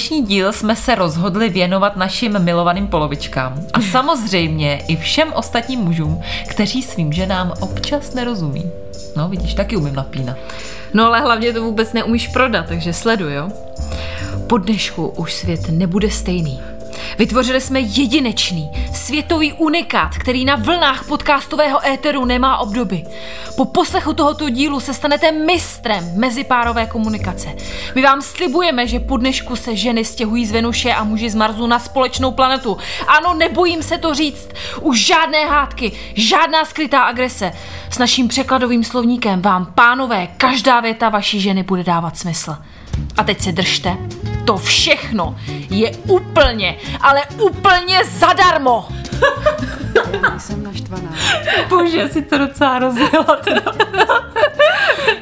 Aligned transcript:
Dnešní 0.00 0.22
díl 0.22 0.52
jsme 0.52 0.76
se 0.76 0.94
rozhodli 0.94 1.48
věnovat 1.48 1.96
našim 1.96 2.38
milovaným 2.38 2.86
polovičkám 2.86 3.66
a 3.72 3.80
samozřejmě 3.90 4.82
i 4.88 4.96
všem 4.96 5.32
ostatním 5.32 5.80
mužům, 5.80 6.22
kteří 6.48 6.82
svým 6.82 7.12
ženám 7.12 7.52
občas 7.60 8.14
nerozumí. 8.14 8.70
No, 9.16 9.28
vidíš, 9.28 9.54
taky 9.54 9.76
umím 9.76 9.94
napínat. 9.94 10.36
No 10.94 11.06
ale 11.06 11.20
hlavně 11.20 11.52
to 11.52 11.62
vůbec 11.62 11.92
neumíš 11.92 12.28
prodat, 12.28 12.66
takže 12.68 12.92
sleduj, 12.92 13.34
jo? 13.34 13.48
Po 14.46 14.58
dnešku 14.58 15.08
už 15.08 15.32
svět 15.34 15.68
nebude 15.70 16.10
stejný. 16.10 16.60
Vytvořili 17.20 17.60
jsme 17.60 17.80
jedinečný, 17.80 18.70
světový 18.94 19.52
unikát, 19.52 20.18
který 20.18 20.44
na 20.44 20.56
vlnách 20.56 21.06
podcastového 21.06 21.86
éteru 21.86 22.24
nemá 22.24 22.58
obdoby. 22.58 23.04
Po 23.56 23.64
poslechu 23.64 24.12
tohoto 24.12 24.48
dílu 24.48 24.80
se 24.80 24.94
stanete 24.94 25.32
mistrem 25.32 26.12
mezipárové 26.16 26.86
komunikace. 26.86 27.48
My 27.94 28.02
vám 28.02 28.22
slibujeme, 28.22 28.86
že 28.86 29.00
po 29.00 29.16
dnešku 29.16 29.56
se 29.56 29.76
ženy 29.76 30.04
stěhují 30.04 30.46
z 30.46 30.52
Venuše 30.52 30.92
a 30.92 31.04
muži 31.04 31.30
z 31.30 31.34
Marsu 31.34 31.66
na 31.66 31.78
společnou 31.78 32.32
planetu. 32.32 32.76
Ano, 33.06 33.34
nebojím 33.34 33.82
se 33.82 33.98
to 33.98 34.14
říct. 34.14 34.48
Už 34.80 35.06
žádné 35.06 35.46
hádky, 35.46 35.92
žádná 36.14 36.64
skrytá 36.64 37.02
agrese. 37.02 37.52
S 37.90 37.98
naším 37.98 38.28
překladovým 38.28 38.84
slovníkem 38.84 39.42
vám, 39.42 39.72
pánové, 39.74 40.26
každá 40.36 40.80
věta 40.80 41.08
vaší 41.08 41.40
ženy 41.40 41.62
bude 41.62 41.84
dávat 41.84 42.18
smysl. 42.18 42.56
A 43.16 43.24
teď 43.24 43.40
se 43.40 43.52
držte. 43.52 43.96
To 44.50 44.58
všechno 44.58 45.36
je 45.70 45.90
úplně, 45.90 46.76
ale 47.00 47.20
úplně 47.42 48.04
zadarmo. 48.04 48.88
jsem 50.38 50.62
naštvaná. 50.62 51.14
Bože, 51.68 52.08
si 52.08 52.22
to 52.22 52.38
docela 52.38 52.78
rozjela 52.78 53.36
teda. 53.44 53.62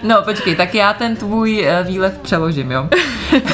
No 0.02 0.22
počkej, 0.22 0.56
tak 0.56 0.74
já 0.74 0.92
ten 0.92 1.16
tvůj 1.16 1.64
eh, 1.66 1.82
výlev 1.82 2.18
přeložím, 2.18 2.70
jo. 2.70 2.88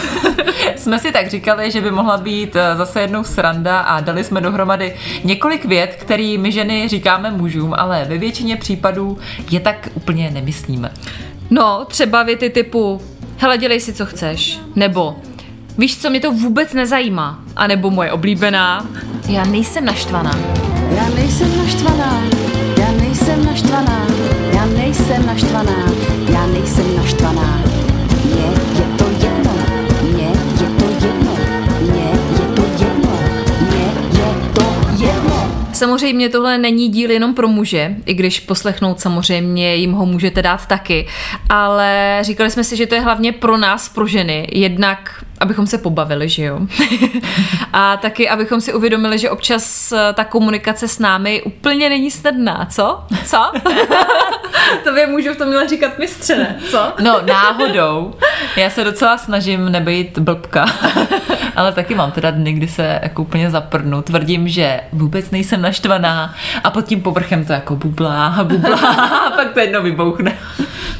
jsme 0.76 0.98
si 0.98 1.12
tak 1.12 1.30
říkali, 1.30 1.70
že 1.70 1.80
by 1.80 1.90
mohla 1.90 2.16
být 2.16 2.56
eh, 2.56 2.76
zase 2.76 3.00
jednou 3.00 3.24
sranda 3.24 3.78
a 3.80 4.00
dali 4.00 4.24
jsme 4.24 4.40
dohromady 4.40 4.96
několik 5.24 5.64
vět, 5.64 5.96
který 6.00 6.38
my 6.38 6.52
ženy 6.52 6.88
říkáme 6.88 7.30
mužům, 7.30 7.74
ale 7.78 8.04
ve 8.04 8.18
většině 8.18 8.56
případů 8.56 9.18
je 9.50 9.60
tak 9.60 9.88
úplně 9.94 10.30
nemyslíme. 10.30 10.92
No, 11.50 11.84
třeba 11.84 12.22
věty 12.22 12.50
typu 12.50 13.00
hele, 13.38 13.58
dělej 13.58 13.80
si, 13.80 13.92
co 13.92 14.06
chceš. 14.06 14.60
Nebo 14.76 15.16
víš, 15.78 15.98
co 15.98 16.10
mě 16.10 16.20
to 16.20 16.32
vůbec 16.32 16.72
nezajímá. 16.72 17.38
A 17.56 17.66
nebo 17.66 17.90
moje 17.90 18.12
oblíbená, 18.12 18.86
já 19.28 19.44
nejsem 19.44 19.84
naštvaná. 19.84 20.38
Já 20.96 21.08
nejsem 21.08 21.58
naštvaná, 21.58 22.22
já 22.78 22.92
nejsem 22.92 23.46
naštvaná, 23.46 24.06
já 24.54 24.66
nejsem 24.66 25.26
naštvaná, 25.26 25.92
já 26.32 26.46
nejsem 26.46 26.96
naštvaná. 26.96 27.62
Mně 28.24 28.44
je 28.78 28.98
to 28.98 29.04
jedno, 29.26 29.52
mně 30.02 30.28
je 30.60 30.68
to 30.78 31.06
jedno, 31.06 31.36
mně 31.80 32.10
je 32.40 32.48
to 32.56 32.62
jedno, 32.84 33.18
mně 33.60 33.84
je 34.12 34.50
to 34.54 34.64
jedno. 35.04 35.50
Samozřejmě 35.72 36.28
tohle 36.28 36.58
není 36.58 36.88
díl 36.88 37.10
jenom 37.10 37.34
pro 37.34 37.48
muže, 37.48 37.96
i 38.06 38.14
když 38.14 38.40
poslechnout 38.40 39.00
samozřejmě 39.00 39.74
jim 39.74 39.92
ho 39.92 40.06
můžete 40.06 40.42
dát 40.42 40.66
taky, 40.66 41.06
ale 41.48 42.18
říkali 42.22 42.50
jsme 42.50 42.64
si, 42.64 42.76
že 42.76 42.86
to 42.86 42.94
je 42.94 43.00
hlavně 43.00 43.32
pro 43.32 43.56
nás, 43.56 43.88
pro 43.88 44.06
ženy, 44.06 44.48
jednak 44.52 45.23
abychom 45.40 45.66
se 45.66 45.78
pobavili, 45.78 46.28
že 46.28 46.44
jo? 46.44 46.60
a 47.72 47.96
taky, 47.96 48.28
abychom 48.28 48.60
si 48.60 48.74
uvědomili, 48.74 49.18
že 49.18 49.30
občas 49.30 49.92
eh, 49.92 50.12
ta 50.12 50.24
komunikace 50.24 50.88
s 50.88 50.98
námi 50.98 51.42
úplně 51.42 51.88
není 51.88 52.10
snadná, 52.10 52.66
co? 52.70 53.04
Co? 53.24 53.52
to 54.84 54.92
by 54.92 55.06
můžu 55.06 55.34
v 55.34 55.36
tom 55.36 55.48
měla 55.48 55.66
říkat 55.66 55.98
mistře, 55.98 56.36
ne? 56.36 56.58
Co? 56.70 56.92
No, 57.00 57.20
náhodou. 57.26 58.14
Já 58.56 58.70
se 58.70 58.84
docela 58.84 59.18
snažím 59.18 59.72
nebejt 59.72 60.18
blbka, 60.18 60.66
ale 61.56 61.72
taky 61.72 61.94
mám 61.94 62.12
teda 62.12 62.30
dny, 62.30 62.52
kdy 62.52 62.68
se 62.68 63.00
jako 63.02 63.22
úplně 63.22 63.50
zaprdnu. 63.50 64.02
Tvrdím, 64.02 64.48
že 64.48 64.80
vůbec 64.92 65.30
nejsem 65.30 65.62
naštvaná 65.62 66.34
a 66.64 66.70
pod 66.70 66.84
tím 66.84 67.00
povrchem 67.02 67.44
to 67.44 67.52
jako 67.52 67.76
bublá, 67.76 68.38
bublá 68.42 68.78
a 69.26 69.30
pak 69.30 69.52
to 69.52 69.60
jedno 69.60 69.82
vybouchne. 69.82 70.38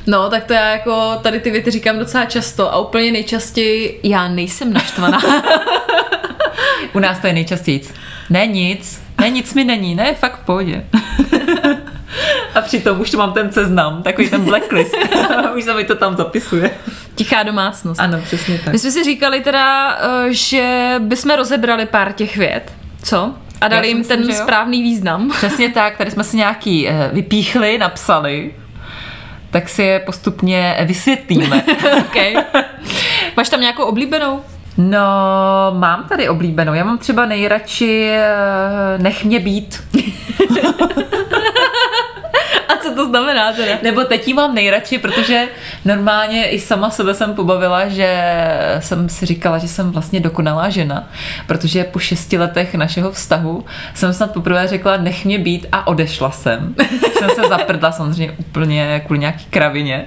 No, 0.07 0.31
tak 0.31 0.45
to 0.45 0.53
já 0.53 0.71
jako 0.71 1.19
tady 1.23 1.41
ty 1.41 1.51
věty 1.51 1.71
říkám 1.71 1.99
docela 1.99 2.25
často 2.25 2.75
a 2.75 2.79
úplně 2.79 3.13
nejčastěji 3.13 4.01
já 4.03 4.29
nejsem 4.35 4.73
naštvaná. 4.73 5.23
U 6.93 6.99
nás 6.99 7.19
to 7.19 7.27
je 7.27 7.33
nejčastěji. 7.33 7.81
Ne 8.31 8.47
nic, 8.47 9.03
ne 9.21 9.31
nic 9.31 9.55
mi 9.55 9.65
není, 9.65 9.95
ne, 9.95 10.15
fakt 10.15 10.37
v 10.43 10.45
pohodě. 10.45 10.85
A 12.55 12.61
přitom 12.61 13.01
už 13.01 13.13
mám 13.13 13.33
ten 13.33 13.53
seznam, 13.53 14.03
takový 14.03 14.31
ten 14.31 14.45
blacklist. 14.45 14.95
už 15.57 15.65
se 15.65 15.75
mi 15.75 15.85
to 15.85 15.95
tam 15.95 16.17
zapisuje. 16.17 16.71
Tichá 17.15 17.43
domácnost. 17.43 18.01
Ano, 18.01 18.21
přesně 18.23 18.59
tak. 18.65 18.73
My 18.73 18.79
jsme 18.79 18.91
si 18.91 19.05
říkali 19.05 19.41
teda, 19.41 19.99
eh, 20.01 20.27
že 20.31 20.95
bychom 20.99 21.35
rozebrali 21.37 21.87
pár 21.87 22.13
těch 22.13 22.37
vět. 22.37 22.73
Co? 23.03 23.35
A 23.61 23.69
dali 23.69 23.89
jim 23.89 24.05
ten 24.05 24.33
správný 24.33 24.83
význam. 24.83 25.31
Přesně 25.37 25.69
tak, 25.69 25.97
tady 25.97 26.11
jsme 26.11 26.25
si 26.25 26.37
nějaký 26.37 26.89
eh, 26.89 27.11
vypíchli, 27.13 27.79
napsali 27.79 28.55
tak 29.55 29.69
si 29.69 29.83
je 29.83 29.99
postupně 29.99 30.77
vysvětlíme. 30.85 31.65
okay. 31.99 32.35
Máš 33.37 33.49
tam 33.49 33.61
nějakou 33.61 33.85
oblíbenou? 33.85 34.41
No, 34.77 35.01
mám 35.71 36.05
tady 36.09 36.29
oblíbenou. 36.29 36.75
Já 36.75 36.85
mám 36.85 36.99
třeba 36.99 37.27
nejradši 37.27 38.11
eh, 38.11 38.99
Nech 38.99 39.25
mě 39.25 39.41
být. 39.41 39.83
co 42.83 42.95
to 42.95 43.07
znamená 43.07 43.53
teda? 43.53 43.79
Nebo 43.83 44.05
teď 44.05 44.29
jí 44.29 44.35
mám 44.35 44.55
nejradši, 44.55 44.99
protože 44.99 45.49
normálně 45.85 46.49
i 46.49 46.61
sama 46.61 46.91
sebe 46.91 47.15
jsem 47.15 47.35
pobavila, 47.35 47.89
že 47.89 48.23
jsem 48.81 49.09
si 49.09 49.27
říkala, 49.27 49.59
že 49.59 49.69
jsem 49.69 49.91
vlastně 49.91 50.21
dokonalá 50.21 50.69
žena, 50.69 51.09
protože 51.47 51.85
po 51.85 51.99
šesti 51.99 52.39
letech 52.39 52.75
našeho 52.75 53.13
vztahu 53.13 53.65
jsem 53.95 54.13
snad 54.13 54.33
poprvé 54.33 54.69
řekla, 54.69 54.97
nech 54.97 55.25
mě 55.25 55.39
být 55.39 55.67
a 55.73 55.87
odešla 55.87 56.31
jsem. 56.31 56.75
jsem 57.19 57.31
se 57.31 57.49
zaprdla 57.49 57.93
samozřejmě 57.93 58.35
úplně 58.39 59.03
kvůli 59.07 59.19
nějaký 59.19 59.45
kravině. 59.45 60.07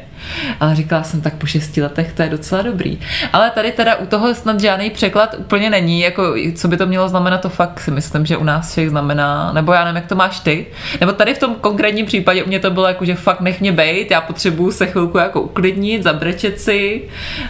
Ale 0.59 0.75
říkala 0.75 1.03
jsem, 1.03 1.21
tak 1.21 1.33
po 1.33 1.45
šesti 1.45 1.83
letech 1.83 2.13
to 2.13 2.21
je 2.21 2.29
docela 2.29 2.61
dobrý. 2.61 2.99
Ale 3.33 3.51
tady 3.51 3.71
teda 3.71 3.95
u 3.95 4.05
toho 4.05 4.35
snad 4.35 4.59
žádný 4.59 4.89
překlad 4.89 5.35
úplně 5.37 5.69
není, 5.69 5.99
jako 5.99 6.35
co 6.55 6.67
by 6.67 6.77
to 6.77 6.85
mělo 6.85 7.09
znamenat, 7.09 7.41
to 7.41 7.49
fakt 7.49 7.79
si 7.79 7.91
myslím, 7.91 8.25
že 8.25 8.37
u 8.37 8.43
nás 8.43 8.71
všech 8.71 8.89
znamená, 8.89 9.51
nebo 9.53 9.73
já 9.73 9.83
nevím, 9.83 9.95
jak 9.95 10.07
to 10.07 10.15
máš 10.15 10.39
ty. 10.39 10.65
Nebo 10.99 11.11
tady 11.11 11.33
v 11.33 11.39
tom 11.39 11.55
konkrétním 11.55 12.05
případě 12.05 12.43
mě 12.47 12.59
to 12.59 12.71
bylo 12.71 12.87
jako, 12.87 13.05
že 13.05 13.15
fakt 13.15 13.41
nech 13.41 13.61
mě 13.61 13.71
bejt, 13.71 14.11
já 14.11 14.21
potřebuju 14.21 14.71
se 14.71 14.87
chvilku 14.87 15.17
jako 15.17 15.41
uklidnit, 15.41 16.03
zabrečet 16.03 16.61
si 16.61 17.09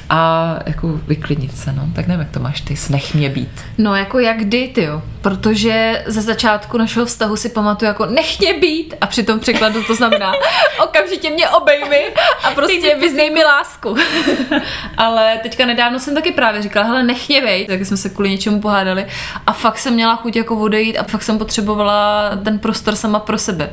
a 0.09 0.55
jako 0.65 0.87
vyklidnit 0.87 1.57
se, 1.57 1.73
no. 1.73 1.87
Tak 1.95 2.07
nevím, 2.07 2.19
jak 2.19 2.31
to 2.31 2.39
máš 2.39 2.61
ty, 2.61 2.75
nech 2.89 3.13
mě 3.13 3.29
být. 3.29 3.65
No 3.77 3.95
jako 3.95 4.19
jak 4.19 4.37
kdy, 4.37 4.67
ty 4.67 4.83
jo. 4.83 5.01
Protože 5.21 6.03
ze 6.05 6.21
začátku 6.21 6.77
našeho 6.77 7.05
vztahu 7.05 7.35
si 7.35 7.49
pamatuju 7.49 7.87
jako 7.87 8.05
nech 8.05 8.39
mě 8.39 8.53
být 8.53 8.93
a 9.01 9.07
při 9.07 9.23
tom 9.23 9.39
překladu 9.39 9.83
to 9.83 9.95
znamená 9.95 10.31
okamžitě 10.83 11.29
mě 11.29 11.49
obejmi 11.49 12.01
a 12.43 12.51
prostě 12.51 12.95
vyznej 12.95 13.29
mi 13.29 13.43
lásku. 13.43 13.95
Ale 14.97 15.39
teďka 15.43 15.65
nedávno 15.65 15.99
jsem 15.99 16.15
taky 16.15 16.31
právě 16.31 16.61
říkala, 16.61 16.85
hele, 16.85 17.03
nech 17.03 17.29
mě 17.29 17.41
vejt, 17.41 17.67
tak 17.67 17.85
jsme 17.85 17.97
se 17.97 18.09
kvůli 18.09 18.29
něčemu 18.29 18.61
pohádali 18.61 19.05
a 19.47 19.53
fakt 19.53 19.77
jsem 19.77 19.93
měla 19.93 20.15
chuť 20.15 20.35
jako 20.35 20.55
odejít 20.57 20.97
a 20.97 21.03
fakt 21.03 21.23
jsem 21.23 21.37
potřebovala 21.37 22.31
ten 22.43 22.59
prostor 22.59 22.95
sama 22.95 23.19
pro 23.19 23.37
sebe. 23.37 23.69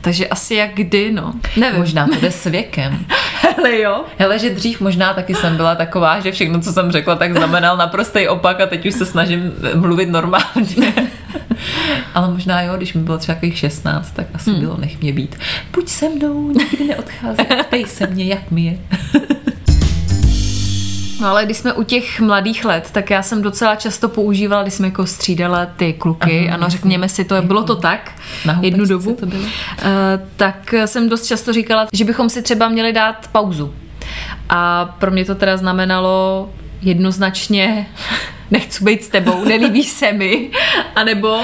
Takže 0.00 0.28
asi 0.28 0.54
jak 0.54 0.65
kdy, 0.74 1.12
no. 1.12 1.32
Nevím. 1.56 1.80
Možná 1.80 2.06
to 2.06 2.14
jde 2.20 2.30
s 2.30 2.44
věkem. 2.44 2.98
Hele 3.56 3.78
jo. 3.78 4.04
Hele, 4.18 4.38
že 4.38 4.50
dřív 4.50 4.80
možná 4.80 5.14
taky 5.14 5.34
jsem 5.34 5.56
byla 5.56 5.74
taková, 5.74 6.20
že 6.20 6.32
všechno, 6.32 6.60
co 6.60 6.72
jsem 6.72 6.92
řekla, 6.92 7.16
tak 7.16 7.36
znamenal 7.36 7.76
naprostý 7.76 8.28
opak 8.28 8.60
a 8.60 8.66
teď 8.66 8.86
už 8.86 8.94
se 8.94 9.06
snažím 9.06 9.52
mluvit 9.74 10.08
normálně. 10.08 10.94
Ale 12.14 12.28
možná 12.28 12.62
jo, 12.62 12.76
když 12.76 12.94
mi 12.94 13.02
bylo 13.02 13.18
třeba 13.18 13.34
takových 13.34 13.58
16, 13.58 14.10
tak 14.10 14.26
asi 14.34 14.50
hmm. 14.50 14.60
bylo 14.60 14.76
nech 14.76 15.00
mě 15.00 15.12
být. 15.12 15.36
Buď 15.72 15.88
se 15.88 16.08
mnou, 16.08 16.50
nikdy 16.50 16.84
neodcházet, 16.84 17.66
pej 17.70 17.84
se 17.84 18.06
mě, 18.06 18.24
jak 18.24 18.50
mi 18.50 18.64
je. 18.64 18.78
No 21.20 21.28
ale 21.28 21.44
když 21.44 21.56
jsme 21.56 21.72
u 21.72 21.82
těch 21.82 22.20
mladých 22.20 22.64
let, 22.64 22.88
tak 22.92 23.10
já 23.10 23.22
jsem 23.22 23.42
docela 23.42 23.76
často 23.76 24.08
používala, 24.08 24.62
když 24.62 24.74
jsme 24.74 24.86
jako 24.86 25.06
střídala 25.06 25.66
ty 25.66 25.92
kluky, 25.92 26.46
Aha, 26.48 26.54
ano, 26.54 26.68
řekněme 26.68 27.08
si 27.08 27.24
to, 27.24 27.42
bylo 27.42 27.62
to 27.62 27.76
tak, 27.76 28.12
Na 28.44 28.58
jednu 28.62 28.86
dobu, 28.86 29.16
to 29.20 29.26
bylo. 29.26 29.42
Uh, 29.42 29.48
tak 30.36 30.74
jsem 30.86 31.08
dost 31.08 31.26
často 31.26 31.52
říkala, 31.52 31.86
že 31.92 32.04
bychom 32.04 32.30
si 32.30 32.42
třeba 32.42 32.68
měli 32.68 32.92
dát 32.92 33.28
pauzu. 33.32 33.74
A 34.48 34.84
pro 34.84 35.10
mě 35.10 35.24
to 35.24 35.34
teda 35.34 35.56
znamenalo 35.56 36.50
jednoznačně 36.82 37.86
nechci 38.50 38.84
být 38.84 39.04
s 39.04 39.08
tebou, 39.08 39.44
nelíbí 39.44 39.84
se 39.84 40.12
mi, 40.12 40.50
anebo 40.94 41.40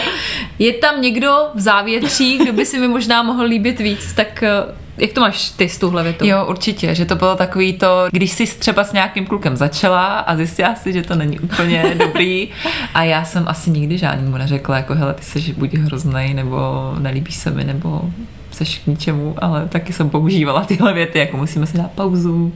je 0.58 0.72
tam 0.72 1.02
někdo 1.02 1.36
v 1.54 1.60
závětří, 1.60 2.38
kdo 2.38 2.52
by 2.52 2.66
si 2.66 2.78
mi 2.78 2.88
možná 2.88 3.22
mohl 3.22 3.44
líbit 3.44 3.80
víc, 3.80 4.12
tak 4.12 4.42
eh, 4.42 4.50
jak 4.98 5.12
to 5.12 5.20
máš 5.20 5.50
ty 5.50 5.68
s 5.68 5.78
tuhle 5.78 6.02
větou? 6.02 6.26
Jo, 6.26 6.46
určitě, 6.48 6.94
že 6.94 7.04
to 7.04 7.16
bylo 7.16 7.36
takový 7.36 7.72
to, 7.72 8.06
když 8.10 8.30
jsi 8.30 8.58
třeba 8.58 8.84
s 8.84 8.92
nějakým 8.92 9.26
klukem 9.26 9.56
začala 9.56 10.18
a 10.18 10.36
zjistila 10.36 10.74
si, 10.74 10.92
že 10.92 11.02
to 11.02 11.14
není 11.14 11.40
úplně 11.40 11.94
dobrý 11.98 12.48
a 12.94 13.02
já 13.02 13.24
jsem 13.24 13.44
asi 13.48 13.70
nikdy 13.70 13.98
žádnému 13.98 14.36
neřekla, 14.36 14.76
jako 14.76 14.94
hele, 14.94 15.14
ty 15.14 15.22
jsi 15.22 15.52
buď 15.52 15.74
hroznej, 15.74 16.34
nebo 16.34 16.92
nelíbí 16.98 17.32
se 17.32 17.50
mi, 17.50 17.64
nebo 17.64 18.02
seš 18.50 18.78
k 18.78 18.86
ničemu, 18.86 19.34
ale 19.38 19.68
taky 19.68 19.92
jsem 19.92 20.10
používala 20.10 20.64
tyhle 20.64 20.92
věty, 20.92 21.18
jako 21.18 21.36
musíme 21.36 21.66
si 21.66 21.76
dát 21.78 21.90
pauzu, 21.90 22.52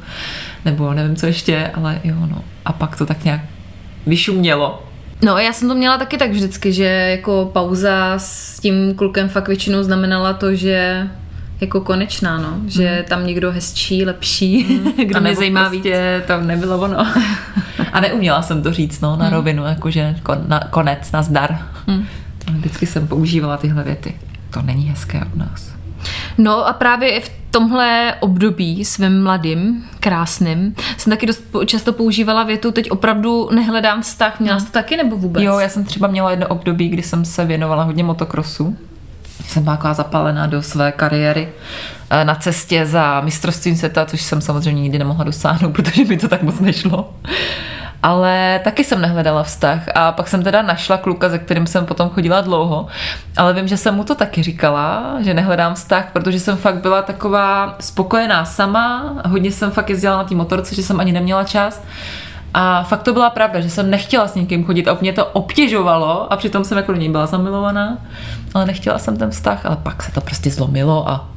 nebo 0.64 0.94
nevím 0.94 1.16
co 1.16 1.26
ještě, 1.26 1.70
ale 1.74 2.00
jo, 2.04 2.16
no. 2.30 2.44
A 2.64 2.72
pak 2.72 2.96
to 2.96 3.06
tak 3.06 3.24
nějak 3.24 3.40
vyšumělo. 4.06 4.82
No 5.22 5.38
já 5.38 5.52
jsem 5.52 5.68
to 5.68 5.74
měla 5.74 5.98
taky 5.98 6.18
tak 6.18 6.30
vždycky, 6.30 6.72
že 6.72 6.84
jako 6.84 7.50
pauza 7.52 8.14
s 8.16 8.60
tím 8.60 8.94
klukem 8.94 9.28
fakt 9.28 9.48
většinou 9.48 9.82
znamenala 9.82 10.32
to, 10.32 10.54
že 10.54 11.06
jako 11.60 11.80
konečná, 11.80 12.38
no. 12.38 12.48
Že 12.66 12.88
Hmm. 12.94 13.04
tam 13.08 13.26
někdo 13.26 13.52
hezčí, 13.52 14.04
lepší, 14.04 14.80
kdo 15.06 15.16
A 15.16 15.20
mě 15.20 15.34
zajímá 15.36 15.68
víc. 15.68 15.82
prostě 15.82 16.22
to 16.26 16.40
nebylo 16.40 16.78
ono. 16.78 17.06
A 17.92 18.00
neuměla 18.00 18.42
jsem 18.42 18.62
to 18.62 18.72
říct, 18.72 19.00
no, 19.00 19.16
na 19.16 19.30
rovinu, 19.30 19.64
jakože 19.64 20.16
kon, 20.22 20.38
na, 20.48 20.60
konec, 20.70 21.12
nazdar. 21.12 21.58
Hmm. 21.86 22.06
Ale 22.48 22.56
Vždycky 22.58 22.86
jsem 22.86 23.06
používala 23.08 23.56
tyhle 23.56 23.82
věty. 23.82 24.14
To 24.50 24.62
není 24.62 24.84
hezké 24.84 25.22
u 25.34 25.38
nás. 25.38 25.72
No 26.38 26.66
a 26.66 26.72
právě 26.72 27.20
v 27.20 27.30
tomhle 27.50 28.14
období 28.20 28.84
svým 28.84 29.22
mladým, 29.22 29.84
krásným, 30.00 30.74
jsem 30.96 31.10
taky 31.10 31.26
dost 31.26 31.44
často 31.66 31.92
používala 31.92 32.42
větu, 32.44 32.72
teď 32.72 32.90
opravdu 32.90 33.48
nehledám 33.54 34.02
vztah. 34.02 34.40
Měla 34.40 34.58
jsi 34.58 34.66
to 34.66 34.72
taky 34.72 34.96
nebo 34.96 35.16
vůbec? 35.16 35.42
Jo, 35.42 35.58
já 35.58 35.68
jsem 35.68 35.84
třeba 35.84 36.08
měla 36.08 36.30
jedno 36.30 36.46
období, 36.48 36.88
kdy 36.88 37.02
jsem 37.02 37.24
se 37.24 37.44
věnovala 37.44 37.82
hodně 37.82 38.04
motokrosu. 38.04 38.76
Jsem 39.44 39.62
byla 39.62 39.76
taková 39.76 39.94
zapálená 39.94 40.46
do 40.46 40.62
své 40.62 40.92
kariéry 40.92 41.48
eh, 42.10 42.24
na 42.24 42.34
cestě 42.34 42.86
za 42.86 43.20
mistrovstvím 43.20 43.76
světa, 43.76 44.04
což 44.04 44.22
jsem 44.22 44.40
samozřejmě 44.40 44.82
nikdy 44.82 44.98
nemohla 44.98 45.24
dosáhnout, 45.24 45.72
protože 45.74 46.04
mi 46.04 46.16
to 46.16 46.28
tak 46.28 46.42
moc 46.42 46.60
nešlo. 46.60 47.14
Ale 48.02 48.60
taky 48.64 48.84
jsem 48.84 49.00
nehledala 49.00 49.42
vztah 49.42 49.82
a 49.94 50.12
pak 50.12 50.28
jsem 50.28 50.42
teda 50.42 50.62
našla 50.62 50.96
kluka, 50.96 51.30
se 51.30 51.38
kterým 51.38 51.66
jsem 51.66 51.86
potom 51.86 52.10
chodila 52.10 52.40
dlouho, 52.40 52.86
ale 53.36 53.52
vím, 53.52 53.68
že 53.68 53.76
jsem 53.76 53.94
mu 53.94 54.04
to 54.04 54.14
taky 54.14 54.42
říkala, 54.42 55.16
že 55.20 55.34
nehledám 55.34 55.74
vztah, 55.74 56.08
protože 56.12 56.40
jsem 56.40 56.56
fakt 56.56 56.80
byla 56.80 57.02
taková 57.02 57.76
spokojená 57.80 58.44
sama, 58.44 59.14
hodně 59.28 59.52
jsem 59.52 59.70
fakt 59.70 59.90
jezdila 59.90 60.16
na 60.16 60.24
té 60.24 60.34
motorce, 60.34 60.74
že 60.74 60.82
jsem 60.82 61.00
ani 61.00 61.12
neměla 61.12 61.44
čas 61.44 61.82
a 62.58 62.82
fakt 62.82 63.02
to 63.02 63.12
byla 63.12 63.30
pravda, 63.30 63.60
že 63.60 63.70
jsem 63.70 63.90
nechtěla 63.90 64.28
s 64.28 64.34
někým 64.34 64.64
chodit 64.64 64.88
a 64.88 64.98
mě 65.00 65.12
to 65.12 65.26
obtěžovalo 65.26 66.32
a 66.32 66.36
přitom 66.36 66.64
jsem 66.64 66.78
jako 66.78 66.92
do 66.92 66.98
něj 66.98 67.08
byla 67.08 67.26
zamilovaná, 67.26 67.98
ale 68.54 68.66
nechtěla 68.66 68.98
jsem 68.98 69.16
ten 69.16 69.30
vztah, 69.30 69.66
ale 69.66 69.76
pak 69.76 70.02
se 70.02 70.12
to 70.12 70.20
prostě 70.20 70.50
zlomilo 70.50 71.08
a 71.08 71.28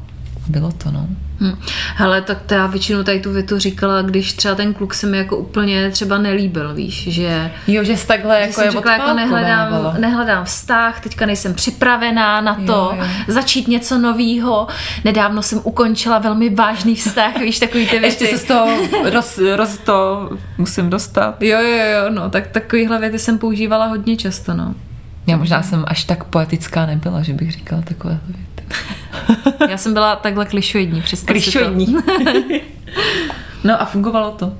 bylo 0.47 0.71
to, 0.71 0.91
no. 0.91 1.07
Hm. 1.41 1.57
Hele, 1.95 2.21
tak 2.21 2.41
to 2.41 2.53
já 2.53 2.67
většinou 2.67 3.03
tady 3.03 3.19
tu 3.19 3.31
větu 3.31 3.59
říkala, 3.59 4.01
když 4.01 4.33
třeba 4.33 4.55
ten 4.55 4.73
kluk 4.73 4.93
se 4.93 5.07
mi 5.07 5.17
jako 5.17 5.37
úplně 5.37 5.89
třeba 5.91 6.17
nelíbil, 6.17 6.73
víš, 6.73 7.07
že 7.11 7.51
Jo, 7.67 7.83
že 7.83 7.97
jsi 7.97 8.07
takhle 8.07 8.35
že 8.35 8.41
jako 8.41 8.53
jsem 8.53 8.65
je 8.65 8.71
řekla, 8.71 8.91
jako 8.93 9.13
nehledám, 9.13 9.95
nehledám 9.99 10.45
vztah, 10.45 10.99
teďka 10.99 11.25
nejsem 11.25 11.53
připravená 11.53 12.41
na 12.41 12.55
to 12.55 12.61
Jo, 12.61 12.97
jo. 12.97 13.03
začít 13.27 13.67
něco 13.67 13.97
novýho. 13.97 14.67
Nedávno 15.05 15.41
jsem 15.41 15.61
ukončila 15.63 16.19
velmi 16.19 16.49
vážný 16.49 16.95
vztah, 16.95 17.37
víš, 17.37 17.59
takový 17.59 17.87
ty 17.87 17.99
věci. 17.99 18.23
Ještě 18.23 18.37
se 18.37 18.43
z 18.43 18.47
toho 18.47 18.77
roz, 19.09 19.39
roz 19.55 19.77
to 19.77 20.29
musím 20.57 20.89
dostat. 20.89 21.41
Jo, 21.41 21.59
jo, 21.59 21.77
jo, 21.77 22.09
no, 22.09 22.29
tak 22.29 22.47
takovýhle 22.47 22.99
věty 22.99 23.19
jsem 23.19 23.37
používala 23.37 23.85
hodně 23.85 24.17
často, 24.17 24.53
no. 24.53 24.75
Já 25.27 25.37
možná 25.37 25.63
jsem 25.63 25.83
až 25.87 26.03
tak 26.03 26.23
poetická 26.23 26.85
nebyla, 26.85 27.23
že 27.23 27.33
bych 27.33 27.51
říkala 27.51 27.81
takové 27.81 28.19
věty. 28.27 28.75
Já 29.69 29.77
jsem 29.77 29.93
byla 29.93 30.15
takhle 30.15 30.45
klišoidní, 30.45 31.01
to. 31.01 31.17
Klišoidní. 31.25 31.95
no 33.63 33.81
a 33.81 33.85
fungovalo 33.85 34.31
to. 34.31 34.53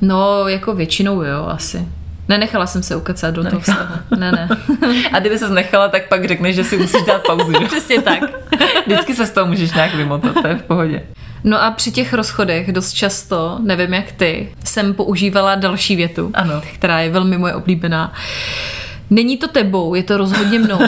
No, 0.00 0.48
jako 0.48 0.74
většinou 0.74 1.22
jo, 1.22 1.46
asi. 1.48 1.88
Nenechala 2.28 2.66
jsem 2.66 2.82
se 2.82 2.96
ukecat 2.96 3.34
do 3.34 3.42
toho 3.42 3.50
Nenechala. 3.52 3.86
vztahu. 3.86 4.20
Ne, 4.20 4.32
ne. 4.32 4.48
A 5.12 5.18
kdyby 5.20 5.38
se 5.38 5.48
nechala, 5.48 5.88
tak 5.88 6.08
pak 6.08 6.24
řekneš, 6.28 6.56
že 6.56 6.64
si 6.64 6.78
musíš 6.78 7.02
dát 7.02 7.22
pauzu. 7.26 7.52
Že? 7.52 7.58
Přesně 7.66 8.02
tak. 8.02 8.20
Vždycky 8.86 9.14
se 9.14 9.26
z 9.26 9.30
toho 9.30 9.46
můžeš 9.46 9.72
nějak 9.72 9.94
vymotat, 9.94 10.34
to 10.42 10.48
je 10.48 10.54
v 10.56 10.62
pohodě. 10.62 11.02
No 11.44 11.62
a 11.62 11.70
při 11.70 11.90
těch 11.92 12.12
rozchodech 12.12 12.72
dost 12.72 12.92
často, 12.92 13.58
nevím 13.62 13.94
jak 13.94 14.12
ty, 14.12 14.52
jsem 14.64 14.94
používala 14.94 15.54
další 15.54 15.96
větu, 15.96 16.30
Ano. 16.34 16.62
která 16.74 17.00
je 17.00 17.10
velmi 17.10 17.38
moje 17.38 17.54
oblíbená. 17.54 18.12
Není 19.10 19.36
to 19.36 19.48
tebou, 19.48 19.94
je 19.94 20.02
to 20.02 20.16
rozhodně 20.16 20.58
mnou. 20.58 20.78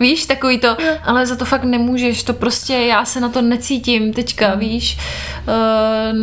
Víš, 0.00 0.26
takový 0.26 0.58
to, 0.58 0.76
ale 1.04 1.26
za 1.26 1.36
to 1.36 1.44
fakt 1.44 1.64
nemůžeš, 1.64 2.22
to 2.22 2.32
prostě 2.32 2.72
já 2.74 3.04
se 3.04 3.20
na 3.20 3.28
to 3.28 3.42
necítím 3.42 4.12
teďka, 4.12 4.54
víš. 4.54 4.98
Uh, 5.48 6.18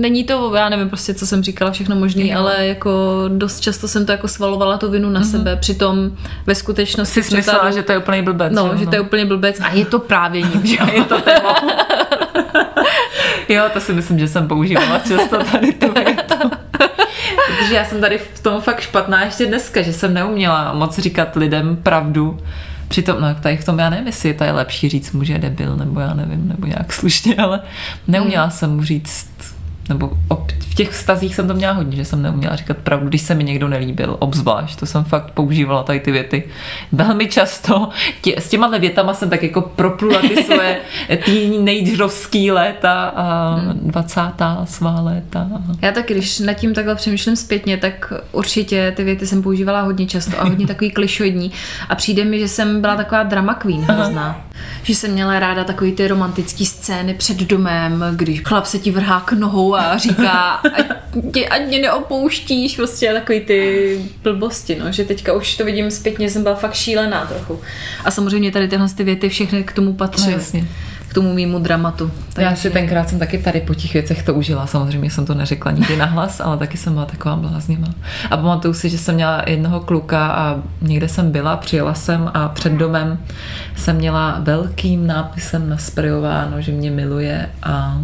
není 0.00 0.24
to, 0.24 0.54
já 0.54 0.68
nevím 0.68 0.88
prostě, 0.88 1.14
co 1.14 1.26
jsem 1.26 1.42
říkala, 1.42 1.70
všechno 1.70 1.96
možný, 1.96 2.28
Jo. 2.30 2.38
ale 2.38 2.66
jako 2.66 3.24
dost 3.28 3.60
často 3.60 3.88
jsem 3.88 4.06
to 4.06 4.12
jako 4.12 4.28
svalovala 4.28 4.78
tu 4.78 4.90
vinu 4.90 5.10
na 5.10 5.22
sebe, 5.22 5.56
přitom 5.56 6.10
ve 6.46 6.54
skutečnosti 6.54 7.22
Jsi 7.22 7.36
myslela, 7.36 7.58
překladu- 7.58 7.76
že 7.76 7.82
to 7.82 7.92
je 7.92 7.98
úplný 7.98 8.22
blbec. 8.22 8.52
No, 8.52 8.66
jo, 8.66 8.76
že 8.76 8.86
to 8.86 8.94
je 8.94 9.00
úplně 9.00 9.26
blbec 9.26 9.60
a 9.60 9.68
je 9.72 9.84
to 9.84 9.98
právě 9.98 10.42
ním, 10.42 10.66
že 10.66 10.76
je 10.92 11.04
to 11.04 11.16
jo, 13.48 13.62
to 13.72 13.80
si 13.80 13.92
myslím, 13.92 14.18
že 14.18 14.28
jsem 14.28 14.48
používala 14.48 14.98
často 14.98 15.44
tady 15.52 15.72
tu 15.72 15.92
větu. 15.92 16.50
Protože 17.46 17.74
já 17.74 17.84
jsem 17.84 18.00
tady 18.00 18.18
v 18.18 18.40
tom 18.42 18.60
fakt 18.60 18.80
špatná 18.80 19.24
ještě 19.24 19.46
dneska, 19.46 19.82
že 19.82 19.92
jsem 19.92 20.14
neuměla 20.14 20.72
moc 20.72 20.98
říkat 20.98 21.36
lidem 21.36 21.76
pravdu. 21.82 22.38
Přitom, 22.94 23.20
no 23.20 23.34
tady 23.34 23.56
v 23.56 23.64
tom 23.64 23.78
já 23.78 23.90
nevím, 23.90 24.06
jestli 24.06 24.34
to 24.34 24.44
je 24.44 24.52
lepší 24.52 24.88
říct 24.88 25.12
muže 25.12 25.32
je 25.32 25.38
debil, 25.38 25.76
nebo 25.76 26.00
já 26.00 26.14
nevím, 26.14 26.48
nebo 26.48 26.66
nějak 26.66 26.92
slušně, 26.92 27.36
ale 27.36 27.60
neuměla 28.08 28.50
jsem 28.50 28.76
mu 28.76 28.84
říct, 28.84 29.33
nebo 29.88 30.10
ob, 30.28 30.52
v 30.74 30.74
těch 30.74 30.90
vztazích 30.90 31.34
jsem 31.34 31.48
to 31.48 31.54
měla 31.54 31.72
hodně, 31.72 31.96
že 31.96 32.04
jsem 32.04 32.22
neuměla 32.22 32.56
říkat 32.56 32.76
pravdu, 32.76 33.08
když 33.08 33.22
se 33.22 33.34
mi 33.34 33.44
někdo 33.44 33.68
nelíbil, 33.68 34.16
obzvlášť, 34.18 34.80
to 34.80 34.86
jsem 34.86 35.04
fakt 35.04 35.30
používala 35.30 35.82
tady 35.82 36.00
ty 36.00 36.12
věty. 36.12 36.44
Velmi 36.92 37.28
často 37.28 37.88
tě, 38.20 38.34
s 38.38 38.48
těma 38.48 38.78
větama 38.78 39.14
jsem 39.14 39.30
tak 39.30 39.42
jako 39.42 39.60
proplula 39.60 40.20
ty 40.20 40.42
své 40.42 40.76
tý 41.24 41.58
nejdřovský 41.58 42.50
léta 42.50 43.12
a 43.16 43.56
20. 43.72 44.20
svá 44.64 45.00
léta. 45.00 45.48
Já 45.82 45.92
taky, 45.92 46.14
když 46.14 46.38
nad 46.38 46.54
tím 46.54 46.74
takhle 46.74 46.94
přemýšlím 46.94 47.36
zpětně, 47.36 47.76
tak 47.76 48.12
určitě 48.32 48.92
ty 48.96 49.04
věty 49.04 49.26
jsem 49.26 49.42
používala 49.42 49.80
hodně 49.80 50.06
často 50.06 50.40
a 50.40 50.44
hodně 50.44 50.66
takový 50.66 50.90
klišoidní. 50.90 51.52
A 51.88 51.94
přijde 51.94 52.24
mi, 52.24 52.38
že 52.38 52.48
jsem 52.48 52.80
byla 52.80 52.96
taková 52.96 53.22
drama 53.22 53.54
queen 53.54 53.80
hrozná. 53.80 54.40
Že 54.82 54.94
jsem 54.94 55.10
měla 55.10 55.38
ráda 55.38 55.64
takový 55.64 55.92
ty 55.92 56.08
romantické 56.08 56.64
scény 56.64 57.14
před 57.14 57.36
domem, 57.36 58.04
když 58.16 58.42
chlap 58.42 58.66
se 58.66 58.78
ti 58.78 58.90
vrhá 58.90 59.20
k 59.20 59.32
nohou 59.32 59.73
a 59.74 59.98
říká, 59.98 60.50
ať, 60.52 60.86
tě, 61.34 61.48
ať 61.48 61.62
mě 61.66 61.78
neopouštíš, 61.78 62.76
prostě 62.76 63.12
takový 63.12 63.40
ty 63.40 63.98
blbosti, 64.22 64.76
no. 64.80 64.92
Že 64.92 65.04
teďka 65.04 65.32
už 65.32 65.56
to 65.56 65.64
vidím 65.64 65.90
zpětně, 65.90 66.30
jsem 66.30 66.42
byla 66.42 66.54
fakt 66.54 66.74
šílená 66.74 67.26
trochu. 67.26 67.60
A 68.04 68.10
samozřejmě 68.10 68.50
tady 68.52 68.68
tyhle 68.68 68.88
ty 68.88 69.04
věty 69.04 69.28
všechny 69.28 69.62
k 69.62 69.72
tomu 69.72 69.92
patří. 69.92 70.30
No, 70.30 70.32
jasně. 70.32 70.64
Tomu 71.14 71.34
mýmu 71.34 71.58
dramatu. 71.58 72.10
Já 72.38 72.56
si 72.56 72.70
tenkrát 72.70 73.08
jsem 73.08 73.18
taky 73.18 73.38
tady 73.38 73.60
po 73.60 73.74
těch 73.74 73.92
věcech 73.92 74.22
to 74.22 74.34
užila. 74.34 74.66
Samozřejmě 74.66 75.10
jsem 75.10 75.26
to 75.26 75.34
neřekla 75.34 75.72
nikdy 75.72 75.96
nahlas, 75.96 76.40
ale 76.40 76.56
taky 76.56 76.76
jsem 76.76 76.92
byla 76.92 77.06
taková 77.06 77.36
bláznivá. 77.36 77.88
A 78.30 78.36
pamatuju 78.36 78.74
si, 78.74 78.88
že 78.88 78.98
jsem 78.98 79.14
měla 79.14 79.42
jednoho 79.46 79.80
kluka 79.80 80.26
a 80.26 80.62
někde 80.82 81.08
jsem 81.08 81.32
byla, 81.32 81.56
přijela 81.56 81.94
jsem 81.94 82.30
a 82.34 82.48
před 82.48 82.72
domem 82.72 83.18
jsem 83.76 83.96
měla 83.96 84.36
velkým 84.40 85.06
nápisem 85.06 85.68
nasprejováno, 85.68 86.60
že 86.60 86.72
mě 86.72 86.90
miluje 86.90 87.50
a 87.62 88.00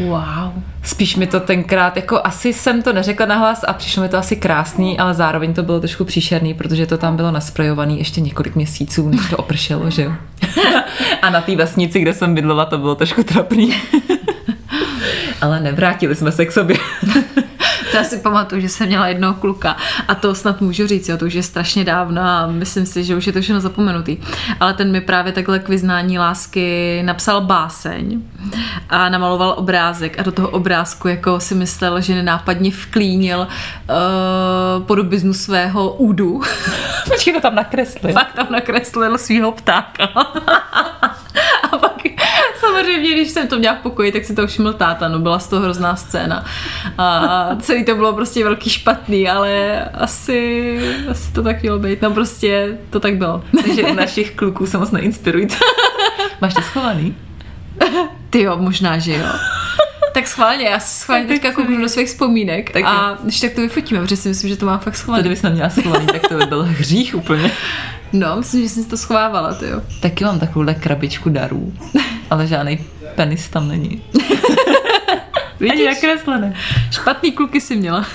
Wow. 0.00 0.62
Spíš 0.82 1.16
mi 1.16 1.26
to 1.26 1.40
tenkrát, 1.40 1.96
jako 1.96 2.20
asi 2.24 2.52
jsem 2.52 2.82
to 2.82 2.92
neřekla 2.92 3.26
nahlas 3.26 3.64
a 3.68 3.72
přišlo 3.72 4.02
mi 4.02 4.08
to 4.08 4.18
asi 4.18 4.36
krásný, 4.36 4.98
ale 4.98 5.14
zároveň 5.14 5.54
to 5.54 5.62
bylo 5.62 5.80
trošku 5.80 6.04
příšerný, 6.04 6.54
protože 6.54 6.86
to 6.86 6.98
tam 6.98 7.16
bylo 7.16 7.30
nasprejovaný 7.30 7.98
ještě 7.98 8.20
několik 8.20 8.54
měsíců, 8.54 9.08
než 9.08 9.20
to 9.30 9.36
opršelo, 9.36 9.90
že 9.90 10.02
jo. 10.02 10.12
a 11.22 11.30
na 11.30 11.40
té 11.40 11.56
vesnici, 11.56 12.00
kde 12.00 12.14
jsem 12.14 12.34
bydlela, 12.34 12.64
to 12.64 12.78
bylo 12.78 12.94
trošku 12.94 13.22
trapný. 13.22 13.74
ale 15.40 15.60
nevrátili 15.60 16.14
jsme 16.14 16.32
se 16.32 16.46
k 16.46 16.52
sobě. 16.52 16.76
To 17.94 17.98
já 17.98 18.04
si 18.04 18.18
pamatuju, 18.18 18.60
že 18.60 18.68
jsem 18.68 18.86
měla 18.86 19.08
jednoho 19.08 19.34
kluka 19.34 19.76
a 20.08 20.14
to 20.14 20.34
snad 20.34 20.60
můžu 20.60 20.86
říct, 20.86 21.08
jo, 21.08 21.16
to 21.16 21.24
už 21.24 21.34
je 21.34 21.42
strašně 21.42 21.84
dávno 21.84 22.22
a 22.22 22.46
myslím 22.46 22.86
si, 22.86 23.04
že 23.04 23.16
už 23.16 23.26
je 23.26 23.32
to 23.32 23.40
všechno 23.40 23.60
zapomenutý. 23.60 24.16
Ale 24.60 24.74
ten 24.74 24.92
mi 24.92 25.00
právě 25.00 25.32
takhle 25.32 25.58
k 25.58 25.68
vyznání 25.68 26.18
lásky 26.18 27.02
napsal 27.04 27.40
báseň 27.40 28.22
a 28.90 29.08
namaloval 29.08 29.54
obrázek 29.56 30.18
a 30.18 30.22
do 30.22 30.32
toho 30.32 30.48
obrázku 30.48 31.08
jako 31.08 31.40
si 31.40 31.54
myslel, 31.54 32.00
že 32.00 32.14
nenápadně 32.14 32.70
vklínil 32.70 33.38
uh, 33.38 34.84
podobiznu 34.86 35.34
svého 35.34 35.92
údu. 35.92 36.42
Počkej, 37.08 37.34
to 37.34 37.40
tam 37.40 37.54
nakresli. 37.54 38.12
Pak 38.12 38.32
tam 38.32 38.46
nakreslil 38.50 39.18
svého 39.18 39.52
ptáka. 39.52 40.08
samozřejmě, 42.74 43.12
když 43.12 43.30
jsem 43.30 43.48
to 43.48 43.58
měla 43.58 43.74
v 43.74 43.78
pokoji, 43.78 44.12
tak 44.12 44.24
si 44.24 44.34
to 44.34 44.46
všiml 44.46 44.72
táta, 44.72 45.08
no 45.08 45.18
byla 45.18 45.38
z 45.38 45.48
toho 45.48 45.62
hrozná 45.62 45.96
scéna. 45.96 46.44
A 46.98 47.48
celý 47.60 47.84
to 47.84 47.94
bylo 47.94 48.12
prostě 48.12 48.44
velký 48.44 48.70
špatný, 48.70 49.28
ale 49.28 49.84
asi, 49.84 50.78
asi 51.10 51.32
to 51.32 51.42
tak 51.42 51.62
mělo 51.62 51.78
být. 51.78 52.02
No 52.02 52.10
prostě 52.10 52.78
to 52.90 53.00
tak 53.00 53.16
bylo. 53.16 53.42
Takže 53.64 53.84
u 53.84 53.94
našich 53.94 54.30
kluků 54.30 54.66
se 54.66 54.78
moc 54.78 54.90
neinspirujte. 54.90 55.54
Máš 56.40 56.54
to 56.54 56.62
schovaný? 56.62 57.16
Ty 58.30 58.42
jo, 58.42 58.56
možná, 58.56 58.98
že 58.98 59.12
jo. 59.12 59.26
Tak 60.14 60.26
schválně, 60.26 60.64
já 60.64 60.80
si 60.80 61.00
schválně 61.00 61.26
teďka 61.26 61.52
kouknu 61.52 61.80
do 61.80 61.88
svých 61.88 62.08
vzpomínek 62.08 62.70
Taky. 62.72 62.84
a 62.84 63.18
když 63.22 63.40
tak 63.40 63.52
to 63.52 63.60
vyfotíme, 63.60 64.00
protože 64.00 64.16
si 64.16 64.28
myslím, 64.28 64.50
že 64.50 64.56
to 64.56 64.66
mám 64.66 64.78
fakt 64.78 64.94
To 64.94 64.98
schválně. 65.00 65.20
kdybys 65.22 65.42
neměla 65.42 65.70
schovaný, 65.70 66.06
tak 66.06 66.28
to 66.28 66.34
by 66.34 66.46
byl 66.46 66.62
hřích 66.62 67.14
úplně. 67.14 67.50
No, 68.12 68.36
myslím, 68.36 68.62
že 68.62 68.68
jsem 68.68 68.82
si 68.82 68.88
to 68.88 68.96
schovávala, 68.96 69.54
ty 69.54 69.66
jo. 69.68 69.80
Taky 70.00 70.24
mám 70.24 70.38
takovouhle 70.40 70.74
krabičku 70.74 71.28
darů, 71.30 71.72
ale 72.30 72.46
žádný 72.46 72.78
penis 73.14 73.48
tam 73.48 73.68
není. 73.68 74.02
Ani 75.60 75.86
nakreslené. 75.86 76.54
Špatný 76.90 77.32
kluky 77.32 77.60
si 77.60 77.76
měla. 77.76 78.04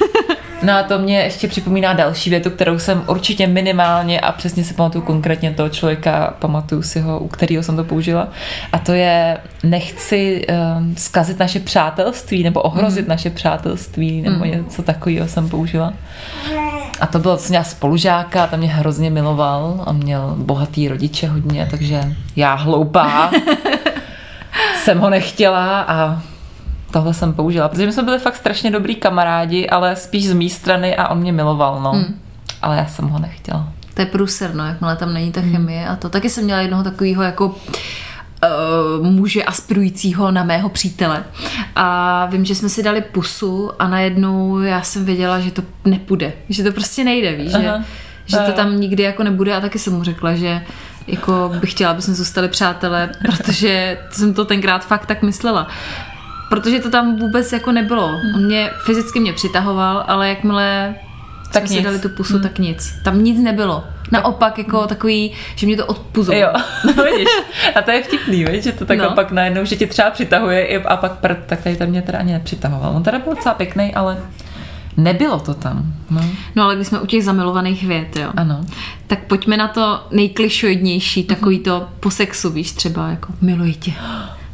No 0.63 0.73
a 0.73 0.83
to 0.83 0.99
mě 0.99 1.19
ještě 1.19 1.47
připomíná 1.47 1.93
další 1.93 2.29
větu, 2.29 2.49
kterou 2.49 2.79
jsem 2.79 3.03
určitě 3.07 3.47
minimálně 3.47 4.19
a 4.19 4.31
přesně 4.31 4.63
si 4.63 4.73
pamatuju 4.73 5.03
konkrétně 5.03 5.51
toho 5.51 5.69
člověka, 5.69 6.33
pamatuju 6.39 6.81
si 6.81 6.99
ho, 6.99 7.19
u 7.19 7.27
kterého 7.27 7.63
jsem 7.63 7.75
to 7.75 7.83
použila. 7.83 8.27
A 8.71 8.79
to 8.79 8.91
je, 8.91 9.37
nechci 9.63 10.47
um, 10.47 10.95
zkazit 10.97 11.39
naše 11.39 11.59
přátelství 11.59 12.43
nebo 12.43 12.61
ohrozit 12.61 13.05
mm. 13.05 13.09
naše 13.09 13.29
přátelství 13.29 14.21
nebo 14.21 14.45
mm. 14.45 14.51
něco 14.51 14.81
takového 14.81 15.27
jsem 15.27 15.49
použila. 15.49 15.93
A 17.01 17.07
to 17.07 17.19
bylo, 17.19 17.37
co 17.37 17.49
měla 17.49 17.63
spolužáka, 17.63 18.47
tam 18.47 18.59
mě 18.59 18.69
hrozně 18.69 19.09
miloval 19.09 19.83
a 19.85 19.91
měl 19.91 20.35
bohatý 20.37 20.87
rodiče 20.87 21.27
hodně, 21.27 21.67
takže 21.71 22.15
já 22.35 22.53
hloupá 22.53 23.31
jsem 24.83 24.99
ho 24.99 25.09
nechtěla 25.09 25.81
a 25.81 26.21
tohle 26.91 27.13
jsem 27.13 27.33
použila, 27.33 27.69
protože 27.69 27.85
my 27.85 27.91
jsme 27.91 28.03
byli 28.03 28.19
fakt 28.19 28.35
strašně 28.35 28.71
dobrý 28.71 28.95
kamarádi, 28.95 29.69
ale 29.69 29.95
spíš 29.95 30.29
z 30.29 30.33
mé 30.33 30.49
strany 30.49 30.95
a 30.95 31.07
on 31.07 31.17
mě 31.17 31.31
miloval, 31.31 31.81
no. 31.81 31.91
Hmm. 31.91 32.19
Ale 32.61 32.77
já 32.77 32.85
jsem 32.85 33.07
ho 33.07 33.19
nechtěla. 33.19 33.73
To 33.93 34.01
je 34.01 34.05
průser, 34.05 34.55
no, 34.55 34.65
jakmile 34.65 34.95
tam 34.95 35.13
není 35.13 35.31
ta 35.31 35.41
chemie 35.41 35.87
a 35.87 35.95
to. 35.95 36.09
Taky 36.09 36.29
jsem 36.29 36.43
měla 36.43 36.61
jednoho 36.61 36.83
takového 36.83 37.23
jako 37.23 37.47
uh, 37.47 39.07
muže 39.07 39.43
aspirujícího 39.43 40.31
na 40.31 40.43
mého 40.43 40.69
přítele. 40.69 41.23
A 41.75 42.25
vím, 42.25 42.45
že 42.45 42.55
jsme 42.55 42.69
si 42.69 42.83
dali 42.83 43.01
pusu 43.01 43.71
a 43.79 43.87
najednou 43.87 44.59
já 44.59 44.81
jsem 44.81 45.05
věděla, 45.05 45.39
že 45.39 45.51
to 45.51 45.61
nepůjde. 45.85 46.33
Že 46.49 46.63
to 46.63 46.71
prostě 46.71 47.03
nejde, 47.03 47.35
víš, 47.35 47.51
že, 47.51 47.69
Aha. 47.69 47.83
že 48.25 48.37
to 48.37 48.51
tam 48.51 48.79
nikdy 48.79 49.03
jako 49.03 49.23
nebude 49.23 49.55
a 49.55 49.61
taky 49.61 49.79
jsem 49.79 49.93
mu 49.93 50.03
řekla, 50.03 50.35
že 50.35 50.61
jako 51.07 51.51
bych 51.59 51.71
chtěla, 51.71 51.91
aby 51.91 52.01
jsme 52.01 52.13
zůstali 52.13 52.47
přátelé, 52.47 53.09
protože 53.25 53.97
jsem 54.11 54.33
to 54.33 54.45
tenkrát 54.45 54.85
fakt 54.85 55.05
tak 55.05 55.21
myslela. 55.21 55.67
Protože 56.49 56.79
to 56.79 56.89
tam 56.89 57.15
vůbec 57.15 57.53
jako 57.53 57.71
nebylo. 57.71 58.05
On 58.35 58.45
mě 58.45 58.69
fyzicky 58.85 59.19
mě 59.19 59.33
přitahoval, 59.33 60.03
ale 60.07 60.29
jakmile 60.29 60.95
Tak 61.53 61.61
jsme 61.63 61.67
si 61.67 61.75
nic. 61.75 61.83
dali 61.83 61.99
tu 61.99 62.09
pusu, 62.09 62.33
hmm. 62.33 62.43
tak 62.43 62.59
nic. 62.59 62.93
Tam 63.03 63.23
nic 63.23 63.39
nebylo. 63.43 63.83
Naopak 64.11 64.57
jako 64.57 64.87
takový, 64.87 65.31
že 65.55 65.65
mě 65.67 65.77
to 65.77 65.85
odpuzovalo. 65.85 66.41
Jo, 66.43 66.49
no 66.97 67.03
vidíš. 67.03 67.27
A 67.75 67.81
to 67.81 67.91
je 67.91 68.03
vtipný, 68.03 68.45
víš, 68.45 68.63
že 68.63 68.71
to 68.71 68.85
tak 68.85 68.97
No. 68.97 69.11
pak 69.11 69.31
najednou, 69.31 69.65
že 69.65 69.75
tě 69.75 69.87
třeba 69.87 70.09
přitahuje 70.09 70.81
a 70.83 70.97
pak 70.97 71.11
prd, 71.11 71.37
tak 71.45 71.61
tady 71.61 71.75
ten 71.75 71.89
mě 71.89 72.01
teda 72.01 72.19
ani 72.19 72.33
nepřitahoval. 72.33 72.95
On 72.95 73.03
teda 73.03 73.19
byl 73.19 73.35
docela 73.35 73.55
pěkný, 73.55 73.93
ale 73.95 74.17
nebylo 74.97 75.39
to 75.39 75.53
tam. 75.53 75.93
No, 76.09 76.21
No 76.55 76.63
ale 76.63 76.75
když 76.75 76.87
jsme 76.87 76.99
u 76.99 77.05
těch 77.05 77.23
zamilovaných 77.23 77.87
vět, 77.87 78.15
jo. 78.15 78.29
ano. 78.37 78.61
Tak 79.07 79.19
pojďme 79.23 79.57
na 79.57 79.67
to 79.67 80.03
nejklišoidnější, 80.11 81.23
takový 81.23 81.59
to 81.59 81.87
po 81.99 82.11
sexu, 82.11 82.49
víš, 82.49 82.71
třeba 82.71 83.09
jako 83.09 83.33
miluji 83.41 83.73
tě. 83.73 83.93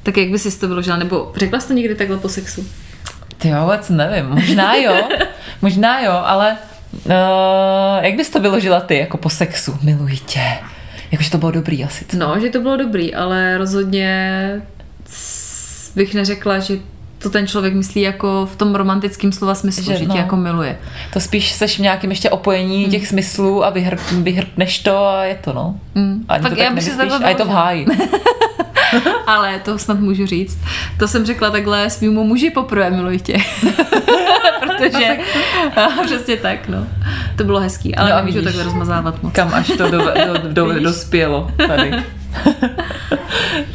Tak 0.06 0.18
jak 0.18 0.30
by 0.30 0.40
si 0.40 0.60
to 0.60 0.68
vyložila, 0.68 0.98
nebo 0.98 1.32
řekla 1.36 1.60
jsi 1.60 1.68
to 1.68 1.74
někdy 1.74 1.96
takhle 1.96 2.18
po 2.18 2.30
sexu? 2.30 2.68
Ty 3.38 3.50
jo, 3.50 3.62
vůbec 3.62 3.90
nevím. 3.90 4.26
Možná 4.26 4.76
jo, 4.76 4.96
možná 5.62 6.02
jo, 6.02 6.12
ale 6.12 6.58
uh, 7.06 7.12
jak 8.02 8.16
bys 8.16 8.30
to 8.30 8.40
vyložila 8.40 8.80
ty, 8.80 8.98
jako 8.98 9.18
po 9.18 9.30
sexu? 9.30 9.78
Miluji 9.82 10.18
tě. 10.18 10.58
Jakože 11.12 11.32
to 11.32 11.38
bylo 11.38 11.52
dobrý 11.52 11.84
asi. 11.84 12.06
co? 12.06 12.18
No, 12.18 12.40
že 12.40 12.50
to 12.50 12.60
bylo 12.60 12.78
dobrý, 12.78 13.16
ale 13.16 13.58
rozhodně 13.58 14.62
bych 15.96 16.14
neřekla, 16.14 16.60
že 16.60 16.78
to 17.20 17.30
ten 17.30 17.48
člověk 17.48 17.74
myslí 17.74 18.02
jako 18.02 18.46
v 18.46 18.56
tom 18.56 18.76
romantickém 18.76 19.32
slova 19.32 19.56
smyslu, 19.56 19.84
že, 19.84 19.92
Že 19.92 19.98
že 19.98 20.06
tě 20.06 20.10
no. 20.10 20.16
jako 20.16 20.36
miluje. 20.36 20.78
To 21.14 21.20
spíš 21.20 21.52
seš 21.52 21.78
v 21.78 21.82
nějakém 21.82 22.10
ještě 22.10 22.30
opojení 22.30 22.82
hmm. 22.82 22.92
těch 22.92 23.08
smyslů 23.08 23.66
a 23.66 23.70
vyhrp, 23.70 24.00
vyhrpneš 24.12 24.80
to 24.80 25.06
a 25.08 25.24
je 25.24 25.36
to, 25.36 25.54
no. 25.54 25.80
Hmm. 25.96 26.26
Ani 26.28 26.44
Fakt 26.44 26.52
to 26.52 26.56
tak 26.56 26.66
já 26.66 26.74
bych 26.74 26.84
si 26.84 26.90
nemyslíš 26.90 27.10
takhle 27.10 27.28
a 27.28 27.30
je 27.30 27.36
to 27.36 27.46
v 27.46 27.50
háji. 27.50 27.86
Ale 29.28 29.60
to 29.60 29.78
snad 29.78 30.00
můžu 30.00 30.26
říct. 30.26 30.60
To 31.00 31.08
jsem 31.08 31.26
řekla 31.26 31.50
takhle 31.50 31.90
svýmu 31.90 32.24
muži 32.24 32.50
poprvé, 32.50 32.90
miluji 32.90 33.20
tě. 33.20 33.38
Protože, 34.60 35.18
a, 35.76 36.04
přesně 36.06 36.38
tak, 36.38 36.68
no. 36.68 36.88
To 37.36 37.44
bylo 37.44 37.60
hezký, 37.60 37.96
ale 37.96 38.10
No 38.10 38.16
no, 38.16 38.22
a 38.22 38.26
nemůžu 38.26 38.44
takhle 38.44 38.64
rozmazávat 38.64 39.24
moc. 39.24 39.34
Kam 39.34 39.54
až 39.54 39.68
to 39.68 39.92
do, 39.92 39.98
do, 39.98 40.52
do, 40.68 40.80
dospělo 40.84 41.52
tady. 41.68 42.04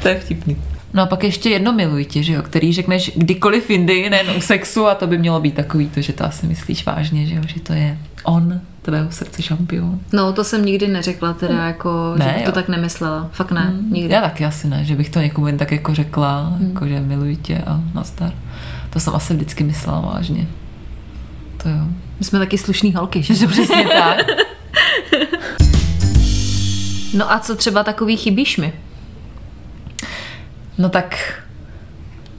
to 0.02 0.08
je 0.08 0.20
vtipný. 0.20 0.56
No 0.94 1.02
a 1.02 1.06
pak 1.06 1.24
ještě 1.24 1.50
jedno 1.50 1.72
miluji 1.72 2.04
tě, 2.04 2.22
že 2.22 2.32
jo, 2.32 2.42
který 2.42 2.72
řekneš 2.72 3.10
kdykoliv 3.16 3.70
jindy, 3.70 4.10
nejen 4.10 4.26
u 4.36 4.40
sexu 4.40 4.86
a 4.86 4.94
to 4.94 5.06
by 5.06 5.18
mělo 5.18 5.40
být 5.40 5.54
takový 5.54 5.88
to, 5.88 6.00
že 6.00 6.12
to 6.12 6.24
asi 6.24 6.46
myslíš 6.46 6.86
vážně, 6.86 7.26
že 7.26 7.34
jo, 7.34 7.42
že 7.46 7.60
to 7.60 7.72
je 7.72 7.98
on, 8.24 8.60
tvého 8.82 9.10
srdce 9.10 9.42
šampion. 9.42 10.00
No, 10.12 10.32
to 10.32 10.44
jsem 10.44 10.64
nikdy 10.64 10.88
neřekla, 10.88 11.32
teda 11.32 11.66
jako, 11.66 12.14
Ne, 12.18 12.24
že 12.24 12.32
bych 12.34 12.44
to 12.44 12.52
tak 12.52 12.68
nemyslela. 12.68 13.28
Fakt 13.32 13.50
ne, 13.52 13.72
nikdy. 13.90 14.14
Já 14.14 14.20
taky 14.20 14.44
asi 14.44 14.68
ne, 14.68 14.84
že 14.84 14.96
bych 14.96 15.10
to 15.10 15.20
někomu 15.20 15.46
jen 15.46 15.58
tak 15.58 15.72
jako 15.72 15.94
řekla, 15.94 16.40
Hmm. 16.58 16.68
jako 16.68 16.86
že 16.86 17.00
miluji 17.00 17.36
tě 17.36 17.58
a 17.58 17.80
nazdar. 17.94 18.32
To 18.90 19.00
jsem 19.00 19.14
asi 19.14 19.34
vždycky 19.34 19.64
myslela 19.64 20.00
vážně. 20.00 20.46
To 21.62 21.68
jo. 21.68 21.84
My 22.18 22.24
jsme 22.24 22.38
taky 22.38 22.58
slušný 22.58 22.92
holky, 22.94 23.22
že? 23.22 23.34
Že 23.34 23.46
přesně 23.46 23.84
tak. 23.84 24.18
No 27.14 27.32
a 27.32 27.38
co 27.38 27.56
třeba 27.56 27.84
takový 27.84 28.16
chybíš 28.16 28.56
mi? 28.56 28.72
No 30.80 30.88
tak 30.88 31.34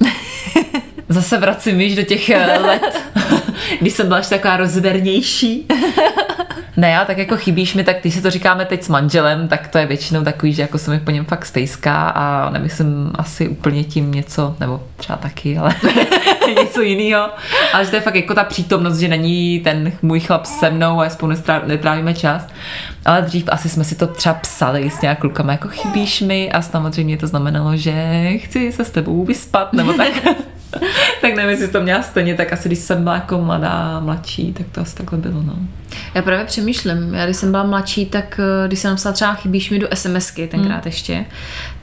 zase 1.10 1.38
vracím 1.38 1.81
již 1.81 1.95
do 1.95 2.03
těch 2.03 2.29
eh, 2.29 2.60
let, 2.60 3.01
když 3.82 3.94
jsem 3.94 4.08
byla 4.08 4.18
ještě 4.18 4.36
taková 4.36 4.58
rozvernější. 4.58 5.68
Ne, 6.77 6.89
já 6.89 7.06
tak 7.06 7.18
jako 7.18 7.38
chybíš 7.38 7.74
mi, 7.74 7.84
tak 7.84 8.01
když 8.01 8.13
si 8.13 8.22
to 8.22 8.30
říkáme 8.30 8.65
teď 8.65 8.84
s 8.84 8.89
manželem, 8.89 9.48
tak 9.48 9.68
to 9.68 9.77
je 9.77 9.86
většinou 9.86 10.24
takový, 10.24 10.53
že 10.53 10.62
jako 10.62 10.77
se 10.77 10.91
mi 10.91 11.00
po 11.00 11.12
něm 11.12 11.25
fakt 11.25 11.46
stejská 11.46 12.10
a 12.10 12.50
nemyslím 12.50 13.12
asi 13.15 13.48
úplně 13.48 13.84
tím 13.84 14.12
něco, 14.12 14.56
nebo 14.60 14.84
třeba 14.98 15.18
taky, 15.18 15.58
ale 15.58 15.75
něco 16.62 16.82
jiného. 16.82 17.30
Ale 17.74 17.86
že 17.86 17.89
to 17.89 17.96
je 17.96 18.01
fakt 18.01 18.15
jako 18.15 18.34
ta 18.34 18.44
přítomnost, 18.44 18.98
že 18.98 19.08
není 19.08 19.60
ten 19.60 19.91
můj 20.01 20.20
chlap 20.20 20.46
se 20.46 20.70
mnou 20.70 21.01
a 21.01 21.10
spolu 21.10 21.34
netrávíme 21.68 22.13
čas. 22.13 22.48
Ale 23.06 23.22
dřív 23.22 23.46
asi 23.48 23.70
jsme 23.70 23.84
si 23.84 23.96
to 23.96 24.08
třeba 24.08 24.36
psali 24.36 24.89
s 24.89 25.01
nějak 25.01 25.20
klukama, 25.20 25.51
jako 25.51 25.68
chybíš 25.68 26.22
mi 26.22 26.51
a 26.51 26.62
samozřejmě 26.62 27.18
to 27.18 27.27
znamenalo, 27.27 27.77
že 27.77 27.94
chci 28.38 28.72
se 28.72 28.86
s 28.86 28.91
tebou 28.91 29.25
vyspat, 29.25 29.74
nebo 29.74 29.94
tak. 29.94 30.13
tak 31.22 31.36
nevím, 31.36 31.50
jestli 31.50 31.68
to 31.68 31.82
měla 31.82 32.01
stejně, 32.01 32.36
tak 32.36 32.54
asi 32.54 32.70
když 32.70 32.80
jsem 32.80 33.04
byla 33.04 33.16
jako 33.16 33.38
mladá, 33.38 34.00
mladší, 34.00 34.54
tak 34.54 34.66
to 34.72 34.82
asi 34.82 34.96
takhle 34.96 35.18
bylo, 35.18 35.44
no. 35.44 35.56
Já 36.13 36.22
právě 36.22 36.46
přemýšlím, 36.46 37.13
já 37.13 37.25
když 37.25 37.38
jsem 37.38 37.51
byla 37.51 37.63
mladší, 37.63 38.06
tak 38.06 38.40
eh, 38.40 38.68
když 38.68 38.80
jsem 38.80 38.92
napsala 38.92 39.13
třeba 39.13 39.34
chybíš 39.34 39.70
mi 39.70 39.80
do 39.80 39.88
SMSky 39.94 40.48
tenkrát 40.48 40.74
hmm. 40.74 40.86
ještě, 40.86 41.25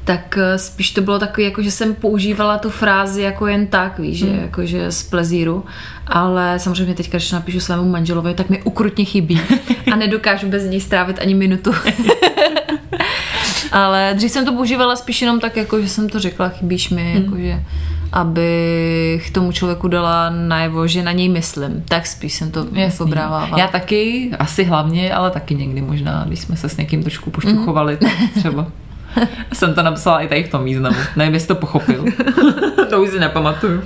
tak 0.04 0.38
eh, 0.38 0.58
spíš 0.58 0.90
to 0.90 1.00
bylo 1.00 1.18
takový, 1.18 1.44
jako 1.44 1.62
že 1.62 1.70
jsem 1.70 1.94
používala 1.94 2.58
tu 2.58 2.70
frázi 2.70 3.22
jako 3.22 3.46
jen 3.46 3.66
tak, 3.66 3.98
víš, 3.98 4.22
hmm. 4.22 4.34
že, 4.34 4.40
jako 4.40 4.66
že 4.66 4.92
z 4.92 5.02
plezíru, 5.02 5.64
ale 6.06 6.58
samozřejmě 6.58 6.94
teď, 6.94 7.10
když 7.10 7.32
napíšu 7.32 7.60
svému 7.60 7.88
manželovi, 7.88 8.34
tak 8.34 8.50
mi 8.50 8.62
ukrutně 8.62 9.04
chybí 9.04 9.40
a 9.92 9.96
nedokážu 9.96 10.48
bez 10.48 10.64
něj 10.64 10.80
strávit 10.80 11.18
ani 11.20 11.34
minutu. 11.34 11.74
ale 13.72 14.12
dřív 14.16 14.30
jsem 14.30 14.44
to 14.44 14.52
používala 14.52 14.96
spíš 14.96 15.22
jenom 15.22 15.40
tak, 15.40 15.56
jako 15.56 15.82
že 15.82 15.88
jsem 15.88 16.08
to 16.08 16.18
řekla, 16.18 16.48
chybíš 16.48 16.90
mi, 16.90 17.12
hmm. 17.12 17.24
jako 17.24 17.36
že 17.38 17.64
abych 18.12 19.30
tomu 19.30 19.52
člověku 19.52 19.88
dala 19.88 20.30
najevo, 20.30 20.86
že 20.86 21.02
na 21.02 21.12
něj 21.12 21.28
myslím. 21.28 21.84
Tak 21.88 22.06
spíš 22.06 22.34
jsem 22.34 22.50
to 22.50 22.66
Jasný. 22.72 22.98
pobrávávala. 22.98 23.58
Já 23.58 23.68
taky, 23.68 24.30
asi 24.38 24.64
hlavně, 24.64 25.14
ale 25.14 25.30
taky 25.30 25.54
někdy 25.54 25.80
možná, 25.80 26.24
když 26.26 26.40
jsme 26.40 26.56
se 26.56 26.68
s 26.68 26.76
někým 26.76 27.02
trošku 27.02 27.30
pošťuchovali, 27.30 27.96
tak 27.96 28.12
třeba. 28.34 28.66
Jsem 29.52 29.74
to 29.74 29.82
napsala 29.82 30.20
i 30.20 30.28
tady 30.28 30.44
v 30.44 30.50
tom 30.50 30.64
významu. 30.64 30.96
Nevím, 31.16 31.34
jestli 31.34 31.48
to 31.48 31.54
pochopil. 31.54 32.04
to 32.90 33.02
už 33.02 33.10
si 33.10 33.20
nepamatuju. 33.20 33.82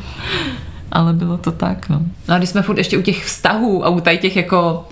Ale 0.92 1.12
bylo 1.12 1.38
to 1.38 1.52
tak, 1.52 1.88
no. 1.88 2.02
No 2.28 2.34
a 2.34 2.38
když 2.38 2.50
jsme 2.50 2.62
furt 2.62 2.78
ještě 2.78 2.98
u 2.98 3.02
těch 3.02 3.24
vztahů 3.24 3.86
a 3.86 3.88
u 3.88 4.00
tady 4.00 4.18
těch 4.18 4.36
jako 4.36 4.88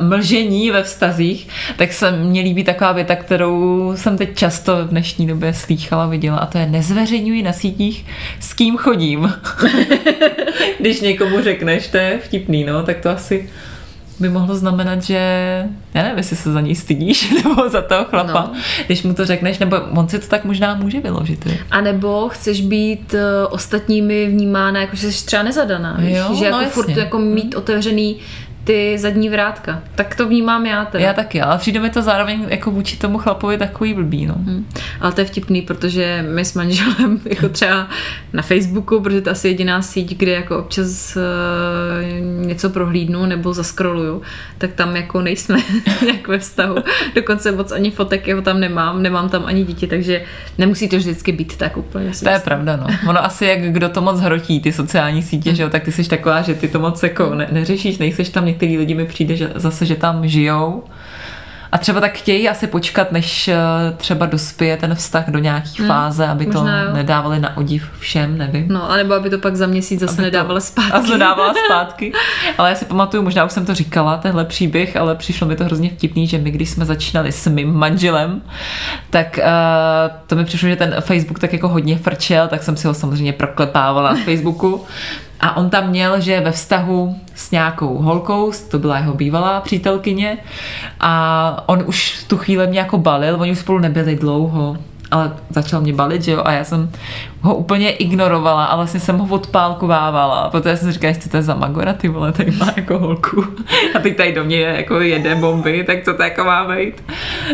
mlžení 0.00 0.70
ve 0.70 0.82
vztazích, 0.82 1.48
tak 1.76 1.92
se 1.92 2.10
mně 2.10 2.40
líbí 2.40 2.64
taková 2.64 2.92
věta, 2.92 3.16
kterou 3.16 3.92
jsem 3.96 4.18
teď 4.18 4.36
často 4.36 4.76
v 4.84 4.88
dnešní 4.88 5.26
době 5.26 5.54
slýchala, 5.54 6.06
viděla 6.06 6.38
a 6.38 6.46
to 6.46 6.58
je 6.58 6.66
nezveřejňuji 6.66 7.42
na 7.42 7.52
sítích, 7.52 8.06
s 8.40 8.54
kým 8.54 8.76
chodím. 8.76 9.32
Když 10.80 11.00
někomu 11.00 11.42
řekneš, 11.42 11.88
to 11.88 11.96
je 11.96 12.18
vtipný, 12.24 12.64
no, 12.64 12.82
tak 12.82 12.96
to 13.00 13.10
asi 13.10 13.48
by 14.20 14.28
mohlo 14.28 14.56
znamenat, 14.56 15.02
že 15.02 15.18
já 15.94 16.02
nevím, 16.02 16.18
jestli 16.18 16.36
se 16.36 16.52
za 16.52 16.60
něj 16.60 16.74
stydíš 16.74 17.30
nebo 17.44 17.68
za 17.68 17.82
toho 17.82 18.04
chlapa, 18.04 18.50
no. 18.52 18.60
když 18.86 19.02
mu 19.02 19.14
to 19.14 19.26
řekneš, 19.26 19.58
nebo 19.58 19.76
on 19.76 20.08
si 20.08 20.18
to 20.18 20.26
tak 20.26 20.44
možná 20.44 20.74
může 20.74 21.00
vyložit. 21.00 21.46
Je. 21.46 21.58
A 21.70 21.80
nebo 21.80 22.28
chceš 22.28 22.60
být 22.60 23.14
uh, 23.14 23.20
ostatními 23.50 24.26
vnímána, 24.26 24.80
jako 24.80 24.96
že 24.96 25.12
jsi 25.12 25.26
třeba 25.26 25.42
nezadaná, 25.42 25.96
víš? 25.98 26.16
Jo, 26.16 26.34
že 26.38 26.44
jako 26.44 26.58
no 26.58 26.68
furt 26.68 26.88
jasně. 26.88 27.02
jako 27.02 27.18
mít 27.18 27.54
otevřený 27.54 28.16
ty 28.66 28.98
zadní 28.98 29.28
vrátka. 29.28 29.82
Tak 29.94 30.14
to 30.14 30.28
vnímám 30.28 30.66
já 30.66 30.84
teda. 30.84 31.04
Já 31.04 31.12
taky, 31.12 31.42
ale 31.42 31.58
přijde 31.58 31.80
mi 31.80 31.90
to 31.90 32.02
zároveň 32.02 32.46
jako 32.48 32.70
vůči 32.70 32.96
tomu 32.96 33.18
chlapovi 33.18 33.58
takový 33.58 33.94
blbý, 33.94 34.26
no. 34.26 34.34
Hm. 34.38 34.66
Ale 35.00 35.12
to 35.12 35.20
je 35.20 35.24
vtipný, 35.24 35.62
protože 35.62 36.24
my 36.30 36.44
s 36.44 36.54
manželem 36.54 37.20
jako 37.24 37.48
třeba 37.48 37.88
na 38.32 38.42
Facebooku, 38.42 39.00
protože 39.00 39.20
to 39.20 39.28
je 39.28 39.32
asi 39.32 39.48
jediná 39.48 39.82
síť, 39.82 40.16
kde 40.16 40.32
jako 40.32 40.58
občas 40.58 41.16
uh, 41.16 42.46
něco 42.46 42.70
prohlídnu 42.70 43.26
nebo 43.26 43.52
zaskroluju, 43.52 44.22
tak 44.58 44.72
tam 44.72 44.96
jako 44.96 45.22
nejsme 45.22 45.58
nějak 46.04 46.28
ve 46.28 46.38
vztahu. 46.38 46.76
Dokonce 47.14 47.52
moc 47.52 47.72
ani 47.72 47.90
fotek 47.90 48.28
jeho 48.28 48.42
tam 48.42 48.60
nemám, 48.60 49.02
nemám 49.02 49.28
tam 49.28 49.44
ani 49.44 49.64
dítě, 49.64 49.86
takže 49.86 50.22
nemusí 50.58 50.88
to 50.88 50.96
vždycky 50.96 51.32
být 51.32 51.56
tak 51.56 51.76
úplně. 51.76 52.10
To 52.22 52.28
je 52.28 52.38
pravda, 52.38 52.76
no. 52.76 52.86
Ono 53.08 53.24
asi 53.24 53.44
jak 53.44 53.60
kdo 53.60 53.88
to 53.88 54.00
moc 54.00 54.20
hrotí, 54.20 54.60
ty 54.60 54.72
sociální 54.72 55.22
sítě, 55.22 55.54
že 55.54 55.62
jo, 55.62 55.70
tak 55.70 55.82
ty 55.84 55.92
jsi 55.92 56.08
taková, 56.08 56.42
že 56.42 56.54
ty 56.54 56.68
to 56.68 56.80
moc 56.80 57.02
jako 57.02 57.34
ne, 57.34 57.48
neřešíš, 57.52 57.98
nejseš 57.98 58.28
tam, 58.28 58.55
některý 58.56 58.78
lidi 58.78 58.94
mi 58.94 59.06
přijde, 59.06 59.36
že 59.36 59.50
zase, 59.54 59.86
že 59.86 59.96
tam 59.96 60.28
žijou. 60.28 60.84
A 61.72 61.78
třeba 61.78 62.00
tak 62.00 62.12
chtějí 62.18 62.48
asi 62.48 62.66
počkat, 62.66 63.12
než 63.12 63.48
eh, 63.48 63.56
třeba 63.96 64.26
dospěje 64.26 64.76
ten 64.76 64.94
vztah 64.94 65.28
do 65.28 65.38
nějaký 65.38 65.82
fáze, 65.82 66.26
aby 66.26 66.46
to 66.46 66.58
jo. 66.58 66.64
nedávali 66.92 67.40
na 67.40 67.56
odiv 67.56 67.84
všem, 67.98 68.38
nevím. 68.38 68.66
No, 68.68 68.90
anebo 68.90 69.14
aby 69.14 69.30
to 69.30 69.38
pak 69.38 69.56
za 69.56 69.66
měsíc 69.66 70.00
zase 70.00 70.12
Aby 70.12 70.16
to- 70.16 70.22
nedávala 70.22 70.60
zpátky. 70.60 70.92
A 70.92 71.02
zadávala 71.02 71.54
zpátky. 71.66 72.12
Ale 72.58 72.68
já 72.68 72.74
si 72.74 72.84
pamatuju, 72.84 73.22
možná 73.22 73.44
už 73.44 73.52
jsem 73.52 73.66
to 73.66 73.74
říkala, 73.74 74.16
tenhle 74.16 74.44
příběh, 74.44 74.96
ale 74.96 75.14
přišlo 75.14 75.46
mi 75.46 75.56
to 75.56 75.64
hrozně 75.64 75.90
vtipný, 75.90 76.26
že 76.26 76.38
my, 76.38 76.50
když 76.50 76.70
jsme 76.70 76.84
začínali 76.84 77.32
s 77.32 77.46
mým 77.46 77.74
manželem, 77.74 78.42
tak 79.10 79.38
uh, 79.38 80.16
to 80.26 80.36
mi 80.36 80.44
přišlo, 80.44 80.68
že 80.68 80.76
ten 80.76 80.96
Facebook 81.00 81.38
tak 81.38 81.52
jako 81.52 81.68
hodně 81.68 81.98
frčel, 81.98 82.48
tak 82.48 82.62
jsem 82.62 82.76
si 82.76 82.86
ho 82.86 82.94
samozřejmě 82.94 83.32
proklepávala 83.32 84.12
na 84.12 84.18
Facebooku. 84.24 84.84
A 85.46 85.56
on 85.56 85.70
tam 85.70 85.88
měl, 85.88 86.20
že 86.20 86.40
ve 86.40 86.52
vztahu 86.52 87.16
s 87.34 87.50
nějakou 87.50 87.98
holkou, 87.98 88.52
to 88.70 88.78
byla 88.78 88.98
jeho 88.98 89.14
bývalá 89.14 89.60
přítelkyně, 89.60 90.38
a 91.00 91.62
on 91.66 91.82
už 91.86 92.24
tu 92.26 92.36
chvíli 92.36 92.66
mě 92.66 92.78
jako 92.78 92.98
balil, 92.98 93.36
oni 93.40 93.52
už 93.52 93.58
spolu 93.58 93.78
nebyli 93.78 94.16
dlouho, 94.16 94.76
ale 95.10 95.32
začal 95.50 95.80
mě 95.80 95.92
balit, 95.92 96.22
že 96.22 96.32
jo, 96.32 96.42
a 96.44 96.52
já 96.52 96.64
jsem 96.64 96.90
ho 97.40 97.54
úplně 97.54 97.90
ignorovala 97.90 98.64
a 98.64 98.76
vlastně 98.76 99.00
jsem 99.00 99.18
ho 99.18 99.34
odpálkovávala, 99.34 100.50
protože 100.50 100.76
jsem 100.76 100.92
říkala, 100.92 101.08
jestli 101.08 101.30
to 101.30 101.36
je 101.36 101.42
za 101.42 101.54
Magora, 101.54 101.92
ty 101.92 102.08
vole, 102.08 102.32
tady 102.32 102.50
má 102.50 102.72
jako 102.76 102.98
holku 102.98 103.44
a 103.94 103.98
teď 103.98 104.16
tady 104.16 104.32
do 104.32 104.44
mě 104.44 104.60
jako 104.60 105.00
jede 105.00 105.34
bomby, 105.34 105.84
tak 105.84 106.04
co 106.04 106.14
to 106.14 106.22
jako 106.22 106.44
má 106.44 106.76
být? 106.76 107.04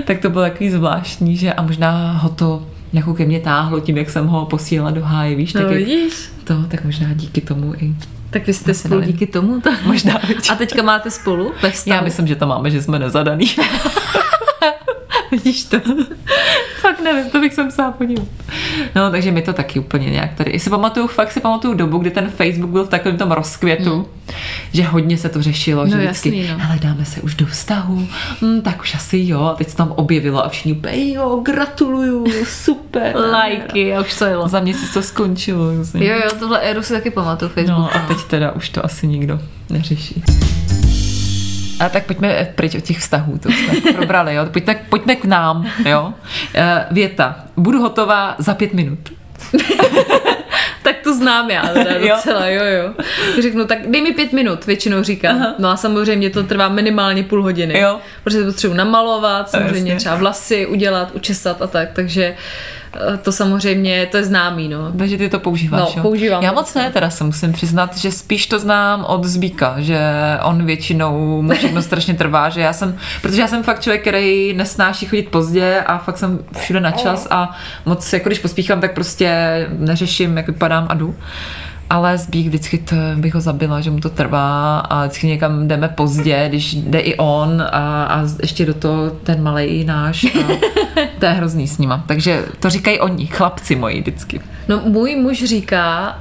Tak 0.05 0.19
to 0.19 0.31
bylo 0.31 0.45
takový 0.45 0.71
zvláštní, 0.71 1.37
že 1.37 1.53
a 1.53 1.63
možná 1.63 2.13
ho 2.13 2.29
to 2.29 2.63
jako 2.93 3.15
ke 3.15 3.25
mně 3.25 3.41
táhlo 3.41 3.81
tím, 3.81 3.97
jak 3.99 4.11
jsem 4.11 4.27
ho 4.27 4.47
posílala 4.47 4.91
do 4.91 5.03
háje, 5.05 5.37
víš, 5.37 5.53
tak 5.53 5.63
No, 5.63 5.69
jak 5.69 5.79
vidíš? 5.79 6.31
to, 6.45 6.55
tak 6.69 6.85
možná 6.85 7.13
díky 7.15 7.41
tomu 7.41 7.75
i 7.75 7.95
Tak 8.31 8.47
vy 8.47 8.53
jste 8.55 8.75
spolu 8.75 9.01
díky 9.01 9.27
tomu. 9.27 9.61
Tak... 9.61 9.83
možná. 9.87 10.21
A 10.53 10.55
teďka 10.55 10.83
máte 10.83 11.11
spolu 11.11 11.53
ve? 11.63 11.73
Já 11.87 12.01
myslím, 12.01 12.27
že 12.27 12.37
to 12.37 12.47
máme, 12.47 12.71
že 12.71 12.83
jsme 12.83 12.99
nezadaný. 12.99 13.47
Vidíš 15.31 15.65
to? 15.65 15.77
Fakt 16.93 17.05
nevím, 17.05 17.31
to 17.31 17.41
bych 17.41 17.55
se 17.55 17.63
musela 17.63 17.93
podívat. 17.93 18.29
No, 18.95 19.11
takže 19.11 19.31
mi 19.31 19.43
to 19.43 19.53
taky 19.53 19.79
úplně 19.79 20.11
nějak 20.11 20.35
tady. 20.35 20.51
I 20.51 20.59
si 20.59 20.71
pamatuju, 20.71 21.07
fakt 21.07 21.33
si 21.33 21.41
pamatuju 21.41 21.75
dobu, 21.75 21.99
kdy 21.99 22.11
ten 22.11 22.31
Facebook 22.31 22.71
byl 22.71 22.85
v 22.85 22.89
takovém 22.89 23.19
tom 23.19 23.33
rozkvětu, 23.33 23.95
hmm. 23.95 24.35
že 24.73 24.83
hodně 24.83 25.19
se 25.19 25.29
to 25.29 25.43
řešilo, 25.43 25.87
že 25.89 25.97
No, 25.97 26.03
vždycky, 26.03 26.39
jasný, 26.39 26.53
no. 26.53 26.59
hele, 26.59 26.79
dáme 26.83 27.05
se 27.05 27.21
už 27.21 27.35
do 27.35 27.47
vztahu, 27.47 28.09
hm, 28.43 28.61
tak 28.61 28.81
už 28.81 28.95
asi 28.95 29.19
jo. 29.23 29.41
A 29.43 29.55
teď 29.55 29.69
se 29.69 29.77
tam 29.77 29.93
objevilo 29.97 30.45
a 30.45 30.49
všichni 30.49 30.73
úplně, 30.73 31.13
jo, 31.15 31.41
gratuluju, 31.45 32.27
super. 32.45 33.17
Lajky, 33.33 33.95
a 33.95 34.01
už 34.01 34.19
to 34.19 34.25
jelo. 34.25 34.49
Za 34.49 34.61
měsíc 34.61 34.95
to 34.95 35.03
skončilo. 35.03 35.75
Vlastně. 35.77 36.07
Jo, 36.07 36.15
jo, 36.15 36.31
tohle 36.39 36.61
éru 36.61 36.83
si 36.83 36.93
taky 36.93 37.11
pamatuju 37.11 37.49
Facebook. 37.49 37.79
No 37.79 37.97
a 37.97 37.99
teď 38.09 38.17
teda 38.25 38.53
už 38.53 38.69
to 38.69 38.85
asi 38.85 39.07
nikdo 39.07 39.41
neřeší. 39.71 40.23
A 41.87 41.89
tak 41.89 42.07
pojďme 42.07 42.49
pryč 42.55 42.75
od 42.75 42.85
těch 42.85 42.99
vztahů, 42.99 43.39
to 43.39 43.49
jsme 43.51 43.93
probrali, 43.93 44.35
jo. 44.35 44.47
Pojďme, 44.47 44.75
pojďme 44.89 45.17
k 45.17 45.25
nám, 45.25 45.71
jo. 45.87 46.15
Eh, 46.55 46.87
Věta. 46.91 47.37
Budu 47.57 47.81
hotová 47.83 48.35
za 48.39 48.55
pět 48.55 48.75
minut. 48.75 48.99
Tak 50.83 50.97
to 51.05 51.15
znám 51.15 51.51
já 51.51 51.63
teda 51.63 51.91
Jo. 51.99 52.15
docela, 52.17 52.47
jo, 52.47 52.65
jo. 52.65 52.93
Řeknu, 53.43 53.65
tak 53.65 53.79
dej 53.87 54.03
mi 54.03 54.13
pět 54.13 54.33
minut, 54.33 54.67
většinou 54.67 55.03
říkám. 55.03 55.37
Aha. 55.37 55.55
No 55.59 55.69
a 55.69 55.77
samozřejmě 55.77 56.31
to 56.31 56.43
trvá 56.43 56.69
minimálně 56.69 57.23
půl 57.23 57.43
hodiny. 57.43 57.79
Jo. 57.79 57.99
Protože 58.25 58.45
potřebuji 58.45 58.75
namalovat, 58.77 59.51
samozřejmě 59.51 59.97
třeba 59.97 60.15
vlasy 60.15 60.67
udělat, 60.67 61.11
učesat 61.13 61.63
a 61.63 61.67
tak, 61.67 61.89
takže 61.93 62.25
eh, 62.25 62.37
to 63.23 63.33
samozřejmě, 63.33 64.07
to 64.07 64.17
je 64.17 64.25
známý, 64.25 64.69
no. 64.69 64.93
Takže 64.99 65.19
ty 65.19 65.29
to 65.29 65.39
používáš, 65.39 65.81
No, 65.81 65.87
jo? 65.97 66.03
používám 66.03 66.43
Já 66.43 66.53
moc 66.53 66.75
ne, 66.75 66.91
teda 66.91 67.11
se 67.11 67.25
musím 67.25 67.53
přiznat, 67.53 67.97
že 67.97 68.13
spíš 68.13 68.47
to 68.47 68.59
znám 68.59 69.05
od 69.09 69.25
Zbíka, 69.25 69.75
že 69.79 69.99
on 70.43 70.65
většinou 70.67 71.43
mu 71.43 71.53
všechno 71.53 71.83
strašně 71.93 72.15
trvá, 72.15 72.49
že 72.49 72.61
já 72.61 72.73
jsem, 72.73 72.97
protože 73.23 73.41
já 73.41 73.49
jsem 73.49 73.63
fakt 73.63 73.81
člověk, 73.81 74.01
který 74.01 74.55
nesnáší 74.55 75.07
chodit 75.07 75.29
pozdě 75.29 75.83
a 75.87 75.99
fakt 75.99 76.19
jsem 76.19 76.39
všude 76.59 76.81
na 76.81 76.91
čas 76.91 77.27
a 77.31 77.57
moc, 77.87 78.13
jako 78.13 78.29
když 78.29 78.39
pospíchám, 78.39 78.81
tak 78.81 78.95
prostě 78.95 79.31
neřeším, 79.79 80.37
jak 80.37 80.47
vypadám 80.47 80.87
a 80.91 80.95
jdu. 80.95 81.15
Ale 81.93 82.19
Zbík 82.19 82.47
vždycky 82.47 82.79
to 82.79 82.97
bych 83.17 83.35
ho 83.35 83.41
zabila, 83.41 83.81
že 83.81 83.91
mu 83.91 84.01
to 84.01 84.11
trvá 84.11 84.79
a 84.79 85.01
vždycky 85.01 85.27
někam 85.27 85.69
jdeme 85.69 85.89
pozdě, 85.89 86.45
když 86.49 86.75
jde 86.75 86.99
i 86.99 87.17
on 87.17 87.63
a, 87.63 88.05
a 88.05 88.25
ještě 88.41 88.67
do 88.67 88.75
toho 88.75 89.11
ten 89.11 89.43
malej 89.43 89.85
náš. 89.85 90.25
A 90.25 90.49
to 91.19 91.25
je 91.25 91.33
hrozný 91.33 91.69
s 91.69 91.79
nima. 91.79 92.05
Takže 92.07 92.45
to 92.61 92.71
říkají 92.71 93.01
oni, 93.01 93.27
chlapci 93.27 93.77
moji 93.77 94.01
vždycky. 94.01 94.41
No 94.69 94.81
můj 94.85 95.17
muž 95.17 95.45
říká, 95.45 96.19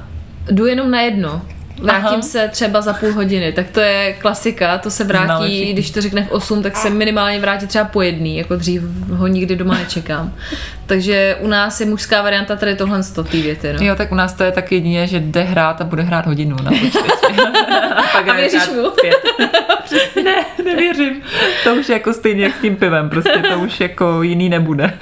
jdu 0.50 0.66
jenom 0.66 0.90
na 0.90 1.00
jedno. 1.00 1.42
Vrátím 1.78 2.06
Aha. 2.06 2.22
Se 2.22 2.48
třeba 2.48 2.80
za 2.80 2.92
půl 2.92 3.12
hodiny, 3.12 3.52
tak 3.52 3.66
to 3.70 3.80
je 3.80 4.12
klasika, 4.12 4.78
to 4.78 4.90
se 4.90 5.04
vrátí, 5.04 5.72
když 5.72 5.90
to 5.90 6.00
řekne 6.00 6.22
v 6.22 6.30
8, 6.30 6.62
tak 6.62 6.76
se 6.76 6.90
minimálně 6.90 7.40
vrátí 7.40 7.66
třeba 7.66 7.84
po 7.84 8.02
jedný, 8.02 8.36
jako 8.36 8.56
dřív 8.56 8.82
ho 9.10 9.26
nikdy 9.26 9.56
doma 9.56 9.74
nečekám. 9.74 10.34
Takže 10.86 11.36
u 11.40 11.48
nás 11.48 11.80
je 11.80 11.86
mužská 11.86 12.22
varianta 12.22 12.56
tady 12.56 12.76
tohle 12.76 13.02
z 13.02 13.12
té 13.12 13.22
věty, 13.22 13.72
no. 13.72 13.86
Jo, 13.86 13.94
tak 13.96 14.12
u 14.12 14.14
nás 14.14 14.32
to 14.32 14.44
je 14.44 14.52
tak 14.52 14.72
jedině, 14.72 15.06
že 15.06 15.20
jde 15.20 15.42
hrát 15.42 15.80
a 15.80 15.84
bude 15.84 16.02
hrát 16.02 16.26
hodinu 16.26 16.56
na 16.62 16.70
počítači. 16.70 17.40
a 17.96 18.02
pak 18.12 18.28
A 18.28 18.32
věříš 18.32 18.68
mu? 18.68 18.90
Přesně, 19.84 20.22
ne, 20.22 20.44
nevěřím. 20.64 21.22
To 21.64 21.74
už 21.74 21.88
je 21.88 21.92
jako 21.92 22.12
stejně 22.12 22.44
jak 22.44 22.56
s 22.56 22.60
tím 22.60 22.76
pivem, 22.76 23.10
prostě 23.10 23.42
to 23.48 23.60
už 23.60 23.80
jako 23.80 24.22
jiný 24.22 24.48
nebude. 24.48 24.92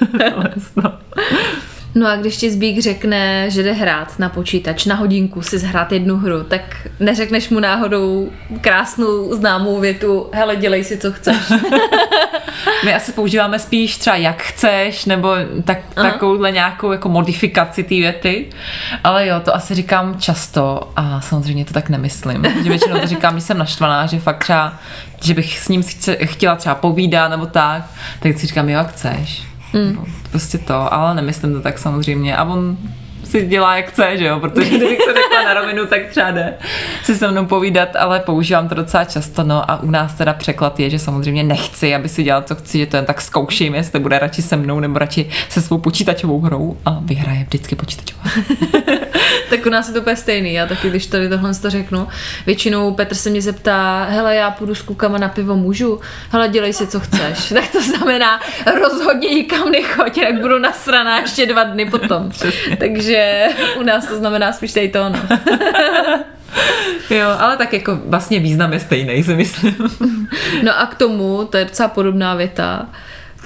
No. 0.76 0.92
No 1.94 2.08
a 2.08 2.16
když 2.16 2.36
ti 2.36 2.50
Zbík 2.50 2.82
řekne, 2.82 3.50
že 3.50 3.62
jde 3.62 3.72
hrát 3.72 4.18
na 4.18 4.28
počítač, 4.28 4.86
na 4.86 4.94
hodinku 4.94 5.42
si 5.42 5.58
zhrát 5.58 5.92
jednu 5.92 6.16
hru, 6.16 6.44
tak 6.44 6.88
neřekneš 7.00 7.48
mu 7.48 7.60
náhodou 7.60 8.30
krásnou 8.60 9.34
známou 9.34 9.80
větu, 9.80 10.26
hele, 10.32 10.56
dělej 10.56 10.84
si, 10.84 10.98
co 10.98 11.12
chceš. 11.12 11.36
My 12.84 12.94
asi 12.94 13.12
používáme 13.12 13.58
spíš 13.58 13.96
třeba 13.96 14.16
jak 14.16 14.42
chceš, 14.42 15.04
nebo 15.04 15.34
tak, 15.64 15.78
Aha. 15.96 16.10
takovouhle 16.10 16.52
nějakou 16.52 16.92
jako 16.92 17.08
modifikaci 17.08 17.82
té 17.82 17.94
věty. 17.94 18.46
Ale 19.04 19.26
jo, 19.26 19.40
to 19.44 19.54
asi 19.54 19.74
říkám 19.74 20.18
často 20.18 20.92
a 20.96 21.20
samozřejmě 21.20 21.64
to 21.64 21.74
tak 21.74 21.88
nemyslím. 21.88 22.44
Že 22.62 22.68
většinou 22.68 22.98
to 22.98 23.06
říkám, 23.06 23.34
když 23.34 23.44
jsem 23.44 23.58
naštvaná, 23.58 24.06
že 24.06 24.18
fakt 24.18 24.38
třeba, 24.38 24.74
že 25.22 25.34
bych 25.34 25.58
s 25.58 25.68
ním 25.68 25.82
chtěla 26.24 26.56
třeba 26.56 26.74
povídat 26.74 27.30
nebo 27.30 27.46
tak, 27.46 27.82
tak 28.20 28.38
si 28.38 28.46
říkám, 28.46 28.68
jo, 28.68 28.78
jak 28.78 28.92
chceš. 28.92 29.49
Mm. 29.72 30.04
Prostě 30.30 30.58
to, 30.58 30.94
ale 30.94 31.14
nemyslím 31.14 31.52
to 31.52 31.60
tak 31.60 31.78
samozřejmě. 31.78 32.36
A 32.36 32.44
on 32.44 32.78
si 33.30 33.46
dělá 33.46 33.76
jak 33.76 33.88
chce, 33.88 34.16
že 34.18 34.26
jo, 34.26 34.40
protože 34.40 34.68
kdybych 34.68 34.98
to 34.98 35.14
řekla 35.14 35.42
na 35.44 35.54
rovinu, 35.54 35.86
tak 35.86 36.06
třeba 36.06 36.30
jde 36.30 36.54
si 37.02 37.14
se 37.14 37.30
mnou 37.30 37.46
povídat, 37.46 37.96
ale 37.96 38.20
používám 38.20 38.68
to 38.68 38.74
docela 38.74 39.04
často, 39.04 39.44
no 39.44 39.70
a 39.70 39.82
u 39.82 39.90
nás 39.90 40.14
teda 40.14 40.32
překlad 40.32 40.80
je, 40.80 40.90
že 40.90 40.98
samozřejmě 40.98 41.42
nechci, 41.42 41.94
aby 41.94 42.08
si 42.08 42.22
dělal, 42.22 42.42
co 42.42 42.54
chci, 42.54 42.78
že 42.78 42.86
to 42.86 42.96
jen 42.96 43.04
tak 43.04 43.20
zkouším, 43.20 43.74
jestli 43.74 44.00
bude 44.00 44.18
radši 44.18 44.42
se 44.42 44.56
mnou 44.56 44.80
nebo 44.80 44.98
radši 44.98 45.30
se 45.48 45.62
svou 45.62 45.78
počítačovou 45.78 46.40
hrou 46.40 46.76
a 46.84 46.98
vyhraje 47.02 47.44
vždycky 47.44 47.76
počítačová. 47.76 48.22
tak 49.50 49.66
u 49.66 49.70
nás 49.70 49.88
je 49.88 49.94
to 49.94 50.00
úplně 50.00 50.16
stejný. 50.16 50.52
Já 50.52 50.66
taky, 50.66 50.90
když 50.90 51.06
tady 51.06 51.28
tohle 51.28 51.54
to 51.54 51.70
řeknu, 51.70 52.08
většinou 52.46 52.94
Petr 52.94 53.14
se 53.14 53.30
mě 53.30 53.42
zeptá, 53.42 54.04
hele, 54.10 54.36
já 54.36 54.50
půjdu 54.50 54.74
s 54.74 54.82
klukama 54.82 55.18
na 55.18 55.28
pivo, 55.28 55.56
můžu? 55.56 56.00
Hele, 56.30 56.48
dělej 56.48 56.72
si, 56.72 56.86
co 56.86 57.00
chceš. 57.00 57.48
tak 57.54 57.68
to 57.72 57.82
znamená, 57.82 58.40
rozhodně 58.80 59.28
nikam 59.28 59.70
nechoď, 59.70 60.18
jak 60.18 60.40
budu 60.40 60.58
nasraná 60.58 61.20
ještě 61.20 61.46
dva 61.46 61.64
dny 61.64 61.90
potom. 61.90 62.30
Takže 62.78 63.19
u 63.80 63.82
nás 63.82 64.06
to 64.06 64.16
znamená 64.16 64.52
spíš 64.52 64.72
tady 64.72 64.88
to, 64.88 65.08
no. 65.08 65.18
Jo, 67.10 67.28
ale 67.38 67.56
tak 67.56 67.72
jako 67.72 67.98
vlastně 68.04 68.40
význam 68.40 68.72
je 68.72 68.80
stejný, 68.80 69.24
si 69.24 69.34
myslím. 69.34 69.74
No 70.62 70.80
a 70.80 70.86
k 70.86 70.94
tomu, 70.94 71.44
to 71.50 71.56
je 71.56 71.64
docela 71.64 71.88
podobná 71.88 72.34
věta, 72.34 72.88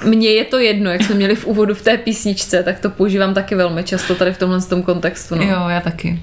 mně 0.04 0.28
je 0.28 0.44
to 0.44 0.58
jedno, 0.58 0.90
jak 0.90 1.02
jsme 1.02 1.14
měli 1.14 1.36
v 1.36 1.46
úvodu 1.46 1.74
v 1.74 1.82
té 1.82 1.98
písničce, 1.98 2.62
tak 2.62 2.80
to 2.80 2.90
používám 2.90 3.34
taky 3.34 3.54
velmi 3.54 3.84
často 3.84 4.14
tady 4.14 4.32
v 4.32 4.38
tomhle 4.38 4.62
tom 4.62 4.82
kontextu. 4.82 5.34
No. 5.34 5.42
Jo, 5.42 5.68
já 5.68 5.80
taky. 5.80 6.22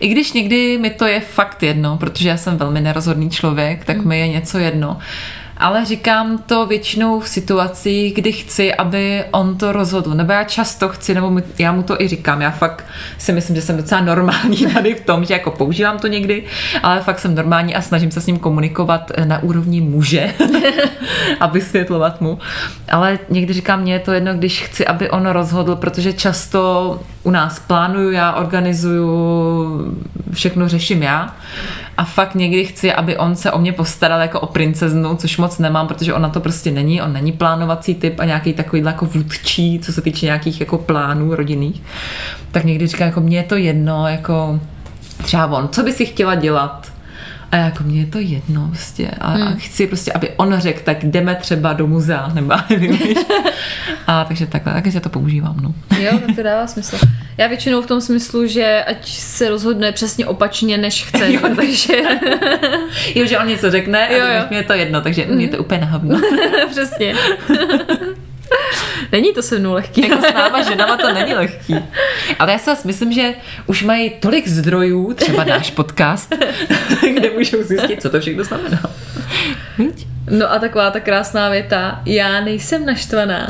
I 0.00 0.08
když 0.08 0.32
někdy 0.32 0.78
mi 0.78 0.90
to 0.90 1.06
je 1.06 1.20
fakt 1.20 1.62
jedno, 1.62 1.96
protože 1.96 2.28
já 2.28 2.36
jsem 2.36 2.56
velmi 2.56 2.80
nerozhodný 2.80 3.30
člověk, 3.30 3.84
tak 3.84 4.04
mi 4.04 4.20
je 4.20 4.28
něco 4.28 4.58
jedno. 4.58 4.98
Ale 5.60 5.84
říkám 5.84 6.38
to 6.38 6.66
většinou 6.66 7.20
v 7.20 7.28
situacích, 7.28 8.14
kdy 8.14 8.32
chci, 8.32 8.74
aby 8.74 9.24
on 9.30 9.58
to 9.58 9.72
rozhodl. 9.72 10.14
Nebo 10.14 10.32
já 10.32 10.44
často 10.44 10.88
chci, 10.88 11.14
nebo 11.14 11.30
mu, 11.30 11.40
já 11.58 11.72
mu 11.72 11.82
to 11.82 12.02
i 12.02 12.08
říkám. 12.08 12.42
Já 12.42 12.50
fakt 12.50 12.86
si 13.18 13.32
myslím, 13.32 13.56
že 13.56 13.62
jsem 13.62 13.76
docela 13.76 14.00
normální 14.00 14.66
tady 14.74 14.94
v 14.94 15.00
tom, 15.00 15.24
že 15.24 15.34
jako 15.34 15.50
používám 15.50 15.98
to 15.98 16.06
někdy, 16.06 16.44
ale 16.82 17.00
fakt 17.00 17.18
jsem 17.18 17.34
normální 17.34 17.74
a 17.74 17.82
snažím 17.82 18.10
se 18.10 18.20
s 18.20 18.26
ním 18.26 18.38
komunikovat 18.38 19.12
na 19.24 19.42
úrovni 19.42 19.80
muže 19.80 20.34
a 21.40 21.46
vysvětlovat 21.52 22.20
mu. 22.20 22.38
Ale 22.92 23.18
někdy 23.28 23.52
říkám, 23.52 23.80
mně 23.80 23.92
je 23.92 23.98
to 23.98 24.12
jedno, 24.12 24.34
když 24.34 24.62
chci, 24.62 24.86
aby 24.86 25.10
on 25.10 25.26
rozhodl, 25.26 25.76
protože 25.76 26.12
často 26.12 27.00
u 27.22 27.30
nás 27.30 27.58
plánuju, 27.58 28.10
já 28.10 28.32
organizuju, 28.32 29.10
všechno 30.32 30.68
řeším 30.68 31.02
já 31.02 31.34
a 32.00 32.04
fakt 32.04 32.34
někdy 32.34 32.64
chci, 32.64 32.92
aby 32.92 33.16
on 33.16 33.36
se 33.36 33.52
o 33.52 33.58
mě 33.58 33.72
postaral 33.72 34.20
jako 34.20 34.40
o 34.40 34.46
princeznu, 34.46 35.16
což 35.16 35.36
moc 35.36 35.58
nemám, 35.58 35.88
protože 35.88 36.14
ona 36.14 36.28
to 36.28 36.40
prostě 36.40 36.70
není, 36.70 37.02
on 37.02 37.12
není 37.12 37.32
plánovací 37.32 37.94
typ 37.94 38.20
a 38.20 38.24
nějaký 38.24 38.52
takový 38.52 38.82
jako 38.82 39.06
vůdčí, 39.06 39.78
co 39.78 39.92
se 39.92 40.00
týče 40.00 40.26
nějakých 40.26 40.60
jako 40.60 40.78
plánů 40.78 41.34
rodinných, 41.34 41.82
tak 42.52 42.64
někdy 42.64 42.86
říká, 42.86 43.04
jako 43.04 43.20
mně 43.20 43.36
je 43.36 43.42
to 43.42 43.56
jedno, 43.56 44.08
jako 44.08 44.60
třeba 45.22 45.46
on, 45.46 45.68
co 45.68 45.82
by 45.82 45.92
si 45.92 46.06
chtěla 46.06 46.34
dělat? 46.34 46.89
A 47.52 47.56
jako 47.56 47.84
mně 47.84 48.00
je 48.00 48.06
to 48.06 48.18
jedno 48.18 48.68
prostě 48.68 49.10
a, 49.20 49.30
hmm. 49.30 49.48
a 49.48 49.54
chci 49.58 49.86
prostě, 49.86 50.12
aby 50.12 50.30
on 50.36 50.54
řekl, 50.58 50.80
tak 50.84 51.04
jdeme 51.04 51.34
třeba 51.34 51.72
do 51.72 51.86
muzea, 51.86 52.28
nebo 52.34 52.54
nevím, 52.70 52.98
A 54.06 54.24
takže 54.24 54.46
takhle, 54.46 54.82
takže 54.82 55.00
to 55.00 55.08
používám, 55.08 55.56
no. 55.62 55.74
Jo, 55.98 56.18
tak 56.26 56.36
to 56.36 56.42
dává 56.42 56.66
smysl. 56.66 56.98
Já 57.38 57.46
většinou 57.46 57.82
v 57.82 57.86
tom 57.86 58.00
smyslu, 58.00 58.46
že 58.46 58.84
ať 58.86 59.08
se 59.10 59.48
rozhodne 59.48 59.92
přesně 59.92 60.26
opačně, 60.26 60.78
než 60.78 61.04
chce, 61.04 61.32
jo. 61.32 61.40
takže... 61.56 61.96
jo, 63.14 63.26
že 63.26 63.38
on 63.38 63.48
něco 63.48 63.70
řekne 63.70 64.08
jo, 64.18 64.24
a 64.24 64.32
jo. 64.32 64.44
mě 64.50 64.58
je 64.58 64.62
to 64.62 64.72
jedno, 64.72 65.00
takže 65.00 65.26
mm. 65.26 65.34
mě 65.34 65.44
je 65.44 65.48
to 65.48 65.58
úplně 65.58 65.80
nahavno. 65.80 66.20
Přesně. 66.70 67.14
Není 69.12 69.32
to 69.32 69.42
se 69.42 69.58
mnou 69.58 69.72
lehký. 69.72 70.08
Jako 70.08 70.22
s 70.22 70.34
náma 70.34 70.62
ženama 70.62 70.96
to 70.96 71.12
není 71.12 71.34
lehký. 71.34 71.74
Ale 72.38 72.52
já 72.52 72.58
si 72.58 72.86
myslím, 72.86 73.12
že 73.12 73.34
už 73.66 73.82
mají 73.82 74.10
tolik 74.10 74.48
zdrojů, 74.48 75.14
třeba 75.14 75.44
náš 75.44 75.70
podcast, 75.70 76.34
kde 77.14 77.30
můžou 77.30 77.62
zjistit, 77.62 78.02
co 78.02 78.10
to 78.10 78.20
všechno 78.20 78.44
znamená. 78.44 78.82
No 80.30 80.52
a 80.52 80.58
taková 80.58 80.90
ta 80.90 81.00
krásná 81.00 81.48
věta, 81.48 82.02
já 82.06 82.40
nejsem 82.40 82.86
naštvaná. 82.86 83.46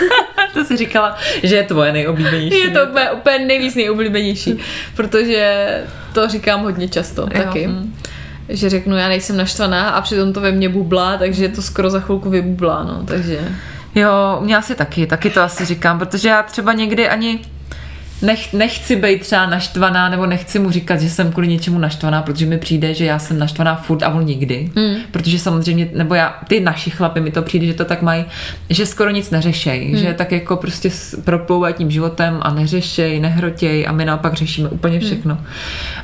to 0.54 0.64
si 0.64 0.76
říkala, 0.76 1.16
že 1.42 1.56
je 1.56 1.62
tvoje 1.62 1.92
nejoblíbenější. 1.92 2.58
Je 2.58 2.70
to 2.70 2.86
úplně, 2.90 3.10
úplně 3.10 3.38
nejvíc 3.38 3.74
nejoblíbenější, 3.74 4.58
protože 4.96 5.68
to 6.12 6.28
říkám 6.28 6.62
hodně 6.62 6.88
často 6.88 7.22
jo. 7.22 7.28
taky. 7.28 7.64
Hmm. 7.64 7.94
Že 8.48 8.70
řeknu, 8.70 8.96
já 8.96 9.08
nejsem 9.08 9.36
naštvaná 9.36 9.88
a 9.88 10.00
přitom 10.00 10.32
to 10.32 10.40
ve 10.40 10.52
mně 10.52 10.68
bublá, 10.68 11.16
takže 11.16 11.48
to 11.48 11.62
skoro 11.62 11.90
za 11.90 12.00
chvilku 12.00 12.30
vybublá, 12.30 12.84
no, 12.84 13.04
takže... 13.06 13.40
Jo, 13.98 14.38
mě 14.40 14.56
asi 14.56 14.74
taky, 14.74 15.06
taky 15.06 15.30
to 15.30 15.42
asi 15.42 15.64
říkám, 15.64 15.98
protože 15.98 16.28
já 16.28 16.42
třeba 16.42 16.72
někdy 16.72 17.08
ani 17.08 17.40
nech, 18.22 18.52
nechci 18.52 18.96
být 18.96 19.20
třeba 19.20 19.46
naštvaná, 19.46 20.08
nebo 20.08 20.26
nechci 20.26 20.58
mu 20.58 20.70
říkat, 20.70 21.00
že 21.00 21.10
jsem 21.10 21.32
kvůli 21.32 21.48
něčemu 21.48 21.78
naštvaná, 21.78 22.22
protože 22.22 22.46
mi 22.46 22.58
přijde, 22.58 22.94
že 22.94 23.04
já 23.04 23.18
jsem 23.18 23.38
naštvaná 23.38 23.76
furt 23.76 24.02
a 24.02 24.08
on 24.08 24.24
nikdy. 24.24 24.70
Mm. 24.74 24.96
Protože 25.10 25.38
samozřejmě, 25.38 25.88
nebo 25.94 26.14
já, 26.14 26.38
ty 26.48 26.60
naši 26.60 26.90
chlapy 26.90 27.20
mi 27.20 27.30
to 27.30 27.42
přijde, 27.42 27.66
že 27.66 27.74
to 27.74 27.84
tak 27.84 28.02
mají, 28.02 28.24
že 28.70 28.86
skoro 28.86 29.10
nic 29.10 29.30
neřešej, 29.30 29.88
mm. 29.88 29.96
že 29.96 30.14
tak 30.14 30.32
jako 30.32 30.56
prostě 30.56 30.90
proplouvají 31.24 31.74
tím 31.74 31.90
životem 31.90 32.38
a 32.42 32.54
neřešej, 32.54 33.20
nehrotěj 33.20 33.86
a 33.88 33.92
my 33.92 34.04
naopak 34.04 34.34
řešíme 34.34 34.68
úplně 34.68 34.98
hmm. 34.98 35.06
všechno. 35.06 35.34
Mm. 35.34 35.44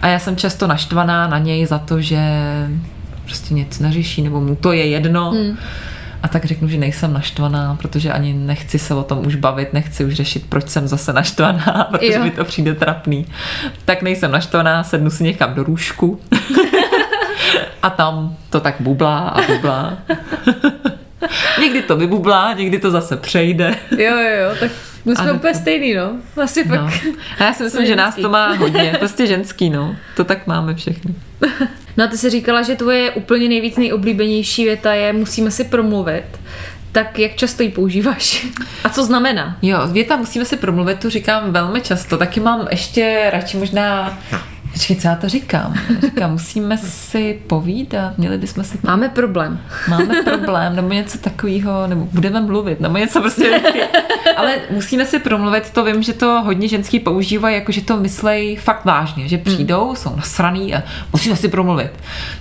A 0.02 0.08
já 0.08 0.18
jsem 0.18 0.36
často 0.36 0.66
naštvaná 0.66 1.28
na 1.28 1.38
něj 1.38 1.66
za 1.66 1.78
to, 1.78 2.00
že 2.00 2.18
prostě 3.24 3.54
nic 3.54 3.78
neřeší, 3.78 4.22
nebo 4.22 4.40
mu 4.40 4.56
to 4.56 4.72
je 4.72 4.86
jedno. 4.86 5.32
Mm 5.32 5.56
a 6.24 6.28
tak 6.28 6.44
řeknu, 6.44 6.68
že 6.68 6.78
nejsem 6.78 7.12
naštvaná, 7.12 7.76
protože 7.82 8.12
ani 8.12 8.32
nechci 8.32 8.78
se 8.78 8.94
o 8.94 9.02
tom 9.02 9.26
už 9.26 9.34
bavit, 9.34 9.72
nechci 9.72 10.04
už 10.04 10.14
řešit, 10.14 10.46
proč 10.48 10.68
jsem 10.68 10.88
zase 10.88 11.12
naštvaná, 11.12 11.88
protože 11.90 12.12
jo. 12.12 12.24
mi 12.24 12.30
to 12.30 12.44
přijde 12.44 12.74
trapný. 12.74 13.26
Tak 13.84 14.02
nejsem 14.02 14.30
naštvaná, 14.30 14.84
sednu 14.84 15.10
si 15.10 15.24
někam 15.24 15.54
do 15.54 15.62
růžku 15.62 16.20
a 17.82 17.90
tam 17.90 18.36
to 18.50 18.60
tak 18.60 18.74
bublá 18.80 19.18
a 19.18 19.42
bublá. 19.42 19.98
někdy 21.60 21.82
to 21.82 21.96
vybublá, 21.96 22.52
někdy 22.52 22.78
to 22.78 22.90
zase 22.90 23.16
přejde. 23.16 23.74
jo, 23.90 24.16
jo, 24.16 24.40
jo, 24.42 24.56
tak 24.60 24.70
my 25.04 25.16
jsme 25.16 25.32
úplně 25.32 25.52
to... 25.52 25.58
stejný, 25.58 25.94
no. 25.94 26.16
Asi 26.42 26.68
no. 26.68 26.76
fakt. 26.76 27.06
A 27.38 27.44
já 27.44 27.52
si 27.52 27.62
myslím, 27.62 27.86
že 27.86 27.96
nás 27.96 28.14
to 28.14 28.28
má 28.28 28.54
hodně. 28.54 28.96
Prostě 28.98 29.26
ženský, 29.26 29.70
no. 29.70 29.96
To 30.16 30.24
tak 30.24 30.46
máme 30.46 30.74
všechny. 30.74 31.14
No 31.96 32.04
a 32.04 32.06
ty 32.06 32.18
jsi 32.18 32.30
říkala, 32.30 32.62
že 32.62 32.76
tvoje 32.76 33.10
úplně 33.10 33.48
nejvíc 33.48 33.76
nejoblíbenější 33.76 34.64
věta 34.64 34.94
je 34.94 35.12
musíme 35.12 35.50
si 35.50 35.64
promluvit. 35.64 36.24
Tak 36.92 37.18
jak 37.18 37.34
často 37.36 37.62
ji 37.62 37.68
používáš? 37.68 38.46
A 38.84 38.88
co 38.88 39.04
znamená? 39.04 39.58
Jo, 39.62 39.78
věta 39.92 40.16
musíme 40.16 40.44
si 40.44 40.56
promluvit, 40.56 40.98
tu 40.98 41.10
říkám 41.10 41.52
velmi 41.52 41.80
často. 41.80 42.18
Taky 42.18 42.40
mám 42.40 42.66
ještě 42.70 43.30
radši 43.32 43.56
možná 43.56 44.18
Počkej, 44.74 44.96
co 44.96 45.08
já 45.08 45.14
to 45.14 45.28
říkám? 45.28 45.74
Říkám, 46.02 46.32
musíme 46.32 46.78
si 46.78 47.40
povídat, 47.46 48.18
měli 48.18 48.38
bychom 48.38 48.64
si... 48.64 48.78
Máme 48.82 49.08
problém. 49.08 49.60
Máme 49.88 50.22
problém, 50.22 50.76
nebo 50.76 50.88
něco 50.88 51.18
takového, 51.18 51.86
nebo 51.86 52.08
budeme 52.12 52.40
mluvit, 52.40 52.80
nebo 52.80 52.98
něco 52.98 53.20
prostě 53.20 53.60
Ale 54.36 54.54
musíme 54.70 55.06
si 55.06 55.18
promluvit, 55.18 55.70
to 55.70 55.84
vím, 55.84 56.02
že 56.02 56.12
to 56.12 56.42
hodně 56.44 56.68
ženský 56.68 57.00
používají, 57.00 57.54
jako 57.54 57.72
že 57.72 57.80
to 57.80 57.96
myslej 57.96 58.56
fakt 58.56 58.84
vážně, 58.84 59.28
že 59.28 59.38
přijdou, 59.38 59.86
hmm. 59.86 59.96
jsou 59.96 60.16
nasraný 60.16 60.74
a 60.74 60.82
musíme 61.12 61.36
si 61.36 61.48
promluvit. 61.48 61.90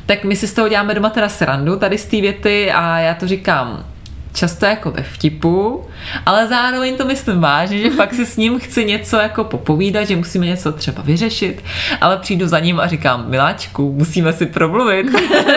Tak 0.06 0.24
my 0.24 0.36
si 0.36 0.48
z 0.48 0.54
toho 0.54 0.68
děláme 0.68 0.94
doma 0.94 1.10
teda 1.10 1.30
srandu, 1.30 1.76
tady 1.76 1.98
z 1.98 2.06
té 2.06 2.22
věty 2.22 2.72
a 2.72 3.00
já 3.00 3.14
to 3.14 3.28
říkám, 3.28 3.86
často 4.34 4.66
jako 4.66 4.92
ve 4.92 5.04
vtipu, 5.04 5.86
ale 6.26 6.48
zároveň 6.48 6.98
to 6.98 7.06
myslím 7.06 7.42
vážně, 7.42 7.78
že 7.78 7.90
fakt 7.90 8.14
si 8.14 8.26
s 8.26 8.38
ním 8.38 8.60
chci 8.60 8.86
něco 8.86 9.18
jako 9.18 9.44
popovídat, 9.44 10.04
že 10.04 10.16
musíme 10.16 10.46
něco 10.46 10.72
třeba 10.72 11.02
vyřešit, 11.02 11.64
ale 12.02 12.18
přijdu 12.18 12.48
za 12.48 12.60
ním 12.60 12.80
a 12.80 12.88
říkám, 12.88 13.30
miláčku, 13.30 13.94
musíme 13.94 14.34
si 14.34 14.46
promluvit. 14.46 15.08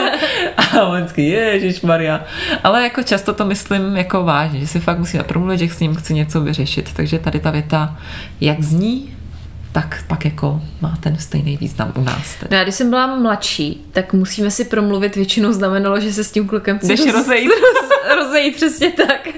a 0.56 0.82
on 0.86 1.06
ježiš 1.16 1.80
Maria. 1.80 2.20
Ale 2.64 2.82
jako 2.82 3.02
často 3.02 3.34
to 3.34 3.44
myslím 3.44 3.96
jako 3.96 4.22
vážně, 4.22 4.60
že 4.60 4.66
si 4.66 4.80
fakt 4.80 4.98
musíme 4.98 5.22
promluvit, 5.22 5.58
že 5.58 5.68
s 5.68 5.80
ním 5.80 5.94
chci 5.94 6.14
něco 6.14 6.40
vyřešit. 6.40 6.92
Takže 6.92 7.18
tady 7.18 7.40
ta 7.40 7.50
věta, 7.50 7.96
jak 8.40 8.62
zní, 8.62 9.15
tak 9.76 10.04
pak 10.06 10.24
jako 10.24 10.60
má 10.80 10.96
ten 11.00 11.18
stejný 11.18 11.56
význam 11.56 11.92
u 11.96 12.00
nás. 12.00 12.34
Tedy. 12.34 12.48
No 12.50 12.56
já 12.56 12.62
když 12.62 12.74
jsem 12.74 12.90
byla 12.90 13.06
mladší, 13.16 13.84
tak 13.92 14.12
musíme 14.12 14.50
si 14.50 14.64
promluvit, 14.64 15.16
většinou 15.16 15.52
znamenalo, 15.52 16.00
že 16.00 16.12
se 16.12 16.24
s 16.24 16.32
tím 16.32 16.48
klukem 16.48 16.78
chci 16.78 16.96
roz, 16.96 17.14
rozejít. 17.14 17.50
Roz, 17.50 18.16
rozejít, 18.24 18.56
přesně 18.56 18.90
tak. 18.90 19.28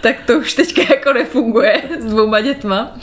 Tak 0.00 0.16
to 0.26 0.38
už 0.38 0.54
teďka 0.54 0.82
jako 0.94 1.12
nefunguje 1.12 1.82
s 2.00 2.04
dvouma 2.04 2.40
dětma. 2.40 2.96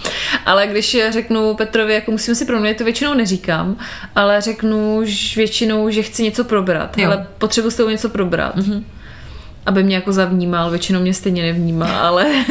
Ale 0.45 0.67
když 0.67 0.97
řeknu 1.09 1.53
Petrovi, 1.53 1.93
jako 1.93 2.11
musíme 2.11 2.35
si 2.35 2.45
promluvit, 2.45 2.77
to 2.77 2.83
většinou 2.83 3.13
neříkám, 3.13 3.77
ale 4.15 4.41
řeknu 4.41 5.03
většinou, 5.35 5.89
že 5.89 6.03
chci 6.03 6.23
něco 6.23 6.43
probrat. 6.43 6.97
Jo. 6.97 7.05
Ale 7.05 7.27
potřebuji 7.37 7.71
s 7.71 7.75
tou 7.75 7.89
něco 7.89 8.09
probrat. 8.09 8.57
Mm-hmm 8.57 8.83
aby 9.65 9.83
mě 9.83 9.95
jako 9.95 10.11
zavnímal, 10.11 10.69
většinou 10.69 10.99
mě 10.99 11.13
stejně 11.13 11.43
nevnímá, 11.43 11.99
ale 11.99 12.25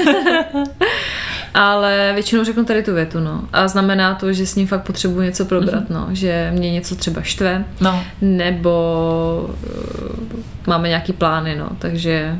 ale 1.54 2.10
většinou 2.14 2.44
řeknu 2.44 2.64
tady 2.64 2.82
tu 2.82 2.94
větu, 2.94 3.20
no. 3.20 3.44
A 3.52 3.68
znamená 3.68 4.14
to, 4.14 4.32
že 4.32 4.46
s 4.46 4.54
ním 4.54 4.66
fakt 4.66 4.82
potřebuji 4.82 5.20
něco 5.20 5.44
probrat, 5.44 5.84
mm-hmm. 5.84 5.94
no. 5.94 6.08
Že 6.12 6.50
mě 6.54 6.72
něco 6.72 6.96
třeba 6.96 7.22
štve, 7.22 7.64
no. 7.80 8.04
nebo 8.20 9.50
uh, 9.50 10.40
máme 10.66 10.88
nějaký 10.88 11.12
plány, 11.12 11.56
no. 11.56 11.68
Takže 11.78 12.38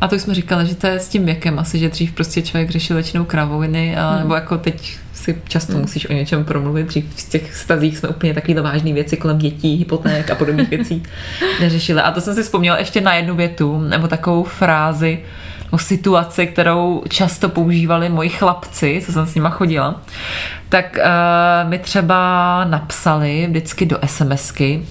a 0.00 0.08
to 0.08 0.14
jsme 0.14 0.34
říkali, 0.34 0.66
že 0.66 0.74
to 0.74 0.86
je 0.86 1.00
s 1.00 1.08
tím 1.08 1.24
věkem 1.24 1.58
asi, 1.58 1.78
že 1.78 1.88
dřív 1.88 2.12
prostě 2.12 2.42
člověk 2.42 2.70
řešil 2.70 2.96
většinou 2.96 3.24
kravoviny, 3.24 3.96
a, 3.96 4.10
hmm. 4.10 4.18
nebo 4.18 4.34
jako 4.34 4.58
teď 4.58 4.98
si 5.12 5.42
často 5.48 5.72
hmm. 5.72 5.80
musíš 5.80 6.10
o 6.10 6.12
něčem 6.12 6.44
promluvit. 6.44 6.86
Dřív 6.86 7.04
v 7.16 7.28
těch 7.28 7.56
stazích 7.56 7.98
jsme 7.98 8.08
úplně 8.08 8.34
takové 8.34 8.62
vážné 8.62 8.92
věci 8.92 9.16
kolem 9.16 9.38
dětí, 9.38 9.76
hypoték 9.76 10.30
a 10.30 10.34
podobných 10.34 10.70
věcí 10.70 11.02
neřešili. 11.60 12.00
A 12.00 12.10
to 12.10 12.20
jsem 12.20 12.34
si 12.34 12.42
vzpomněla 12.42 12.78
ještě 12.78 13.00
na 13.00 13.14
jednu 13.14 13.36
větu, 13.36 13.80
nebo 13.80 14.08
takovou 14.08 14.44
frázi, 14.44 15.18
o 15.70 15.78
situaci, 15.78 16.46
kterou 16.46 17.02
často 17.08 17.48
používali 17.48 18.08
moji 18.08 18.28
chlapci, 18.28 19.02
co 19.06 19.12
jsem 19.12 19.26
s 19.26 19.34
nima 19.34 19.50
chodila, 19.50 20.00
tak 20.68 20.98
uh, 20.98 21.70
mi 21.70 21.78
třeba 21.78 22.64
napsali 22.64 23.46
vždycky 23.46 23.86
do 23.86 23.98
SMSky, 24.06 24.82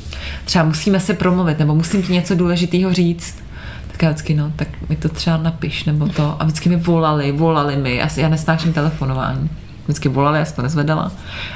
třeba 0.45 0.65
musíme 0.65 0.99
se 0.99 1.13
promluvit, 1.13 1.59
nebo 1.59 1.75
musím 1.75 2.03
ti 2.03 2.13
něco 2.13 2.35
důležitého 2.35 2.93
říct. 2.93 3.43
Tak 3.91 4.01
já 4.01 4.09
vždycky, 4.09 4.33
no, 4.33 4.51
tak 4.55 4.67
mi 4.89 4.95
to 4.95 5.09
třeba 5.09 5.37
napiš, 5.37 5.85
nebo 5.85 6.07
to. 6.07 6.35
A 6.39 6.43
vždycky 6.43 6.69
mi 6.69 6.75
volali, 6.75 7.31
volali 7.31 7.75
mi, 7.75 8.01
asi 8.01 8.21
já 8.21 8.29
nesnáším 8.29 8.73
telefonování. 8.73 9.49
Vždycky 9.88 10.10
volali, 10.10 10.39
já 10.39 10.45
jsem 10.45 10.56
to 10.56 10.62
nezvedala. 10.62 11.12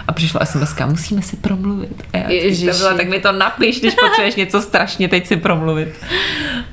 A 0.07 0.11
přišla 0.11 0.45
SMS, 0.45 0.75
musíme 0.85 1.21
si 1.21 1.35
promluvit. 1.35 2.03
A 2.13 2.17
já 2.17 2.71
to 2.71 2.77
byla, 2.77 2.93
tak 2.93 3.09
mi 3.09 3.19
to 3.19 3.31
napiš, 3.31 3.79
když 3.79 3.95
potřebuješ 3.95 4.35
něco 4.35 4.61
strašně 4.61 5.07
teď 5.07 5.27
si 5.27 5.37
promluvit. 5.37 5.95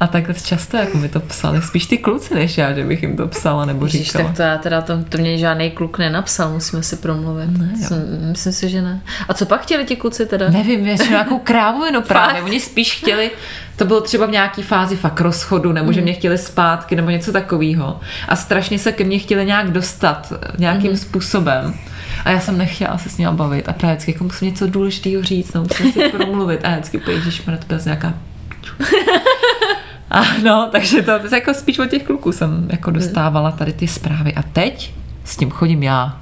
A 0.00 0.06
takhle 0.06 0.34
často 0.34 0.76
jako 0.76 0.98
mi 0.98 1.08
to 1.08 1.20
psali, 1.20 1.62
spíš 1.62 1.86
ty 1.86 1.98
kluci 1.98 2.34
než 2.34 2.58
já, 2.58 2.72
že 2.72 2.84
bych 2.84 3.02
jim 3.02 3.16
to 3.16 3.28
psala 3.28 3.64
nebo 3.64 3.86
Ježiš, 3.86 4.06
říkala. 4.06 4.24
tak 4.24 4.36
to 4.36 4.42
já 4.42 4.58
teda, 4.58 4.80
to, 4.80 5.04
to 5.08 5.18
mě 5.18 5.38
žádný 5.38 5.70
kluk 5.70 5.98
nenapsal, 5.98 6.50
musíme 6.50 6.82
si 6.82 6.96
promluvit. 6.96 7.58
Ne, 7.58 7.72
jo. 7.80 7.96
Myslím 8.30 8.52
si, 8.52 8.68
že 8.68 8.82
ne. 8.82 9.00
A 9.28 9.34
co 9.34 9.46
pak 9.46 9.62
chtěli 9.62 9.84
ti 9.84 9.96
kluci 9.96 10.26
teda? 10.26 10.50
Nevím, 10.50 10.84
většinou 10.84 11.10
nějakou 11.10 11.38
krávovinu 11.38 12.02
právě. 12.02 12.34
Fakt? 12.34 12.44
Oni 12.44 12.60
spíš 12.60 12.94
chtěli, 12.96 13.30
to 13.78 13.84
bylo 13.84 14.00
třeba 14.00 14.26
v 14.26 14.30
nějaký 14.30 14.62
fázi 14.62 14.96
fakt 14.96 15.20
rozchodu, 15.20 15.72
nebo 15.72 15.92
že 15.92 16.00
mě 16.00 16.12
chtěli 16.12 16.38
zpátky, 16.38 16.96
nebo 16.96 17.10
něco 17.10 17.32
takového. 17.32 18.00
A 18.28 18.36
strašně 18.36 18.78
se 18.78 18.92
ke 18.92 19.04
mně 19.04 19.18
chtěli 19.18 19.46
nějak 19.46 19.70
dostat 19.70 20.32
nějakým 20.58 20.96
způsobem. 20.96 21.74
A 22.24 22.30
já 22.30 22.40
jsem 22.40 22.58
nechtěla 22.58 22.98
se 22.98 23.08
s 23.08 23.18
ním 23.18 23.36
bavit. 23.36 23.68
A 23.68 23.72
právě 23.72 23.96
vždycky 23.96 24.12
jako 24.12 24.24
musím 24.24 24.48
něco 24.48 24.66
důležitého 24.66 25.22
říct, 25.22 25.52
no, 25.52 25.62
musím 25.62 25.92
si 25.92 26.08
promluvit. 26.16 26.60
A 26.64 26.68
já 26.68 26.74
vždycky 26.74 26.98
poježíš, 26.98 27.38
to 27.38 27.66
byla 27.66 27.80
nějaká 27.84 28.14
a 30.10 30.22
no, 30.42 30.68
takže 30.72 31.02
to, 31.02 31.18
to 31.18 31.34
jako 31.34 31.54
spíš 31.54 31.78
od 31.78 31.90
těch 31.90 32.02
kluků 32.02 32.32
jsem 32.32 32.68
jako 32.70 32.90
dostávala 32.90 33.50
tady 33.50 33.72
ty 33.72 33.88
zprávy. 33.88 34.34
A 34.34 34.42
teď 34.42 34.94
s 35.24 35.36
tím 35.36 35.50
chodím 35.50 35.82
já. 35.82 36.20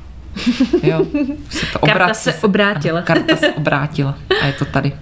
Jo, 0.83 1.07
se 1.51 1.67
to 1.67 1.79
Karta 1.79 1.95
obrací 1.95 2.23
se 2.23 2.35
obrátila. 2.35 2.99
Ano, 2.99 3.07
karta 3.07 3.37
se 3.37 3.49
obrátila 3.49 4.15
a 4.43 4.47
je 4.47 4.53
to 4.53 4.65
tady. 4.65 4.93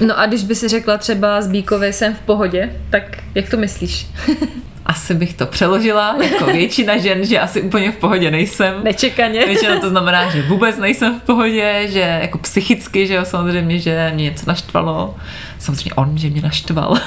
No 0.00 0.18
a 0.18 0.26
když 0.26 0.44
by 0.44 0.54
si 0.54 0.68
řekla 0.68 0.98
třeba 0.98 1.42
Zbíkovi 1.42 1.92
jsem 1.92 2.14
v 2.14 2.20
pohodě, 2.20 2.72
tak 2.90 3.18
jak 3.34 3.50
to 3.50 3.56
myslíš? 3.56 4.06
Asi 4.86 5.14
bych 5.14 5.34
to 5.34 5.46
přeložila 5.46 6.16
jako 6.22 6.44
většina 6.52 6.96
žen, 6.96 7.24
že 7.24 7.40
asi 7.40 7.62
úplně 7.62 7.92
v 7.92 7.96
pohodě 7.96 8.30
nejsem. 8.30 8.74
Nečekaně. 8.84 9.46
Většinou 9.46 9.80
to 9.80 9.90
znamená, 9.90 10.30
že 10.30 10.42
vůbec 10.42 10.78
nejsem 10.78 11.20
v 11.20 11.22
pohodě, 11.22 11.86
že 11.88 12.18
jako 12.22 12.38
psychicky, 12.38 13.06
že 13.06 13.14
jo, 13.14 13.24
samozřejmě, 13.24 13.78
že 13.78 14.10
mě 14.14 14.24
něco 14.24 14.44
naštvalo. 14.46 15.16
Samozřejmě 15.58 15.94
on, 15.94 16.18
že 16.18 16.30
mě 16.30 16.42
naštval. 16.42 16.98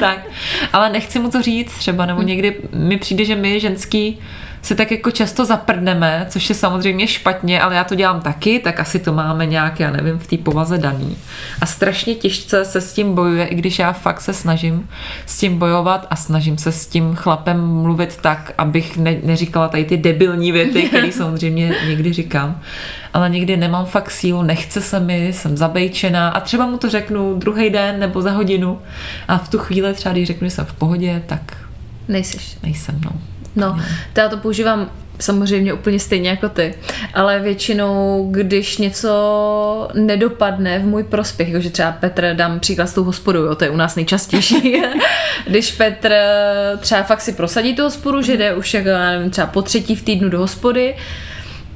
tak. 0.00 0.18
Ale 0.72 0.90
nechci 0.90 1.18
mu 1.18 1.30
to 1.30 1.42
říct 1.42 1.72
třeba, 1.72 2.06
nebo 2.06 2.22
někdy 2.22 2.56
mi 2.74 2.96
přijde, 2.96 3.24
že 3.24 3.36
my 3.36 3.60
ženský 3.60 4.18
se 4.62 4.74
tak 4.74 4.90
jako 4.90 5.10
často 5.10 5.44
zaprdneme, 5.44 6.26
což 6.28 6.48
je 6.48 6.54
samozřejmě 6.54 7.06
špatně, 7.06 7.60
ale 7.60 7.74
já 7.74 7.84
to 7.84 7.94
dělám 7.94 8.20
taky, 8.20 8.58
tak 8.58 8.80
asi 8.80 8.98
to 8.98 9.12
máme 9.12 9.46
nějak, 9.46 9.80
já 9.80 9.90
nevím, 9.90 10.18
v 10.18 10.26
té 10.26 10.36
povaze 10.36 10.78
daný. 10.78 11.16
A 11.60 11.66
strašně 11.66 12.14
těžce 12.14 12.64
se 12.64 12.80
s 12.80 12.92
tím 12.92 13.14
bojuje, 13.14 13.46
i 13.46 13.54
když 13.54 13.78
já 13.78 13.92
fakt 13.92 14.20
se 14.20 14.32
snažím 14.32 14.88
s 15.26 15.38
tím 15.38 15.58
bojovat 15.58 16.06
a 16.10 16.16
snažím 16.16 16.58
se 16.58 16.72
s 16.72 16.86
tím 16.86 17.14
chlapem 17.14 17.66
mluvit 17.82 18.16
tak, 18.16 18.52
abych 18.58 18.96
ne, 18.96 19.16
neříkala 19.22 19.68
tady 19.68 19.84
ty 19.84 19.96
debilní 19.96 20.52
věty, 20.52 20.82
které 20.82 21.12
samozřejmě 21.20 21.74
někdy 21.88 22.12
říkám. 22.12 22.60
Ale 23.14 23.30
někdy 23.30 23.56
nemám 23.56 23.86
fakt 23.86 24.10
sílu, 24.10 24.42
nechce 24.42 24.80
se 24.80 25.00
mi, 25.00 25.32
jsem 25.32 25.56
zabejčená 25.56 26.28
a 26.28 26.40
třeba 26.40 26.66
mu 26.66 26.78
to 26.78 26.88
řeknu 26.90 27.34
druhý 27.34 27.70
den 27.70 28.00
nebo 28.00 28.22
za 28.22 28.30
hodinu 28.30 28.78
a 29.28 29.38
v 29.38 29.48
tu 29.48 29.58
chvíli 29.58 29.94
třeba, 29.94 30.12
když 30.12 30.26
řeknu, 30.26 30.46
že 30.46 30.50
jsem 30.50 30.64
v 30.64 30.72
pohodě, 30.72 31.22
tak 31.26 31.56
Nejsiš. 32.08 32.56
nejsem, 32.62 33.00
no. 33.04 33.29
No, 33.56 33.80
to 34.12 34.20
já 34.20 34.28
to 34.28 34.36
používám 34.36 34.90
samozřejmě 35.20 35.72
úplně 35.72 36.00
stejně 36.00 36.30
jako 36.30 36.48
ty, 36.48 36.74
ale 37.14 37.40
většinou, 37.40 38.28
když 38.30 38.78
něco 38.78 39.88
nedopadne 39.94 40.78
v 40.78 40.86
můj 40.86 41.04
prospěch, 41.04 41.48
jakože 41.48 41.70
třeba 41.70 41.92
Petr, 41.92 42.34
dám 42.34 42.60
příklad 42.60 42.86
s 42.86 42.94
tou 42.94 43.04
hospodou, 43.04 43.42
jo, 43.42 43.54
to 43.54 43.64
je 43.64 43.70
u 43.70 43.76
nás 43.76 43.96
nejčastější, 43.96 44.82
když 45.46 45.72
Petr 45.72 46.14
třeba 46.80 47.02
fakt 47.02 47.20
si 47.20 47.32
prosadí 47.32 47.74
tu 47.74 47.82
hospodu, 47.82 48.22
že 48.22 48.36
jde 48.36 48.54
už 48.54 48.74
jako, 48.74 48.88
já 48.88 49.10
nevím, 49.10 49.30
třeba 49.30 49.46
po 49.46 49.62
třetí 49.62 49.96
v 49.96 50.02
týdnu 50.02 50.28
do 50.28 50.38
hospody, 50.38 50.94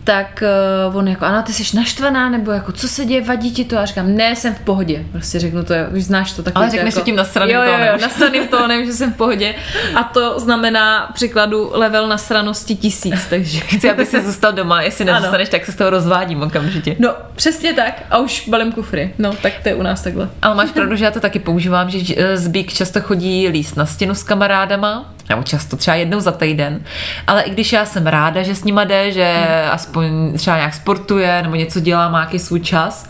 tak 0.04 0.42
uh, 0.88 0.96
on 0.96 1.08
jako, 1.08 1.24
ano, 1.24 1.42
ty 1.42 1.52
jsi 1.52 1.76
naštvaná, 1.76 2.28
nebo 2.30 2.50
jako, 2.50 2.72
co 2.72 2.88
se 2.88 3.04
děje, 3.04 3.22
vadí 3.22 3.50
ti 3.52 3.64
to? 3.64 3.78
A 3.78 3.84
říkám, 3.84 4.14
ne, 4.16 4.36
jsem 4.36 4.54
v 4.54 4.60
pohodě. 4.60 5.04
Prostě 5.12 5.38
řeknu 5.38 5.64
to, 5.64 5.74
už 5.96 6.04
znáš 6.04 6.32
to 6.32 6.42
takový. 6.42 6.62
Ale 6.62 6.66
to 6.66 6.70
řekneš 6.76 6.94
jako, 6.94 7.00
to 7.00 7.04
tím 7.04 7.16
nasraným 7.16 7.56
jo, 7.56 7.62
jo, 7.62 7.68
jo, 7.68 7.76
tónem. 7.76 8.00
nasraným 8.00 8.48
tónem, 8.48 8.86
že 8.86 8.92
jsem 8.92 9.12
v 9.12 9.16
pohodě. 9.16 9.54
A 9.94 10.02
to 10.04 10.40
znamená 10.40 11.10
příkladu 11.14 11.70
level 11.74 12.08
nasranosti 12.08 12.76
tisíc, 12.76 13.26
takže. 13.30 13.60
Chci, 13.76 13.90
aby 13.90 14.06
si 14.06 14.22
zůstal 14.22 14.52
doma, 14.52 14.82
jestli 14.82 15.04
Ano. 15.04 15.12
nezůstaneš, 15.14 15.48
tak 15.48 15.66
se 15.66 15.72
z 15.72 15.76
toho 15.76 15.90
rozvádím 15.90 16.42
okamžitě. 16.42 16.96
No, 16.98 17.14
přesně 17.36 17.72
tak. 17.72 18.02
A 18.10 18.18
už 18.18 18.48
balím 18.48 18.72
kufry. 18.72 19.14
No, 19.18 19.32
tak 19.42 19.52
to 19.62 19.68
je 19.68 19.74
u 19.74 19.82
nás 19.82 20.02
takhle. 20.02 20.28
Ale 20.42 20.54
máš 20.54 20.70
pravdu, 20.70 20.96
že 20.96 21.04
já 21.04 21.10
to 21.10 21.20
taky 21.20 21.38
používám, 21.38 21.90
že 21.90 22.14
eh, 22.16 22.36
Zbík 22.36 22.72
často 22.72 23.00
chodí 23.00 23.48
líst 23.48 23.76
na 23.76 23.86
stěnu 23.86 24.14
s 24.14 24.22
kamarádama, 24.22 25.14
nebo 25.28 25.42
často 25.42 25.76
třeba 25.76 25.94
jednou 25.94 26.20
za 26.20 26.32
týden, 26.32 26.80
ale 27.26 27.42
i 27.42 27.50
když 27.50 27.72
já 27.72 27.84
jsem 27.84 28.06
ráda, 28.06 28.42
že 28.42 28.54
s 28.54 28.64
nima 28.64 28.84
jde, 28.84 29.12
že 29.12 29.44
aspoň 29.70 30.32
třeba 30.36 30.56
nějak 30.56 30.74
sportuje 30.74 31.42
nebo 31.42 31.54
něco 31.54 31.80
dělá, 31.80 32.08
má 32.08 32.18
nějaký 32.18 32.38
svůj 32.38 32.60
čas, 32.60 33.08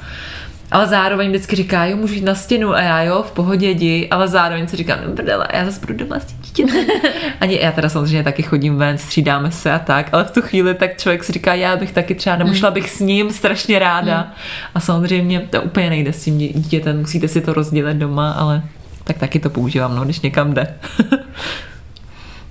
ale 0.70 0.86
zároveň 0.86 1.28
vždycky 1.28 1.56
říká, 1.56 1.84
jo, 1.84 1.96
můžu 1.96 2.14
jít 2.14 2.24
na 2.24 2.34
stěnu. 2.34 2.74
A 2.74 2.80
já 2.80 3.02
jo, 3.02 3.22
v 3.22 3.30
pohodě 3.32 3.70
jdi, 3.70 4.08
ale 4.10 4.28
zároveň 4.28 4.66
si 4.66 4.76
říkám, 4.76 4.98
no 5.06 5.12
prdele, 5.12 5.48
já 5.52 5.64
zase 5.64 5.80
budu 5.80 5.94
doma 5.94 6.20
s 6.20 6.24
dítětem. 6.32 6.86
Ani 7.40 7.58
já 7.62 7.72
teda 7.72 7.88
samozřejmě 7.88 8.22
taky 8.22 8.42
chodím 8.42 8.76
ven, 8.76 8.98
střídáme 8.98 9.50
se 9.50 9.72
a 9.72 9.78
tak, 9.78 10.08
ale 10.12 10.24
v 10.24 10.30
tu 10.30 10.42
chvíli 10.42 10.74
tak 10.74 10.98
člověk 10.98 11.24
si 11.24 11.32
říká, 11.32 11.54
já 11.54 11.76
bych 11.76 11.92
taky 11.92 12.14
třeba, 12.14 12.36
nebo 12.36 12.54
šla 12.54 12.70
bych 12.70 12.90
s 12.90 13.00
ním 13.00 13.30
strašně 13.30 13.78
ráda. 13.78 14.32
A 14.74 14.80
samozřejmě 14.80 15.40
to 15.40 15.62
úplně 15.62 15.90
nejde 15.90 16.12
s 16.12 16.24
tím 16.24 16.38
dítětem, 16.38 16.98
musíte 16.98 17.28
si 17.28 17.40
to 17.40 17.52
rozdělit 17.52 17.96
doma, 17.96 18.32
ale 18.32 18.62
tak 19.04 19.18
taky 19.18 19.40
to 19.40 19.50
používám, 19.50 19.96
no, 19.96 20.04
když 20.04 20.20
někam 20.20 20.54
jde. 20.54 20.74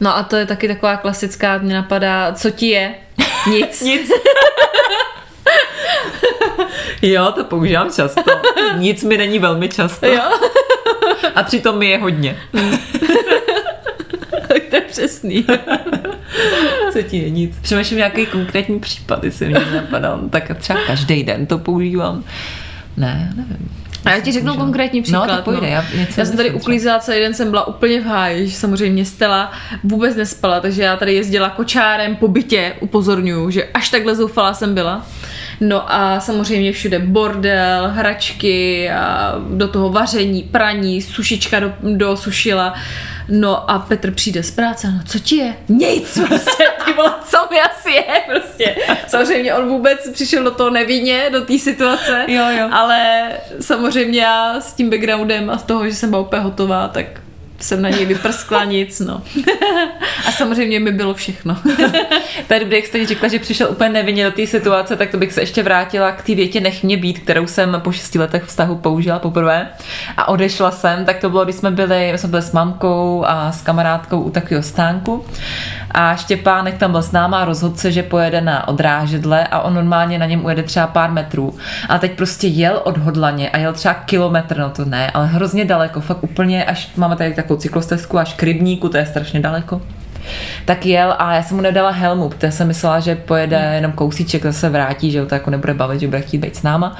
No 0.04 0.18
a 0.18 0.24
to 0.24 0.36
je 0.36 0.46
taky 0.46 0.68
taková 0.68 0.98
klasická, 0.98 1.58
mě 1.58 1.74
napadá, 1.74 2.34
co 2.34 2.50
ti 2.52 2.68
je? 2.68 2.96
Nic. 3.52 3.82
Nic. 3.86 4.12
jo, 7.02 7.32
to 7.36 7.44
používám 7.44 7.92
často. 7.92 8.22
Nic 8.78 9.04
mi 9.04 9.18
není 9.18 9.39
velmi 9.39 9.70
často. 9.70 10.06
Jo, 10.06 10.22
A 11.36 11.44
přitom 11.44 11.78
mi 11.78 11.89
je 11.89 11.98
hodně. 11.98 12.38
tak 14.48 14.63
to 14.70 14.76
je 14.76 14.82
přesný. 14.82 15.46
Co 16.94 17.02
ti 17.02 17.18
je 17.18 17.30
nic? 17.30 17.56
Přemýšlím 17.62 17.98
nějaký 17.98 18.26
konkrétní 18.26 18.80
případ, 18.80 19.24
jestli 19.24 19.48
mě 19.48 19.60
napadá. 19.76 20.20
No, 20.22 20.30
Tak 20.30 20.52
třeba 20.60 20.80
každý 20.88 21.24
den 21.24 21.46
to 21.46 21.58
používám. 21.58 22.24
Ne, 22.98 23.34
nevím. 23.36 23.83
A 24.06 24.12
já 24.12 24.20
ti 24.20 24.32
řeknu 24.32 24.56
konkrétní 24.56 25.02
příklad. 25.02 25.28
No, 25.28 25.36
tak 25.36 25.44
pojde, 25.44 25.68
já 25.70 25.86
něco 25.96 26.20
já 26.22 26.26
jsem 26.26 26.38
tady 26.38 26.52
uklízela 26.52 27.00
celý 27.00 27.20
den, 27.20 27.34
jsem 27.34 27.50
byla 27.50 27.68
úplně 27.68 28.02
v 28.02 28.06
háji, 28.06 28.48
že 28.48 28.56
samozřejmě 28.56 29.06
Stella 29.06 29.52
vůbec 29.84 30.16
nespala, 30.16 30.60
takže 30.60 30.84
já 30.84 30.96
tady 30.98 31.13
jezdila 31.13 31.50
kočárem 31.50 32.16
po 32.16 32.28
bytě, 32.28 32.74
upozorňuju, 32.80 33.50
že 33.50 33.63
až 33.74 33.89
takhle 33.89 34.16
zoufalá 34.16 34.54
jsem 34.54 34.74
byla. 34.74 35.06
No 35.60 35.94
a 35.94 36.20
samozřejmě 36.20 36.72
všude 36.72 37.00
bordel, 37.00 37.89
hračky 37.89 38.89
a 38.92 39.36
do 39.50 39.68
toho 39.68 39.89
vaření, 39.89 40.44
praní, 40.44 41.02
sušička 41.02 41.60
do, 41.60 41.74
do 41.82 42.18
sušila. 42.18 42.74
No 43.30 43.72
a 43.72 43.80
Petr 43.80 44.12
přijde 44.12 44.44
z 44.44 44.52
práce, 44.52 44.88
no 44.92 45.00
co 45.06 45.20
ti 45.20 45.36
je? 45.36 45.54
Nic 45.70 46.20
prostě, 46.28 46.63
ty 46.86 46.94
vole, 46.94 47.13
co 47.26 47.38
mi 47.52 47.62
asi 47.62 47.92
je 47.92 48.22
prostě. 48.32 48.76
Samozřejmě 49.08 49.54
on 49.54 49.68
vůbec 49.68 50.10
přišel 50.13 50.44
do 50.44 50.52
toho 50.52 50.70
nevinně, 50.70 51.30
do 51.32 51.42
té 51.42 51.60
situace, 51.60 52.26
Jo, 52.28 52.44
jo. 52.60 52.70
ale 52.72 53.28
samozřejmě 53.62 53.92
já 54.01 54.62
s 54.62 54.73
tím 54.73 54.89
backgroundem 54.89 55.49
a 55.49 55.58
z 55.58 55.63
toho, 55.63 55.89
že 55.89 55.95
jsem 55.95 56.10
byla 56.10 56.21
úplně 56.21 56.41
hotová, 56.41 56.88
tak 56.88 57.23
jsem 57.63 57.82
na 57.82 57.89
něj 57.89 58.06
vyprskla 58.06 58.63
nic, 58.63 58.99
no. 58.99 59.21
A 60.28 60.32
samozřejmě 60.32 60.80
mi 60.80 60.91
bylo 60.91 61.13
všechno. 61.13 61.58
Dobré, 62.60 62.76
jak 62.76 62.86
jste 62.86 63.06
řekla, 63.06 63.28
že 63.28 63.39
přišel 63.39 63.67
úplně 63.71 63.89
nevinně 63.89 64.26
do 64.26 64.32
té 64.32 64.47
situace, 64.47 64.95
tak 64.95 65.12
to 65.12 65.17
bych 65.17 65.34
se 65.34 65.41
ještě 65.41 65.63
vrátila 65.63 66.12
k 66.12 66.23
té 66.23 66.36
větě 66.36 66.62
nech 66.62 66.84
mě 66.84 66.97
být, 66.97 67.19
kterou 67.19 67.47
jsem 67.47 67.82
po 67.84 67.91
šesti 67.91 68.19
letech 68.19 68.43
vztahu 68.43 68.76
použila 68.76 69.19
poprvé 69.19 69.67
a 70.17 70.28
odešla 70.28 70.71
jsem, 70.71 71.06
tak 71.06 71.17
to 71.17 71.30
bylo, 71.30 71.43
když 71.43 71.56
jsme 71.56 71.71
byli, 71.71 72.13
jsme 72.15 72.30
byli 72.30 72.41
s 72.41 72.52
mamkou 72.52 73.23
a 73.28 73.52
s 73.52 73.62
kamarádkou 73.62 74.21
u 74.21 74.30
takového 74.30 74.63
stánku 74.63 75.26
a 75.93 76.15
Štěpánek 76.15 76.78
tam 76.78 76.91
byl 76.91 77.02
s 77.02 77.12
náma 77.12 77.41
a 77.41 77.45
rozhodl 77.45 77.76
se, 77.76 77.91
že 77.91 78.04
pojede 78.04 78.41
na 78.41 78.67
odrážedle 78.67 79.47
a 79.47 79.60
on 79.60 79.73
normálně 79.73 80.19
na 80.19 80.26
něm 80.26 80.45
ujede 80.45 80.63
třeba 80.63 80.88
pár 80.88 81.12
metrů. 81.12 81.56
A 81.89 81.97
teď 81.99 82.12
prostě 82.12 82.47
jel 82.47 82.82
odhodlaně 82.84 83.49
a 83.49 83.58
jel 83.58 83.73
třeba 83.73 83.93
kilometr, 83.93 84.58
no 84.58 84.69
to 84.69 84.86
ne, 84.86 85.12
ale 85.12 85.28
hrozně 85.28 85.65
daleko, 85.65 86.02
fakt 86.02 86.23
úplně, 86.23 86.65
až 86.65 86.91
máme 86.95 87.15
tady 87.15 87.34
takovou 87.34 87.53
cyklostezku 87.58 88.18
až 88.18 88.34
k 88.34 88.44
rybníku, 88.44 88.89
to 88.89 88.98
je 88.98 89.06
strašně 89.06 89.39
daleko. 89.39 89.82
Tak 90.66 90.86
jel 90.86 91.16
a 91.20 91.34
já 91.34 91.44
jsem 91.44 91.58
mu 91.58 91.63
nedala 91.63 91.89
helmu, 91.89 92.30
protože 92.30 92.52
jsem 92.52 92.68
myslela, 92.68 93.00
že 93.00 93.16
pojede 93.16 93.72
jenom 93.76 93.92
kousíček, 93.92 94.44
zase 94.44 94.70
vrátí, 94.70 95.12
že 95.12 95.20
ho 95.20 95.26
to 95.26 95.36
jako 95.36 95.50
nebude 95.50 95.74
bavit, 95.74 96.00
že 96.00 96.08
bude 96.08 96.22
chtít 96.22 96.38
být 96.38 96.56
s 96.56 96.63
náma. 96.63 96.98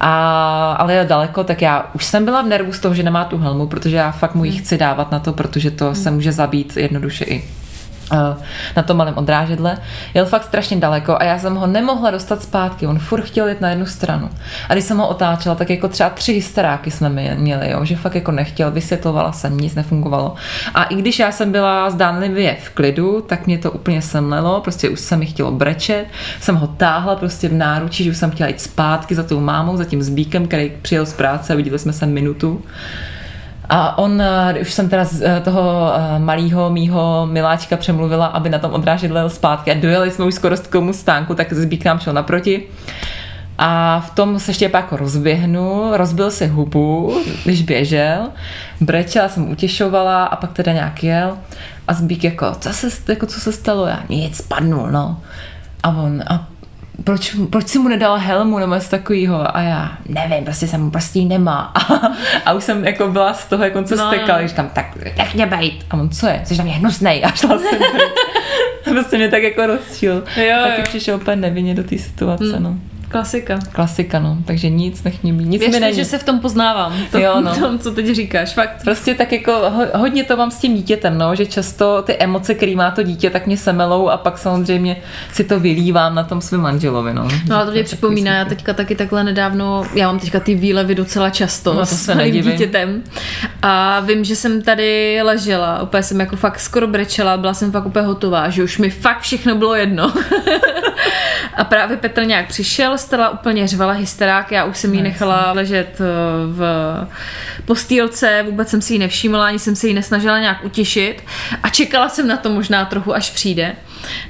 A, 0.00 0.72
ale 0.72 0.94
je 0.94 1.04
daleko, 1.04 1.44
tak 1.44 1.62
já 1.62 1.90
už 1.94 2.04
jsem 2.04 2.24
byla 2.24 2.42
v 2.42 2.46
nervu 2.46 2.72
z 2.72 2.80
toho, 2.80 2.94
že 2.94 3.02
nemá 3.02 3.24
tu 3.24 3.38
helmu, 3.38 3.66
protože 3.66 3.96
já 3.96 4.10
fakt 4.10 4.34
mu 4.34 4.44
ji 4.44 4.52
chci 4.52 4.78
dávat 4.78 5.12
na 5.12 5.18
to, 5.18 5.32
protože 5.32 5.70
to 5.70 5.94
se 5.94 6.10
může 6.10 6.32
zabít 6.32 6.76
jednoduše 6.76 7.24
i 7.24 7.44
na 8.76 8.82
tom 8.82 8.96
malém 8.96 9.14
odrážedle, 9.16 9.78
jel 10.14 10.26
fakt 10.26 10.44
strašně 10.44 10.76
daleko 10.76 11.16
a 11.20 11.24
já 11.24 11.38
jsem 11.38 11.54
ho 11.54 11.66
nemohla 11.66 12.10
dostat 12.10 12.42
zpátky, 12.42 12.86
on 12.86 12.98
furt 12.98 13.22
chtěl 13.22 13.48
jít 13.48 13.60
na 13.60 13.70
jednu 13.70 13.86
stranu. 13.86 14.30
A 14.68 14.72
když 14.72 14.84
jsem 14.84 14.98
ho 14.98 15.08
otáčela, 15.08 15.54
tak 15.54 15.70
jako 15.70 15.88
třeba 15.88 16.10
tři 16.10 16.32
hysteráky 16.32 16.90
jsme 16.90 17.08
měli, 17.34 17.70
jo, 17.70 17.84
že 17.84 17.96
fakt 17.96 18.14
jako 18.14 18.32
nechtěl, 18.32 18.70
vysvětlovala 18.70 19.32
jsem, 19.32 19.56
nic 19.56 19.74
nefungovalo. 19.74 20.34
A 20.74 20.84
i 20.84 20.94
když 20.94 21.18
já 21.18 21.32
jsem 21.32 21.52
byla 21.52 21.90
zdánlivě 21.90 22.56
v 22.62 22.70
klidu, 22.70 23.20
tak 23.20 23.46
mě 23.46 23.58
to 23.58 23.70
úplně 23.70 24.02
semlelo, 24.02 24.60
prostě 24.60 24.88
už 24.88 25.00
se 25.00 25.16
mi 25.16 25.26
chtělo 25.26 25.52
brečet, 25.52 26.06
jsem 26.40 26.56
ho 26.56 26.66
táhla 26.66 27.16
prostě 27.16 27.48
v 27.48 27.52
náručí, 27.52 28.04
že 28.04 28.10
už 28.10 28.16
jsem 28.16 28.30
chtěla 28.30 28.48
jít 28.48 28.60
zpátky 28.60 29.14
za 29.14 29.22
tou 29.22 29.40
mámou, 29.40 29.76
za 29.76 29.84
tím 29.84 30.02
zbíkem, 30.02 30.46
který 30.46 30.72
přijel 30.82 31.06
z 31.06 31.12
práce, 31.12 31.56
viděli 31.56 31.78
jsme 31.78 31.92
se 31.92 32.06
minutu. 32.06 32.62
A 33.68 33.98
on, 33.98 34.22
eh, 34.22 34.54
už 34.60 34.72
jsem 34.72 34.88
teda 34.88 35.04
z 35.04 35.22
eh, 35.22 35.40
toho 35.40 35.92
eh, 35.94 36.18
malého 36.18 36.70
mýho 36.70 37.26
miláčka 37.30 37.76
přemluvila, 37.76 38.26
aby 38.26 38.48
na 38.48 38.58
tom 38.58 38.72
odrážedle 38.72 39.20
jel 39.20 39.30
zpátky 39.30 39.70
a 39.70 39.80
dojeli 39.80 40.10
jsme 40.10 40.24
už 40.24 40.34
skoro 40.34 40.56
k 40.56 40.66
tomu 40.66 40.92
stánku, 40.92 41.34
tak 41.34 41.52
zbík 41.52 41.84
nám 41.84 41.98
šel 41.98 42.12
naproti. 42.12 42.62
A 43.58 44.00
v 44.00 44.10
tom 44.10 44.38
se 44.38 44.50
ještě 44.50 44.70
jako 44.74 44.96
rozběhnu, 44.96 45.90
rozbil 45.92 46.30
si 46.30 46.46
hubu, 46.46 47.20
když 47.44 47.62
běžel, 47.62 48.28
brečela 48.80 49.28
jsem 49.28 49.50
utěšovala 49.50 50.24
a 50.24 50.36
pak 50.36 50.52
teda 50.52 50.72
nějak 50.72 51.04
jel 51.04 51.38
a 51.88 51.94
zbík 51.94 52.24
jako, 52.24 52.46
co 52.60 52.72
se, 52.72 52.88
jako, 53.08 53.26
co 53.26 53.40
se 53.40 53.52
stalo? 53.52 53.86
Já 53.86 54.02
nic, 54.08 54.36
spadnul, 54.36 54.90
no. 54.90 55.20
A 55.82 55.88
on, 55.88 56.22
a 56.28 56.46
proč, 57.04 57.36
proč 57.50 57.68
si 57.68 57.78
mu 57.78 57.88
nedala 57.88 58.16
helmu 58.16 58.58
nebo 58.58 58.74
něco 58.74 58.90
takového 58.90 59.56
a 59.56 59.60
já 59.60 59.98
nevím, 60.08 60.44
prostě 60.44 60.66
jsem 60.66 60.82
mu 60.82 60.90
prostě 60.90 61.20
nemá. 61.20 61.72
A, 61.74 62.12
a 62.46 62.52
už 62.52 62.64
jsem 62.64 62.84
jako 62.84 63.08
byla 63.08 63.34
z 63.34 63.46
toho, 63.46 63.64
jak 63.64 63.76
on 63.76 63.86
se 63.86 63.96
no, 63.96 64.06
stekal, 64.06 64.42
no. 64.42 64.48
říkám, 64.48 64.70
tak 64.72 64.98
nech 65.18 65.34
mě 65.34 65.46
bejt? 65.46 65.86
A 65.90 65.96
on, 65.96 66.10
co 66.10 66.26
je, 66.26 66.42
jsi 66.44 66.56
na 66.56 66.64
mě 66.64 66.72
hnusnej. 66.72 67.24
A 67.24 67.30
šla 67.30 67.58
jsem. 67.58 67.78
Prostě 68.84 69.16
mě 69.16 69.28
tak 69.28 69.42
jako 69.42 69.66
rozčil, 69.66 70.24
taky 70.34 70.82
přišel 70.82 71.16
úplně 71.16 71.36
nevinně 71.36 71.74
do 71.74 71.84
té 71.84 71.98
situace, 71.98 72.44
hmm. 72.44 72.62
no. 72.62 72.76
Klasika. 73.08 73.58
Klasika, 73.72 74.18
no. 74.18 74.38
Takže 74.44 74.68
nic 74.68 75.02
nech 75.02 75.22
mě 75.22 75.32
nic 75.32 75.60
Věřte, 75.60 75.76
mi 75.76 75.80
není. 75.80 75.96
že 75.96 76.04
se 76.04 76.18
v 76.18 76.22
tom 76.22 76.40
poznávám. 76.40 76.92
To, 77.12 77.18
jo, 77.18 77.40
no. 77.40 77.54
tom, 77.54 77.78
co 77.78 77.92
teď 77.92 78.06
říkáš. 78.06 78.52
Fakt. 78.54 78.82
Prostě 78.84 79.14
tak 79.14 79.32
jako 79.32 79.52
ho, 79.52 79.86
hodně 79.94 80.24
to 80.24 80.36
mám 80.36 80.50
s 80.50 80.58
tím 80.58 80.74
dítětem, 80.74 81.18
no, 81.18 81.34
že 81.34 81.46
často 81.46 82.02
ty 82.02 82.16
emoce, 82.18 82.54
které 82.54 82.76
má 82.76 82.90
to 82.90 83.02
dítě, 83.02 83.30
tak 83.30 83.46
mě 83.46 83.56
semelou 83.56 84.08
a 84.08 84.16
pak 84.16 84.38
samozřejmě 84.38 84.96
si 85.32 85.44
to 85.44 85.60
vylívám 85.60 86.14
na 86.14 86.22
tom 86.22 86.40
svém 86.40 86.60
manželovi, 86.60 87.14
no. 87.14 87.28
No 87.48 87.56
a 87.56 87.64
to 87.64 87.70
mě 87.70 87.84
připomíná, 87.84 88.34
já 88.34 88.44
teďka 88.44 88.74
taky 88.74 88.94
takhle 88.94 89.24
nedávno, 89.24 89.86
já 89.94 90.06
mám 90.06 90.18
teďka 90.18 90.40
ty 90.40 90.54
výlevy 90.54 90.94
docela 90.94 91.30
často 91.30 91.74
no, 91.74 91.86
s 91.86 91.90
svým 91.90 92.42
dítětem. 92.42 93.02
A 93.62 94.00
vím, 94.00 94.24
že 94.24 94.36
jsem 94.36 94.62
tady 94.62 95.20
ležela, 95.22 95.82
úplně 95.82 96.02
jsem 96.02 96.20
jako 96.20 96.36
fakt 96.36 96.60
skoro 96.60 96.86
brečela, 96.86 97.36
byla 97.36 97.54
jsem 97.54 97.72
fakt 97.72 97.86
úplně 97.86 98.06
hotová, 98.06 98.48
že 98.50 98.62
už 98.62 98.78
mi 98.78 98.90
fakt 98.90 99.20
všechno 99.20 99.54
bylo 99.54 99.74
jedno. 99.74 100.12
a 101.56 101.64
právě 101.64 101.96
Petr 101.96 102.24
nějak 102.24 102.48
přišel, 102.48 102.98
Stella 102.98 103.28
úplně 103.28 103.68
řvala 103.68 103.92
hysterák, 103.92 104.52
já 104.52 104.64
už 104.64 104.78
jsem 104.78 104.94
ji 104.94 105.02
nechala 105.02 105.52
ležet 105.52 106.00
eh, 106.00 106.04
v 106.46 106.64
postýlce, 107.64 108.44
vůbec 108.46 108.68
jsem 108.68 108.82
si 108.82 108.92
ji 108.92 108.98
nevšímala, 108.98 109.46
ani 109.46 109.58
jsem 109.58 109.76
se 109.76 109.88
ji 109.88 109.94
nesnažila 109.94 110.38
nějak 110.38 110.64
utěšit 110.64 111.22
a 111.62 111.68
čekala 111.68 112.08
jsem 112.08 112.28
na 112.28 112.36
to 112.36 112.50
možná 112.50 112.84
trochu, 112.84 113.14
až 113.14 113.30
přijde. 113.30 113.76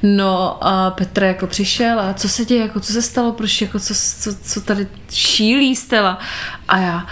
No 0.02 0.58
a 0.60 0.90
Petr 0.90 1.22
jako 1.22 1.46
přišel 1.46 2.00
a 2.00 2.14
co 2.14 2.28
se 2.28 2.44
děje, 2.44 2.62
jako 2.62 2.80
co 2.80 2.92
se 2.92 3.02
stalo, 3.02 3.32
proč, 3.32 3.62
jako 3.62 3.78
co, 3.78 3.94
co, 3.94 4.30
co 4.42 4.60
tady 4.60 4.86
šílí 5.10 5.76
Stella 5.76 6.18
a 6.68 6.78
já 6.78 7.06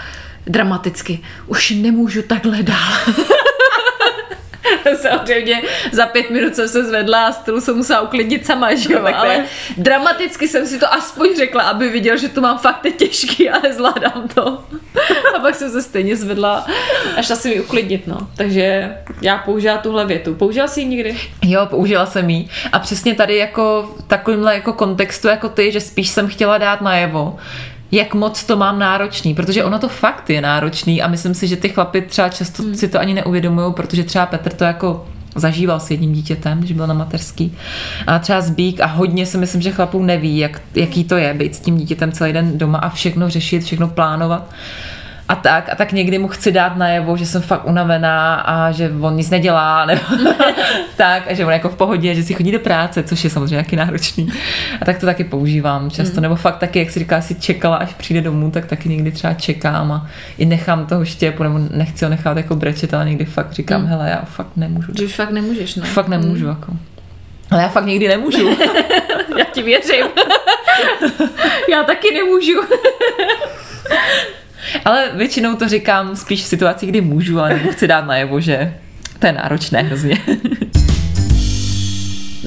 dramaticky, 0.47 1.19
už 1.47 1.69
nemůžu 1.69 2.21
takhle 2.21 2.63
dál. 2.63 2.93
Samozřejmě 5.01 5.61
za 5.91 6.05
pět 6.05 6.29
minut 6.29 6.55
jsem 6.55 6.67
se 6.67 6.83
zvedla 6.83 7.25
a 7.25 7.31
stolu 7.31 7.61
jsem 7.61 7.75
musela 7.75 8.01
uklidnit 8.01 8.45
sama, 8.45 8.75
že 8.75 8.93
jo? 8.93 8.99
No, 9.01 9.17
ale 9.17 9.45
dramaticky 9.77 10.47
jsem 10.47 10.67
si 10.67 10.79
to 10.79 10.93
aspoň 10.93 11.37
řekla, 11.37 11.63
aby 11.63 11.89
viděl, 11.89 12.17
že 12.17 12.29
to 12.29 12.41
mám 12.41 12.57
fakt 12.57 12.87
těžký, 12.97 13.49
ale 13.49 13.73
zvládám 13.73 14.27
to. 14.33 14.63
A 15.35 15.39
pak 15.39 15.55
jsem 15.55 15.71
se 15.71 15.81
stejně 15.81 16.15
zvedla 16.15 16.65
a 17.17 17.21
šla 17.21 17.35
si 17.35 17.49
mi 17.49 17.61
uklidnit, 17.61 18.07
no. 18.07 18.17
Takže 18.35 18.95
já 19.21 19.37
použila 19.37 19.77
tuhle 19.77 20.05
větu. 20.05 20.35
Použila 20.35 20.67
jsi 20.67 20.81
ji 20.81 20.85
někdy? 20.85 21.17
Jo, 21.43 21.65
použila 21.65 22.05
jsem 22.05 22.29
ji. 22.29 22.47
A 22.71 22.79
přesně 22.79 23.15
tady 23.15 23.37
jako 23.37 23.95
takovýmhle 24.07 24.53
jako 24.53 24.73
kontextu 24.73 25.27
jako 25.27 25.49
ty, 25.49 25.71
že 25.71 25.81
spíš 25.81 26.09
jsem 26.09 26.27
chtěla 26.27 26.57
dát 26.57 26.81
najevo, 26.81 27.37
jak 27.91 28.13
moc 28.13 28.43
to 28.43 28.57
mám 28.57 28.79
náročný, 28.79 29.35
protože 29.35 29.63
ono 29.63 29.79
to 29.79 29.89
fakt 29.89 30.29
je 30.29 30.41
náročný 30.41 31.01
a 31.01 31.07
myslím 31.07 31.33
si, 31.33 31.47
že 31.47 31.55
ty 31.55 31.69
chlapy 31.69 32.01
třeba 32.01 32.29
často 32.29 32.63
hmm. 32.63 32.75
si 32.75 32.87
to 32.87 32.99
ani 32.99 33.13
neuvědomují, 33.13 33.73
protože 33.73 34.03
třeba 34.03 34.25
Petr 34.25 34.53
to 34.53 34.63
jako 34.63 35.05
zažíval 35.35 35.79
s 35.79 35.91
jedním 35.91 36.13
dítětem, 36.13 36.59
když 36.59 36.71
byl 36.71 36.87
na 36.87 36.93
mateřský. 36.93 37.57
A 38.07 38.19
třeba 38.19 38.41
zbík 38.41 38.81
a 38.81 38.85
hodně 38.85 39.25
si 39.25 39.37
myslím, 39.37 39.61
že 39.61 39.71
chlapů 39.71 40.03
neví, 40.03 40.37
jak, 40.37 40.61
jaký 40.75 41.03
to 41.03 41.17
je 41.17 41.33
být 41.33 41.55
s 41.55 41.59
tím 41.59 41.77
dítětem 41.77 42.11
celý 42.11 42.33
den 42.33 42.57
doma 42.57 42.77
a 42.77 42.89
všechno 42.89 43.29
řešit, 43.29 43.63
všechno 43.63 43.87
plánovat 43.87 44.49
a 45.29 45.35
tak. 45.35 45.69
A 45.69 45.75
tak 45.75 45.91
někdy 45.91 46.17
mu 46.17 46.27
chci 46.27 46.51
dát 46.51 46.77
najevo, 46.77 47.17
že 47.17 47.25
jsem 47.25 47.41
fakt 47.41 47.65
unavená 47.65 48.35
a 48.35 48.71
že 48.71 48.91
on 49.01 49.15
nic 49.15 49.29
nedělá, 49.29 49.85
nebo 49.85 50.01
tak, 50.97 51.23
a 51.27 51.33
že 51.33 51.45
on 51.45 51.51
jako 51.51 51.69
v 51.69 51.75
pohodě, 51.75 52.15
že 52.15 52.23
si 52.23 52.33
chodí 52.33 52.51
do 52.51 52.59
práce, 52.59 53.03
což 53.03 53.23
je 53.23 53.29
samozřejmě 53.29 53.57
taky 53.57 53.75
náročný. 53.75 54.29
A 54.81 54.85
tak 54.85 54.99
to 54.99 55.05
taky 55.05 55.23
používám 55.23 55.89
často. 55.89 56.15
Mm. 56.15 56.21
Nebo 56.21 56.35
fakt 56.35 56.57
taky, 56.57 56.79
jak 56.79 56.91
si 56.91 56.99
říká, 56.99 57.21
si 57.21 57.35
čekala, 57.35 57.77
až 57.77 57.93
přijde 57.93 58.21
domů, 58.21 58.51
tak 58.51 58.65
taky 58.65 58.89
někdy 58.89 59.11
třeba 59.11 59.33
čekám 59.33 59.91
a 59.91 60.07
i 60.37 60.45
nechám 60.45 60.85
toho 60.85 61.05
štěpu, 61.05 61.43
nebo 61.43 61.59
nechci 61.71 62.05
ho 62.05 62.09
nechat 62.09 62.37
jako 62.37 62.55
brečet, 62.55 62.93
ale 62.93 63.05
někdy 63.05 63.25
fakt 63.25 63.51
říkám, 63.53 63.81
mm. 63.81 63.87
hele, 63.87 64.09
já 64.09 64.21
fakt 64.25 64.57
nemůžu. 64.57 64.91
Že 64.97 65.05
už 65.05 65.15
fakt 65.15 65.31
nemůžeš, 65.31 65.75
no. 65.75 65.85
Fakt 65.85 66.07
nemůžu, 66.07 66.43
mm. 66.43 66.49
jako. 66.49 66.73
Ale 67.51 67.61
já 67.61 67.69
fakt 67.69 67.85
nikdy 67.85 68.07
nemůžu. 68.07 68.49
já 69.37 69.45
ti 69.51 69.63
věřím. 69.63 70.05
já 71.69 71.83
taky 71.83 72.07
nemůžu. 72.13 72.61
Ale 74.85 75.11
většinou 75.13 75.55
to 75.55 75.67
říkám 75.67 76.15
spíš 76.15 76.43
v 76.43 76.47
situaci, 76.47 76.85
kdy 76.85 77.01
můžu, 77.01 77.39
ale 77.39 77.53
nebo 77.53 77.71
chci 77.71 77.87
dát 77.87 78.05
najevo, 78.05 78.39
že 78.41 78.73
to 79.19 79.27
je 79.27 79.33
náročné 79.33 79.81
hrozně. 79.81 80.17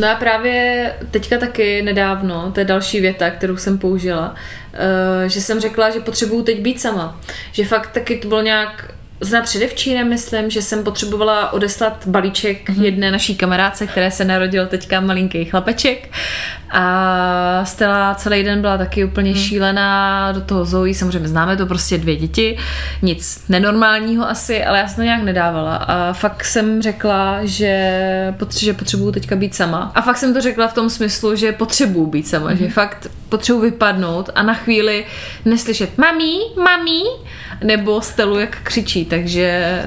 No 0.00 0.10
a 0.10 0.14
právě 0.14 0.94
teďka 1.10 1.38
taky 1.38 1.82
nedávno, 1.82 2.52
to 2.54 2.60
je 2.60 2.66
další 2.66 3.00
věta, 3.00 3.30
kterou 3.30 3.56
jsem 3.56 3.78
použila, 3.78 4.34
eh, 4.72 5.28
že 5.28 5.40
jsem 5.40 5.60
řekla, 5.60 5.90
že 5.90 6.00
potřebuju 6.00 6.42
teď 6.42 6.60
být 6.60 6.80
sama. 6.80 7.20
Že 7.52 7.64
fakt 7.64 7.90
taky 7.90 8.16
to 8.16 8.28
bylo 8.28 8.42
nějak 8.42 8.94
Zna 9.22 9.40
předevčírem, 9.42 10.08
myslím, 10.08 10.50
že 10.50 10.62
jsem 10.62 10.84
potřebovala 10.84 11.52
odeslat 11.52 12.06
balíček 12.06 12.70
mm-hmm. 12.70 12.82
jedné 12.82 13.10
naší 13.10 13.36
kamarádce, 13.36 13.86
které 13.86 14.10
se 14.10 14.24
narodil 14.24 14.66
teďka 14.66 15.00
malinký 15.00 15.44
chlapeček 15.44 16.10
a 16.70 17.64
Stella 17.64 18.14
celý 18.14 18.42
den 18.42 18.60
byla 18.60 18.78
taky 18.78 19.04
úplně 19.04 19.30
mm. 19.30 19.36
šílená 19.36 20.32
do 20.32 20.40
toho 20.40 20.64
Zoe, 20.64 20.94
samozřejmě 20.94 21.28
známe 21.28 21.56
to 21.56 21.66
prostě 21.66 21.98
dvě 21.98 22.16
děti, 22.16 22.58
nic 23.02 23.44
nenormálního 23.48 24.28
asi, 24.28 24.64
ale 24.64 24.78
já 24.78 24.88
jsem 24.88 24.96
to 24.96 25.02
nějak 25.02 25.22
nedávala 25.22 25.76
a 25.76 26.12
fakt 26.12 26.44
jsem 26.44 26.82
řekla, 26.82 27.38
že, 27.42 28.34
potře- 28.38 28.64
že 28.64 28.72
potřebuju 28.72 29.12
teďka 29.12 29.36
být 29.36 29.54
sama 29.54 29.92
a 29.94 30.02
fakt 30.02 30.16
jsem 30.16 30.34
to 30.34 30.40
řekla 30.40 30.68
v 30.68 30.74
tom 30.74 30.90
smyslu, 30.90 31.36
že 31.36 31.52
potřebuju 31.52 32.06
být 32.06 32.28
sama, 32.28 32.50
mm. 32.50 32.56
že 32.56 32.68
fakt 32.68 33.06
potřebuji 33.30 33.60
vypadnout 33.60 34.30
a 34.34 34.42
na 34.42 34.54
chvíli 34.54 35.04
neslyšet 35.44 35.98
mami, 35.98 36.32
mami, 36.64 37.00
nebo 37.64 38.00
Stelu 38.00 38.38
jak 38.38 38.58
křičí, 38.62 39.04
takže 39.04 39.82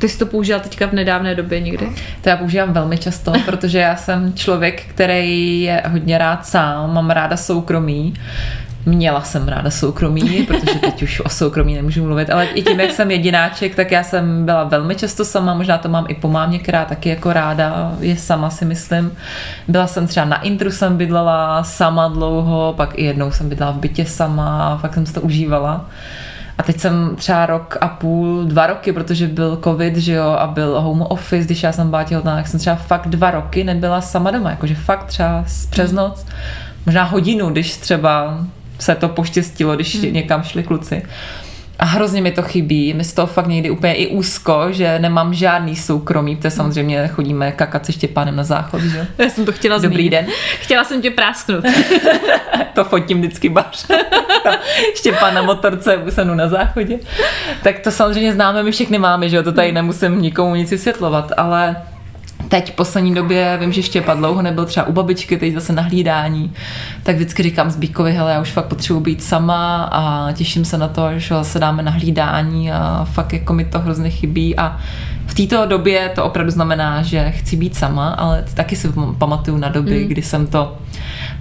ty 0.00 0.08
jsi 0.08 0.18
to 0.18 0.26
použila 0.26 0.58
teďka 0.58 0.86
v 0.86 0.92
nedávné 0.92 1.34
době 1.34 1.60
někdy? 1.60 1.88
To 2.22 2.28
já 2.28 2.36
používám 2.36 2.72
velmi 2.72 2.98
často, 2.98 3.32
protože 3.44 3.78
já 3.78 3.96
jsem 3.96 4.34
člověk, 4.34 4.82
který 4.86 5.62
je 5.62 5.82
hodně 5.88 6.18
rád 6.18 6.46
sám, 6.46 6.94
mám 6.94 7.10
ráda 7.10 7.36
soukromí, 7.36 8.14
Měla 8.86 9.22
jsem 9.22 9.48
ráda 9.48 9.70
soukromí, 9.70 10.42
protože 10.46 10.78
teď 10.80 11.02
už 11.02 11.20
o 11.20 11.28
soukromí 11.28 11.74
nemůžu 11.74 12.04
mluvit, 12.04 12.30
ale 12.30 12.46
i 12.46 12.62
tím, 12.62 12.80
jak 12.80 12.90
jsem 12.90 13.10
jedináček, 13.10 13.74
tak 13.74 13.90
já 13.90 14.02
jsem 14.02 14.44
byla 14.44 14.64
velmi 14.64 14.94
často 14.94 15.24
sama, 15.24 15.54
možná 15.54 15.78
to 15.78 15.88
mám 15.88 16.06
i 16.08 16.14
po 16.14 16.28
mámě, 16.28 16.58
která 16.58 16.84
taky 16.84 17.08
jako 17.08 17.32
ráda 17.32 17.92
je 18.00 18.16
sama, 18.16 18.50
si 18.50 18.64
myslím. 18.64 19.12
Byla 19.68 19.86
jsem 19.86 20.06
třeba 20.06 20.26
na 20.26 20.42
intru 20.42 20.70
jsem 20.70 20.96
bydlela 20.96 21.64
sama 21.64 22.08
dlouho, 22.08 22.74
pak 22.76 22.98
i 22.98 23.04
jednou 23.04 23.30
jsem 23.30 23.48
bydlela 23.48 23.72
v 23.72 23.78
bytě 23.78 24.04
sama, 24.04 24.78
fakt 24.78 24.94
jsem 24.94 25.06
si 25.06 25.12
to 25.12 25.20
užívala. 25.20 25.84
A 26.58 26.62
teď 26.62 26.80
jsem 26.80 27.16
třeba 27.16 27.46
rok 27.46 27.76
a 27.80 27.88
půl, 27.88 28.44
dva 28.44 28.66
roky, 28.66 28.92
protože 28.92 29.26
byl 29.26 29.58
covid, 29.64 29.96
že 29.96 30.12
jo, 30.12 30.24
a 30.24 30.46
byl 30.46 30.80
home 30.80 31.02
office, 31.02 31.44
když 31.44 31.62
já 31.62 31.72
jsem 31.72 31.90
byla 31.90 32.04
těhotná, 32.04 32.36
tak 32.36 32.48
jsem 32.48 32.60
třeba 32.60 32.76
fakt 32.76 33.08
dva 33.08 33.30
roky 33.30 33.64
nebyla 33.64 34.00
sama 34.00 34.30
doma, 34.30 34.50
jakože 34.50 34.74
fakt 34.74 35.04
třeba 35.04 35.44
přes 35.70 35.90
hmm. 35.90 35.96
noc, 35.96 36.26
možná 36.86 37.04
hodinu, 37.04 37.50
když 37.50 37.76
třeba 37.76 38.38
se 38.78 38.94
to 38.94 39.08
poštěstilo, 39.08 39.74
když 39.74 39.96
hmm. 39.96 40.12
někam 40.12 40.42
šli 40.42 40.62
kluci. 40.62 41.02
A 41.78 41.84
hrozně 41.84 42.22
mi 42.22 42.30
to 42.30 42.42
chybí. 42.42 42.94
Mi 42.94 43.04
z 43.04 43.12
toho 43.12 43.26
fakt 43.26 43.46
někdy 43.46 43.70
úplně 43.70 43.94
i 43.94 44.06
úzko, 44.06 44.66
že 44.70 44.98
nemám 44.98 45.34
žádný 45.34 45.76
soukromí, 45.76 46.36
protože 46.36 46.50
samozřejmě 46.50 47.08
chodíme 47.08 47.52
kakat 47.52 47.86
se 47.86 47.92
Štěpánem 47.92 48.36
na 48.36 48.44
záchod, 48.44 48.80
že? 48.80 49.06
Já 49.18 49.28
jsem 49.30 49.44
to 49.44 49.52
chtěla 49.52 49.78
Dobrý 49.78 49.94
zmínit. 49.94 50.10
den. 50.10 50.26
Chtěla 50.60 50.84
jsem 50.84 51.02
tě 51.02 51.10
prásknout. 51.10 51.64
to 52.74 52.84
fotím 52.84 53.18
vždycky 53.18 53.48
baš. 53.48 53.86
Štěpán 54.94 55.34
na 55.34 55.42
motorce 55.42 55.96
usenu 55.96 56.34
na 56.34 56.48
záchodě. 56.48 56.98
Tak 57.62 57.78
to 57.78 57.90
samozřejmě 57.90 58.32
známe, 58.32 58.62
my 58.62 58.72
všechny 58.72 58.98
máme, 58.98 59.28
že 59.28 59.36
jo, 59.36 59.42
to 59.42 59.52
tady 59.52 59.72
nemusím 59.72 60.22
nikomu 60.22 60.54
nic 60.54 60.70
vysvětlovat, 60.70 61.32
ale 61.36 61.76
teď 62.48 62.72
v 62.72 62.74
poslední 62.74 63.14
době, 63.14 63.58
vím, 63.60 63.72
že 63.72 63.82
Štěpa 63.82 64.14
dlouho 64.14 64.42
nebyl 64.42 64.64
třeba 64.64 64.86
u 64.86 64.92
babičky, 64.92 65.36
teď 65.36 65.54
zase 65.54 65.72
na 65.72 65.82
hlídání, 65.82 66.52
tak 67.02 67.16
vždycky 67.16 67.42
říkám 67.42 67.70
Zbíkovi, 67.70 68.12
hele, 68.12 68.32
já 68.32 68.40
už 68.40 68.50
fakt 68.50 68.66
potřebuji 68.66 69.00
být 69.00 69.22
sama 69.22 69.88
a 69.92 70.32
těším 70.32 70.64
se 70.64 70.78
na 70.78 70.88
to, 70.88 71.08
že 71.16 71.34
zase 71.34 71.58
dáme 71.58 71.82
na 71.82 71.90
hlídání 71.90 72.72
a 72.72 73.06
fakt 73.12 73.32
jako 73.32 73.52
mi 73.52 73.64
to 73.64 73.78
hrozně 73.78 74.10
chybí 74.10 74.56
a 74.56 74.76
v 75.26 75.34
této 75.34 75.66
době 75.66 76.12
to 76.14 76.24
opravdu 76.24 76.50
znamená, 76.50 77.02
že 77.02 77.30
chci 77.30 77.56
být 77.56 77.76
sama, 77.76 78.08
ale 78.08 78.44
taky 78.54 78.76
si 78.76 78.88
pamatuju 79.18 79.56
na 79.56 79.68
doby, 79.68 80.02
mm. 80.02 80.08
kdy 80.08 80.22
jsem 80.22 80.46
to 80.46 80.78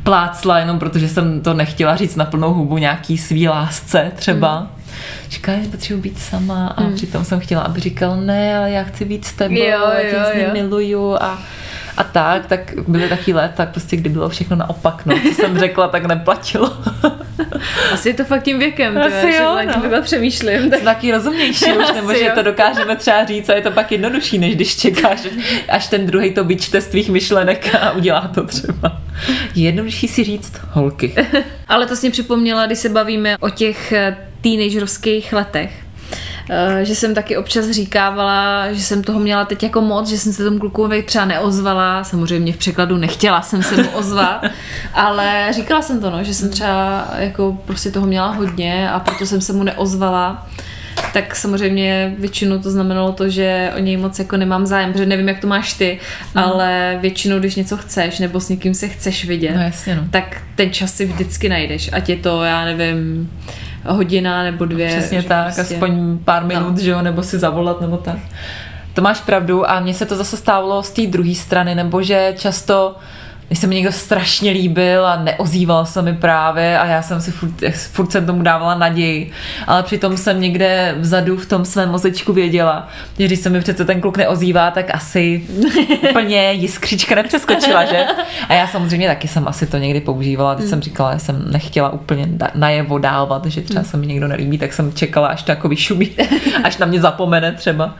plácla 0.03 0.59
jenom 0.59 0.79
protože 0.79 1.07
jsem 1.07 1.41
to 1.41 1.53
nechtěla 1.53 1.95
říct 1.95 2.15
na 2.15 2.25
plnou 2.25 2.53
hubu 2.53 2.77
nějaký 2.77 3.17
svý 3.17 3.47
lásce 3.47 4.11
třeba. 4.15 4.59
Mm 4.59 4.74
říkala, 5.29 5.57
že 5.63 5.69
potřebuji 5.69 6.01
být 6.01 6.19
sama 6.19 6.67
a 6.67 6.81
hmm. 6.81 6.95
přitom 6.95 7.25
jsem 7.25 7.39
chtěla, 7.39 7.61
aby 7.61 7.79
říkal, 7.79 8.17
ne, 8.17 8.57
ale 8.57 8.71
já 8.71 8.83
chci 8.83 9.05
být 9.05 9.25
s 9.25 9.33
tebou, 9.33 9.55
jo, 9.55 9.63
já 9.63 10.01
tě 10.01 10.39
jo, 10.39 10.45
jo. 10.45 10.53
miluju 10.53 11.15
a 11.21 11.43
a 11.97 12.03
tak, 12.03 12.45
tak 12.45 12.73
byly 12.87 13.09
taky 13.09 13.33
let, 13.33 13.51
tak 13.55 13.69
prostě 13.69 13.97
kdy 13.97 14.09
bylo 14.09 14.29
všechno 14.29 14.55
naopak, 14.55 15.05
no, 15.05 15.19
co 15.19 15.33
jsem 15.33 15.57
řekla, 15.59 15.87
tak 15.87 16.05
neplatilo. 16.05 16.77
Asi 17.93 18.09
je 18.09 18.13
to 18.13 18.25
fakt 18.25 18.43
tím 18.43 18.59
věkem, 18.59 18.97
Asi 18.97 19.31
že 19.31 19.37
jo, 19.37 19.57
no. 19.65 19.73
takhle 19.73 20.01
přemýšlím. 20.01 20.69
Tak... 20.69 20.79
Jsem 20.79 20.85
taky 20.85 21.11
rozumnější 21.11 21.65
už, 21.65 21.91
nebo 21.95 22.13
že 22.13 22.25
jo. 22.25 22.31
to 22.35 22.41
dokážeme 22.43 22.95
třeba 22.95 23.25
říct 23.25 23.49
a 23.49 23.53
je 23.53 23.61
to 23.61 23.71
pak 23.71 23.91
jednodušší, 23.91 24.37
než 24.37 24.55
když 24.55 24.75
čekáš, 24.75 25.19
až 25.69 25.87
ten 25.87 26.05
druhý 26.05 26.33
to 26.33 26.43
vyčte 26.43 26.81
z 26.81 26.87
tvých 26.87 27.09
myšlenek 27.09 27.75
a 27.75 27.91
udělá 27.91 28.31
to 28.35 28.43
třeba. 28.43 29.01
jednodušší 29.55 30.07
si 30.07 30.23
říct 30.23 30.53
holky. 30.71 31.15
Ale 31.67 31.85
to 31.85 31.95
s 31.95 32.01
mě 32.01 32.11
připomněla, 32.11 32.65
když 32.65 32.79
se 32.79 32.89
bavíme 32.89 33.37
o 33.37 33.49
těch 33.49 33.93
teenagerovských 34.45 35.33
letech. 35.33 35.71
Eh, 36.49 36.85
že 36.85 36.95
jsem 36.95 37.15
taky 37.15 37.37
občas 37.37 37.69
říkávala, 37.69 38.73
že 38.73 38.83
jsem 38.83 39.03
toho 39.03 39.19
měla 39.19 39.45
teď 39.45 39.63
jako 39.63 39.81
moc, 39.81 40.09
že 40.09 40.17
jsem 40.17 40.33
se 40.33 40.43
tomu 40.43 40.59
klukovi 40.59 41.03
třeba 41.03 41.25
neozvala, 41.25 42.03
samozřejmě 42.03 42.53
v 42.53 42.57
překladu 42.57 42.97
nechtěla 42.97 43.41
jsem 43.41 43.63
se 43.63 43.83
mu 43.83 43.89
ozvat, 43.89 44.45
ale 44.93 45.47
říkala 45.51 45.81
jsem 45.81 46.01
to, 46.01 46.09
no, 46.09 46.23
že 46.23 46.33
jsem 46.33 46.49
třeba 46.49 47.07
jako 47.17 47.57
prostě 47.65 47.91
toho 47.91 48.07
měla 48.07 48.27
hodně 48.27 48.89
a 48.91 48.99
proto 48.99 49.25
jsem 49.25 49.41
se 49.41 49.53
mu 49.53 49.63
neozvala 49.63 50.47
tak 51.13 51.35
samozřejmě 51.35 52.15
většinou 52.19 52.59
to 52.59 52.71
znamenalo 52.71 53.11
to, 53.11 53.29
že 53.29 53.71
o 53.75 53.79
něj 53.79 53.97
moc 53.97 54.19
jako 54.19 54.37
nemám 54.37 54.65
zájem, 54.65 54.91
protože 54.91 55.05
nevím, 55.05 55.27
jak 55.27 55.39
to 55.39 55.47
máš 55.47 55.73
ty, 55.73 55.99
hmm. 56.33 56.43
ale 56.43 56.97
většinou, 57.01 57.39
když 57.39 57.55
něco 57.55 57.77
chceš 57.77 58.19
nebo 58.19 58.39
s 58.39 58.49
někým 58.49 58.73
se 58.73 58.87
chceš 58.87 59.25
vidět, 59.25 59.55
no, 59.55 59.61
jasně, 59.61 59.95
no. 59.95 60.03
tak 60.11 60.41
ten 60.55 60.73
čas 60.73 60.93
si 60.93 61.05
vždycky 61.05 61.49
najdeš. 61.49 61.89
Ať 61.93 62.09
je 62.09 62.15
to, 62.15 62.43
já 62.43 62.65
nevím, 62.65 63.29
hodina 63.87 64.43
nebo 64.43 64.65
dvě. 64.65 64.87
Přesně 64.87 65.23
tak, 65.23 65.55
prostě... 65.55 65.75
aspoň 65.75 66.17
pár 66.17 66.41
no. 66.41 66.47
minut, 66.47 66.71
no. 66.71 66.77
že 66.77 66.89
jo, 66.89 67.01
nebo 67.01 67.23
si 67.23 67.39
zavolat 67.39 67.81
nebo 67.81 67.97
tak. 67.97 68.17
To 68.93 69.01
máš 69.01 69.21
pravdu 69.21 69.69
a 69.69 69.79
mně 69.79 69.93
se 69.93 70.05
to 70.05 70.15
zase 70.15 70.37
stávalo 70.37 70.83
z 70.83 70.91
té 70.91 71.07
druhé 71.07 71.35
strany, 71.35 71.75
nebo 71.75 72.01
že 72.01 72.33
často 72.37 72.95
když 73.47 73.59
se 73.59 73.67
mi 73.67 73.75
někdo 73.75 73.91
strašně 73.91 74.51
líbil 74.51 75.07
a 75.07 75.23
neozýval 75.23 75.85
se 75.85 76.01
mi 76.01 76.13
právě 76.13 76.79
a 76.79 76.85
já 76.85 77.01
jsem 77.01 77.21
si 77.21 77.31
furt, 77.31 77.51
furt 77.91 78.11
jsem 78.11 78.25
tomu 78.25 78.41
dávala 78.41 78.75
naději, 78.75 79.31
ale 79.67 79.83
přitom 79.83 80.17
jsem 80.17 80.41
někde 80.41 80.95
vzadu 80.99 81.37
v 81.37 81.45
tom 81.45 81.65
svém 81.65 81.89
mozečku 81.89 82.33
věděla, 82.33 82.87
že 83.19 83.25
když 83.25 83.39
se 83.39 83.49
mi 83.49 83.59
přece 83.59 83.85
ten 83.85 84.01
kluk 84.01 84.17
neozývá, 84.17 84.71
tak 84.71 84.95
asi 84.95 85.43
úplně 86.09 86.51
jiskřička 86.51 87.15
nepřeskočila, 87.15 87.85
že? 87.85 88.05
A 88.49 88.53
já 88.53 88.67
samozřejmě 88.67 89.07
taky 89.07 89.27
jsem 89.27 89.47
asi 89.47 89.67
to 89.67 89.77
někdy 89.77 90.01
používala, 90.01 90.53
když 90.53 90.69
jsem 90.69 90.81
říkala, 90.81 91.13
že 91.13 91.19
jsem 91.19 91.51
nechtěla 91.51 91.89
úplně 91.89 92.29
najevo 92.55 92.97
dávat, 92.97 93.45
že 93.45 93.61
třeba 93.61 93.83
se 93.83 93.97
mi 93.97 94.07
někdo 94.07 94.27
nelíbí, 94.27 94.57
tak 94.57 94.73
jsem 94.73 94.93
čekala, 94.93 95.27
až 95.27 95.43
to 95.43 95.51
jako 95.51 95.69
vyšumí, 95.69 96.11
až 96.63 96.77
na 96.77 96.85
mě 96.85 97.01
zapomene 97.01 97.51
třeba. 97.51 97.95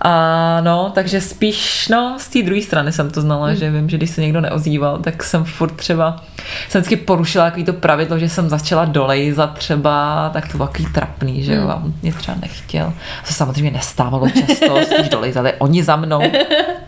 A 0.00 0.60
no, 0.60 0.92
takže 0.94 1.20
spíš, 1.20 1.88
no, 1.88 2.16
z 2.20 2.28
té 2.28 2.42
druhé 2.42 2.62
strany 2.62 2.92
jsem 2.92 3.10
to 3.10 3.20
znala, 3.20 3.46
hmm. 3.46 3.56
že 3.56 3.70
vím, 3.70 3.88
že 3.88 3.96
když 3.96 4.10
se 4.10 4.20
někdo 4.20 4.40
neozýval, 4.40 4.98
tak 4.98 5.22
jsem 5.22 5.44
furt 5.44 5.76
třeba, 5.76 6.24
jsem 6.68 6.80
vždycky 6.80 6.96
porušila 6.96 7.44
takový 7.44 7.64
to 7.64 7.72
pravidlo, 7.72 8.18
že 8.18 8.28
jsem 8.28 8.48
začala 8.48 8.84
dolejzat 8.84 9.58
třeba, 9.58 10.30
tak 10.32 10.48
to 10.48 10.56
bylo 10.56 10.68
takový 10.68 10.92
trapný, 10.92 11.42
že 11.42 11.54
jo, 11.54 11.60
hmm. 11.60 11.70
a 11.70 11.74
on 11.74 11.94
mě 12.02 12.12
třeba 12.12 12.36
nechtěl. 12.40 12.92
To 13.20 13.26
se 13.26 13.34
samozřejmě 13.34 13.70
nestávalo 13.70 14.28
často, 14.28 14.80
spíš 14.82 15.08
dolejzali 15.08 15.52
oni 15.58 15.84
za 15.84 15.96
mnou. 15.96 16.22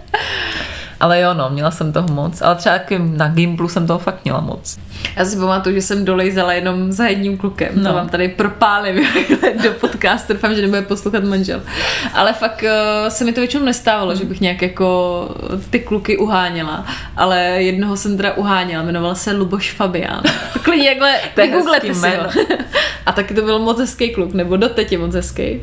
Ale 1.01 1.21
jo, 1.21 1.35
no, 1.35 1.51
měla 1.51 1.71
jsem 1.71 1.93
toho 1.93 2.09
moc. 2.09 2.43
Ale 2.43 2.57
třeba 2.57 2.81
na 2.99 3.29
Gimplu 3.29 3.69
jsem 3.69 3.87
toho 3.87 3.99
fakt 3.99 4.25
měla 4.25 4.41
moc. 4.41 4.79
Já 5.17 5.25
si 5.25 5.37
pamatuju, 5.37 5.75
že 5.75 5.83
jsem 5.83 6.05
dolejzala 6.05 6.53
jenom 6.53 6.93
za 6.93 7.07
jedním 7.07 7.39
klukem. 7.39 7.69
No. 7.75 7.91
To 7.91 7.95
vám 7.95 8.09
tady 8.09 8.29
propálím 8.29 9.07
do 9.63 9.73
podcastu. 9.81 10.33
Doufám, 10.33 10.55
že 10.55 10.63
nebude 10.63 10.83
poslouchat 10.83 11.25
manžel. 11.25 11.63
Ale 12.15 12.33
fakt 12.33 12.63
uh, 12.63 13.09
se 13.09 13.25
mi 13.25 13.33
to 13.33 13.41
většinou 13.41 13.65
nestávalo, 13.65 14.15
že 14.15 14.25
bych 14.25 14.41
nějak 14.41 14.63
jako 14.63 15.29
ty 15.71 15.81
kluky 15.81 16.17
uháněla. 16.17 16.87
Ale 17.17 17.41
jednoho 17.43 17.97
jsem 17.97 18.17
teda 18.17 18.33
uháněla. 18.33 18.83
Jmenoval 18.83 19.15
se 19.15 19.33
Luboš 19.33 19.73
Fabián. 19.73 20.23
Klidně 20.63 20.89
jakhle, 20.89 21.15
vygooglete 21.37 21.95
si 21.95 22.09
ho. 22.09 22.45
A 23.09 23.13
taky 23.13 23.35
to 23.35 23.43
byl 23.43 23.59
moc 23.59 23.79
hezký 23.79 24.11
kluk, 24.11 24.35
nebo 24.35 24.57
doteď 24.57 24.93
je 24.93 24.99
moc 24.99 25.15
hezký. 25.15 25.63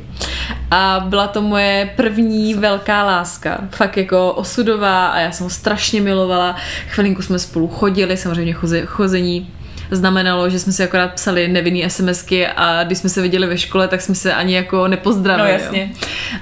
A 0.72 1.06
byla 1.10 1.28
to 1.28 1.42
moje 1.42 1.94
první 1.96 2.54
velká 2.54 3.04
láska. 3.04 3.60
Fakt 3.70 3.98
jako 3.98 4.34
osudová 4.34 5.08
a 5.08 5.20
já 5.20 5.32
jsem 5.32 5.44
ho 5.44 5.50
strašně 5.50 6.02
milovala. 6.02 6.56
Chvilinku 6.88 7.22
jsme 7.22 7.40
spolu 7.40 7.68
chodili, 7.68 8.18
samozřejmě 8.18 8.54
chození 8.86 9.50
znamenalo, 9.92 10.50
že 10.50 10.60
jsme 10.60 10.74
si 10.74 10.84
akorát 10.84 11.14
psali 11.14 11.48
nevinný 11.48 11.90
SMSky 11.90 12.48
a 12.48 12.84
když 12.84 12.98
jsme 12.98 13.10
se 13.10 13.22
viděli 13.22 13.48
ve 13.48 13.58
škole, 13.58 13.88
tak 13.88 14.02
jsme 14.02 14.16
se 14.16 14.34
ani 14.34 14.56
jako 14.56 14.88
nepozdravili. 14.88 15.48
No 15.48 15.54
jasně. 15.64 15.92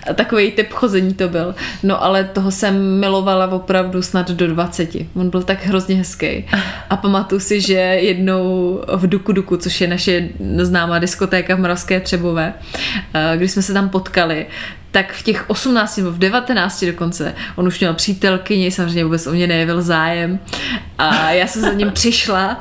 Jo. 0.08 0.14
Takový 0.14 0.52
typ 0.52 0.72
chození 0.74 1.14
to 1.14 1.28
byl. 1.28 1.56
No 1.84 2.04
ale 2.04 2.24
toho 2.24 2.52
jsem 2.52 3.00
milovala 3.00 3.52
opravdu 3.52 4.02
snad 4.02 4.32
do 4.32 4.48
20. 4.48 4.90
On 5.16 5.30
byl 5.30 5.44
tak 5.44 5.66
hrozně 5.66 5.96
hezký. 5.96 6.46
A 6.90 6.98
pamatuju 6.98 7.40
si, 7.40 7.62
že 7.62 7.74
jednou 7.74 8.80
v 8.96 9.08
Duku 9.08 9.32
Duku, 9.32 9.58
což 9.58 9.82
je 9.82 9.88
naše 9.88 10.30
známá 10.58 11.00
diskotéka 11.00 11.56
v 11.56 11.60
Moravské 11.60 12.00
Třebové, 12.00 12.54
eh, 13.14 13.38
když 13.38 13.52
jsme 13.52 13.62
se 13.62 13.74
tam 13.74 13.90
potkali, 13.90 14.46
tak 14.94 15.14
v 15.14 15.22
těch 15.22 15.50
18 15.50 15.98
nebo 15.98 16.12
v 16.12 16.18
19 16.18 16.84
dokonce 16.84 17.36
on 17.56 17.68
už 17.68 17.80
měl 17.80 17.94
přítelkyni, 17.94 18.72
samozřejmě 18.72 19.04
vůbec 19.04 19.28
o 19.28 19.32
mě 19.32 19.48
nejevil 19.48 19.82
zájem 19.82 20.40
a 20.98 21.32
já 21.32 21.48
jsem 21.48 21.62
za 21.62 21.74
ním 21.74 21.92
přišla 21.92 22.60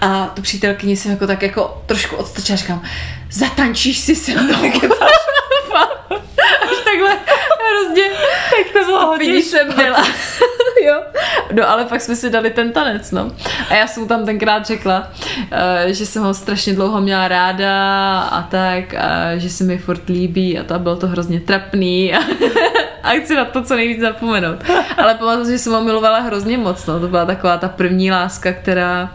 a 0.00 0.26
tu 0.26 0.42
přítelkyni 0.42 0.96
jsem 0.96 1.10
jako 1.10 1.26
tak 1.26 1.42
jako 1.42 1.82
trošku 1.86 2.16
odstrčila, 2.16 2.56
říkám, 2.56 2.82
zatančíš 3.30 3.98
si 3.98 4.16
se 4.16 4.42
mnou. 4.42 4.54
Až 6.62 6.76
takhle 6.84 7.16
hrozně 7.74 8.04
tak 8.50 8.72
to 8.72 8.86
bylo 8.86 9.06
hodně 9.06 9.42
jsem 9.42 9.72
byla. 9.76 10.06
jo. 10.86 11.02
No 11.52 11.70
ale 11.70 11.84
pak 11.84 12.00
jsme 12.00 12.16
si 12.16 12.30
dali 12.30 12.50
ten 12.50 12.72
tanec, 12.72 13.10
no. 13.10 13.32
A 13.70 13.74
já 13.74 13.86
jsem 13.86 14.02
mu 14.02 14.08
tam 14.08 14.24
tenkrát 14.24 14.66
řekla, 14.66 15.08
uh, 15.38 15.92
že 15.92 16.06
jsem 16.06 16.22
ho 16.22 16.34
strašně 16.34 16.74
dlouho 16.74 17.00
měla 17.00 17.28
ráda 17.28 18.20
a 18.20 18.42
tak, 18.42 18.94
a 18.94 19.36
že 19.36 19.50
se 19.50 19.64
mi 19.64 19.78
furt 19.78 20.08
líbí 20.08 20.58
a 20.58 20.64
to 20.64 20.78
bylo 20.78 20.96
to 20.96 21.06
hrozně 21.06 21.40
trapný 21.40 22.14
a, 22.14 22.18
a 23.02 23.10
chci 23.10 23.36
na 23.36 23.44
to 23.44 23.62
co 23.62 23.76
nejvíc 23.76 24.00
zapomenout. 24.00 24.58
Ale 24.96 25.14
pamatuju, 25.14 25.50
že 25.50 25.58
jsem 25.58 25.72
ho 25.72 25.84
milovala 25.84 26.20
hrozně 26.20 26.58
moc, 26.58 26.86
no. 26.86 27.00
To 27.00 27.08
byla 27.08 27.26
taková 27.26 27.56
ta 27.56 27.68
první 27.68 28.10
láska, 28.10 28.52
která 28.52 29.14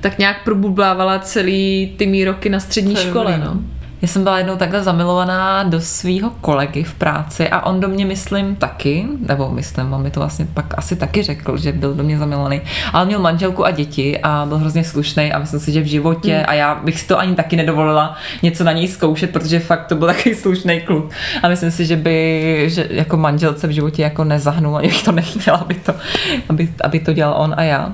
tak 0.00 0.18
nějak 0.18 0.44
probublávala 0.44 1.18
celý 1.18 1.94
ty 1.98 2.06
mý 2.06 2.24
roky 2.24 2.48
na 2.48 2.60
střední 2.60 2.96
škole, 2.96 3.38
no. 3.38 3.60
Já 4.02 4.08
jsem 4.08 4.24
byla 4.24 4.38
jednou 4.38 4.56
takhle 4.56 4.82
zamilovaná 4.82 5.62
do 5.62 5.80
svého 5.80 6.30
kolegy 6.40 6.82
v 6.82 6.94
práci 6.94 7.48
a 7.48 7.66
on 7.66 7.80
do 7.80 7.88
mě, 7.88 8.04
myslím, 8.04 8.56
taky, 8.56 9.06
nebo 9.28 9.50
myslím, 9.50 9.92
on 9.92 10.02
mi 10.02 10.10
to 10.10 10.20
vlastně 10.20 10.46
pak 10.54 10.78
asi 10.78 10.96
taky 10.96 11.22
řekl, 11.22 11.56
že 11.56 11.72
byl 11.72 11.94
do 11.94 12.02
mě 12.02 12.18
zamilovaný, 12.18 12.60
ale 12.92 13.06
měl 13.06 13.20
manželku 13.20 13.66
a 13.66 13.70
děti 13.70 14.18
a 14.22 14.44
byl 14.48 14.58
hrozně 14.58 14.84
slušný 14.84 15.32
a 15.32 15.38
myslím 15.38 15.60
si, 15.60 15.72
že 15.72 15.80
v 15.80 15.86
životě, 15.86 16.34
hmm. 16.34 16.44
a 16.48 16.54
já 16.54 16.74
bych 16.74 17.00
si 17.00 17.06
to 17.06 17.18
ani 17.18 17.34
taky 17.34 17.56
nedovolila 17.56 18.16
něco 18.42 18.64
na 18.64 18.72
něj 18.72 18.88
zkoušet, 18.88 19.30
protože 19.30 19.60
fakt 19.60 19.86
to 19.86 19.94
byl 19.94 20.08
takový 20.08 20.34
slušný 20.34 20.80
kluk 20.80 21.10
a 21.42 21.48
myslím 21.48 21.70
si, 21.70 21.86
že 21.86 21.96
by 21.96 22.64
že 22.66 22.86
jako 22.90 23.16
manželce 23.16 23.66
v 23.66 23.70
životě 23.70 24.02
jako 24.02 24.24
nezahnul, 24.24 24.76
ani 24.76 24.88
bych 24.88 25.02
to 25.02 25.12
nechtěla, 25.12 25.56
aby 25.56 25.74
to, 25.74 25.94
aby, 26.48 26.68
aby 26.84 27.00
to 27.00 27.12
dělal 27.12 27.34
on 27.38 27.54
a 27.56 27.62
já. 27.62 27.92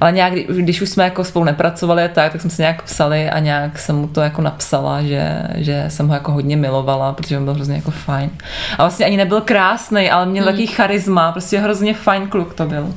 Ale 0.00 0.12
nějak, 0.12 0.32
když 0.32 0.82
už 0.82 0.88
jsme 0.88 1.04
jako 1.04 1.24
spolu 1.24 1.44
nepracovali 1.44 2.04
a 2.04 2.08
tak, 2.08 2.32
tak 2.32 2.40
jsme 2.40 2.50
se 2.50 2.62
nějak 2.62 2.82
psali 2.82 3.30
a 3.30 3.38
nějak 3.38 3.78
jsem 3.78 3.96
mu 3.96 4.08
to 4.08 4.20
jako 4.20 4.42
napsala, 4.42 5.02
že 5.02 5.39
že 5.54 5.84
jsem 5.88 6.08
ho 6.08 6.14
jako 6.14 6.32
hodně 6.32 6.56
milovala, 6.56 7.12
protože 7.12 7.38
on 7.38 7.44
byl 7.44 7.54
hrozně 7.54 7.76
jako 7.76 7.90
fajn. 7.90 8.30
A 8.78 8.82
vlastně 8.82 9.06
ani 9.06 9.16
nebyl 9.16 9.40
krásný, 9.40 10.10
ale 10.10 10.26
měl 10.26 10.44
hmm. 10.44 10.52
takový 10.52 10.66
charisma, 10.66 11.32
prostě 11.32 11.58
hrozně 11.58 11.94
fajn 11.94 12.28
kluk 12.28 12.54
to 12.54 12.66
byl 12.66 12.94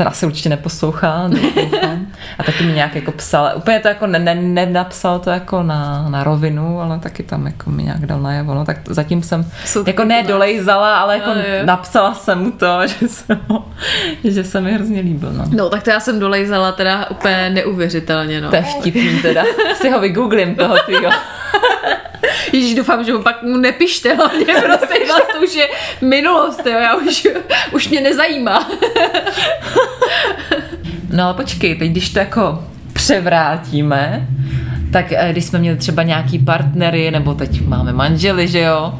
ten 0.00 0.08
asi 0.08 0.26
určitě 0.26 0.48
neposlouchá, 0.48 1.30
A 2.38 2.42
taky 2.42 2.64
mi 2.64 2.72
nějak 2.72 2.94
jako 2.94 3.12
psal, 3.12 3.52
úplně 3.56 3.80
to 3.80 3.88
jako 3.88 4.06
ne, 4.06 4.18
ne, 4.18 4.34
nenapsal 4.34 5.18
to 5.18 5.30
jako 5.30 5.62
na, 5.62 6.08
na 6.08 6.24
rovinu, 6.24 6.80
ale 6.80 6.98
taky 6.98 7.22
tam 7.22 7.46
jako 7.46 7.70
mi 7.70 7.82
nějak 7.82 8.06
dal 8.06 8.20
najevo, 8.20 8.54
no 8.54 8.64
tak 8.64 8.76
zatím 8.86 9.22
jsem 9.22 9.50
Jsou 9.64 9.84
jako 9.86 10.04
ne 10.04 10.22
dolejzala, 10.22 10.98
ale 10.98 11.14
jako 11.14 11.30
no, 11.34 11.42
napsala 11.64 12.14
jsem 12.14 12.38
mu 12.38 12.50
to, 12.50 12.80
že, 12.86 13.06
ho, 13.48 13.64
že 14.24 14.44
se 14.44 14.60
mi 14.60 14.72
hrozně 14.72 15.00
líbil, 15.00 15.32
no. 15.32 15.44
No 15.50 15.68
tak 15.68 15.82
to 15.82 15.90
já 15.90 16.00
jsem 16.00 16.20
dolejzala 16.20 16.72
teda 16.72 17.10
úplně 17.10 17.50
neuvěřitelně, 17.50 18.40
no. 18.40 18.50
To 18.50 18.56
je 18.56 18.62
vtipný 18.62 19.22
teda, 19.22 19.44
si 19.74 19.90
ho 19.90 20.00
vygooglím 20.00 20.54
toho 20.54 20.76
tvýho. 20.78 21.10
Ježíš, 22.52 22.74
doufám, 22.74 23.04
že 23.04 23.12
mu 23.12 23.22
pak 23.22 23.42
mu 23.42 23.56
nepište, 23.56 24.14
hlavně 24.14 24.44
prosím 24.44 25.08
vás, 25.08 25.22
to 25.32 25.42
už 25.44 25.54
je 25.54 25.68
minulost, 26.00 26.66
jo, 26.66 26.78
já 26.78 26.94
už, 26.94 27.26
už 27.72 27.88
mě 27.88 28.00
nezajímá. 28.00 28.70
No 31.12 31.24
ale 31.24 31.34
počkej, 31.34 31.74
teď 31.74 31.90
když 31.90 32.10
to 32.10 32.18
jako 32.18 32.64
převrátíme, 32.92 34.26
tak 34.92 35.12
eh, 35.12 35.28
když 35.32 35.44
jsme 35.44 35.58
měli 35.58 35.76
třeba 35.76 36.02
nějaký 36.02 36.38
partnery, 36.38 37.10
nebo 37.10 37.34
teď 37.34 37.66
máme 37.66 37.92
manžely, 37.92 38.48
že 38.48 38.60
jo, 38.60 38.94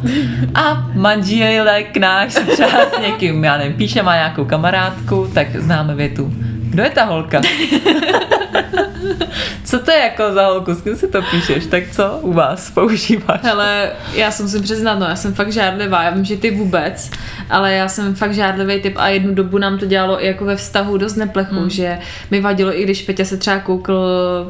a 0.54 0.86
manželek 0.94 1.96
náš 1.96 2.32
se 2.32 2.40
třeba 2.40 2.86
s 2.96 3.00
někým, 3.02 3.44
já 3.44 3.56
nevím, 3.56 3.72
píše, 3.72 4.02
má 4.02 4.14
nějakou 4.14 4.44
kamarádku, 4.44 5.30
tak 5.34 5.56
známe 5.56 5.94
větu. 5.94 6.32
Kdo 6.70 6.82
je 6.82 6.90
ta 6.90 7.04
holka? 7.04 7.40
co 9.64 9.78
to 9.78 9.90
je 9.90 9.98
jako 9.98 10.32
za 10.32 10.46
holku, 10.46 10.74
s 10.74 10.82
kým 10.82 10.96
si 10.96 11.08
to 11.08 11.22
píšeš, 11.22 11.66
tak 11.66 11.84
co 11.92 12.18
u 12.20 12.32
vás 12.32 12.70
používáš? 12.70 13.40
Hele, 13.42 13.90
já 14.14 14.30
jsem 14.30 14.48
si 14.48 14.62
přiznat, 14.62 14.98
no, 14.98 15.06
já 15.06 15.16
jsem 15.16 15.34
fakt 15.34 15.52
žádlivá, 15.52 16.02
já 16.02 16.10
vím, 16.10 16.24
že 16.24 16.36
ty 16.36 16.50
vůbec, 16.50 17.10
ale 17.50 17.72
já 17.72 17.88
jsem 17.88 18.14
fakt 18.14 18.34
žádlivý 18.34 18.80
typ 18.82 18.94
a 18.96 19.08
jednu 19.08 19.34
dobu 19.34 19.58
nám 19.58 19.78
to 19.78 19.86
dělalo 19.86 20.24
i 20.24 20.26
jako 20.26 20.44
ve 20.44 20.56
vztahu 20.56 20.98
dost 20.98 21.16
neplechu, 21.16 21.54
hmm. 21.54 21.70
že 21.70 21.98
mi 22.30 22.40
vadilo, 22.40 22.78
i 22.78 22.82
když 22.82 23.02
Peťa 23.02 23.24
se 23.24 23.36
třeba 23.36 23.58
koukl 23.58 23.94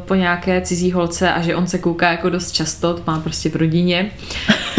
po 0.06 0.14
nějaké 0.14 0.60
cizí 0.60 0.92
holce 0.92 1.32
a 1.32 1.40
že 1.40 1.56
on 1.56 1.66
se 1.66 1.78
kouká 1.78 2.10
jako 2.10 2.30
dost 2.30 2.52
často, 2.52 2.94
to 2.94 3.02
má 3.06 3.20
prostě 3.20 3.50
v 3.50 3.56
rodině. 3.56 4.10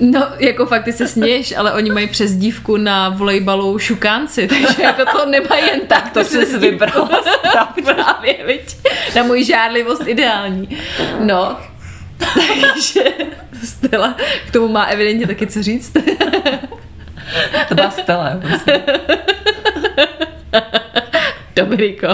No, 0.00 0.26
jako 0.38 0.66
fakt 0.66 0.84
ty 0.84 0.92
se 0.92 1.08
směješ, 1.08 1.56
ale 1.56 1.72
oni 1.72 1.90
mají 1.90 2.06
přezdívku 2.08 2.76
na 2.76 3.08
volejbalu 3.08 3.78
šukánci, 3.78 4.48
takže 4.48 4.82
jako 4.82 5.04
to 5.12 5.26
nemají 5.26 5.66
jen 5.66 5.80
tak. 5.86 6.10
To 6.12 6.24
jsi 6.24 6.58
vybral. 6.58 7.08
Právě, 7.84 8.36
viď? 8.46 8.76
Na 9.16 9.22
moji 9.22 9.44
žádlivost 9.44 10.02
ideální. 10.06 10.68
No, 11.20 11.56
takže 12.18 13.04
Stella 13.64 14.16
k 14.48 14.52
tomu 14.52 14.68
má 14.68 14.84
evidentně 14.84 15.26
taky 15.26 15.46
co 15.46 15.62
říct. 15.62 15.92
To 17.68 17.74
byla 17.74 17.90
Stella. 17.90 18.38
Prostě. 18.40 18.82
Dominiko. 21.56 22.08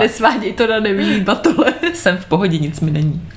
Nesváděj 0.00 0.52
to 0.52 0.66
na 0.66 0.80
nevinný 0.80 1.20
batole. 1.20 1.74
Jsem 1.94 2.16
v 2.16 2.26
pohodě, 2.26 2.58
nic 2.58 2.80
mi 2.80 2.90
není. 2.90 3.28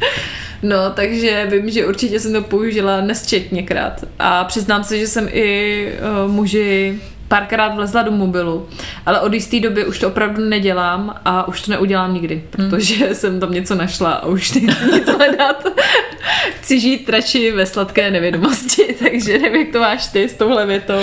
No, 0.63 0.89
takže 0.95 1.47
vím, 1.51 1.69
že 1.69 1.85
určitě 1.85 2.19
jsem 2.19 2.33
to 2.33 2.41
použila 2.41 3.01
nesčetněkrát. 3.01 4.03
A 4.19 4.43
přiznám 4.43 4.83
se, 4.83 4.99
že 4.99 5.07
jsem 5.07 5.29
i 5.31 5.87
uh, 6.25 6.31
muži 6.31 6.99
párkrát 7.27 7.75
vlezla 7.75 8.01
do 8.01 8.11
mobilu, 8.11 8.67
ale 9.05 9.19
od 9.19 9.33
jisté 9.33 9.59
doby 9.59 9.85
už 9.85 9.99
to 9.99 10.07
opravdu 10.07 10.43
nedělám 10.43 11.21
a 11.25 11.47
už 11.47 11.61
to 11.61 11.71
neudělám 11.71 12.13
nikdy, 12.13 12.43
protože 12.49 13.05
hmm. 13.05 13.15
jsem 13.15 13.39
tam 13.39 13.51
něco 13.51 13.75
našla 13.75 14.11
a 14.11 14.25
už 14.25 14.53
nechci 14.53 14.91
nic 14.91 15.09
hledat. 15.09 15.65
Chci 16.55 16.79
žít 16.79 17.09
radši 17.09 17.51
ve 17.51 17.65
sladké 17.65 18.11
nevědomosti, 18.11 18.95
takže 19.03 19.37
nevím, 19.39 19.61
jak 19.61 19.73
to 19.73 19.79
máš 19.79 20.07
ty 20.07 20.29
s 20.29 20.33
touhle 20.33 20.65
větou. 20.65 20.99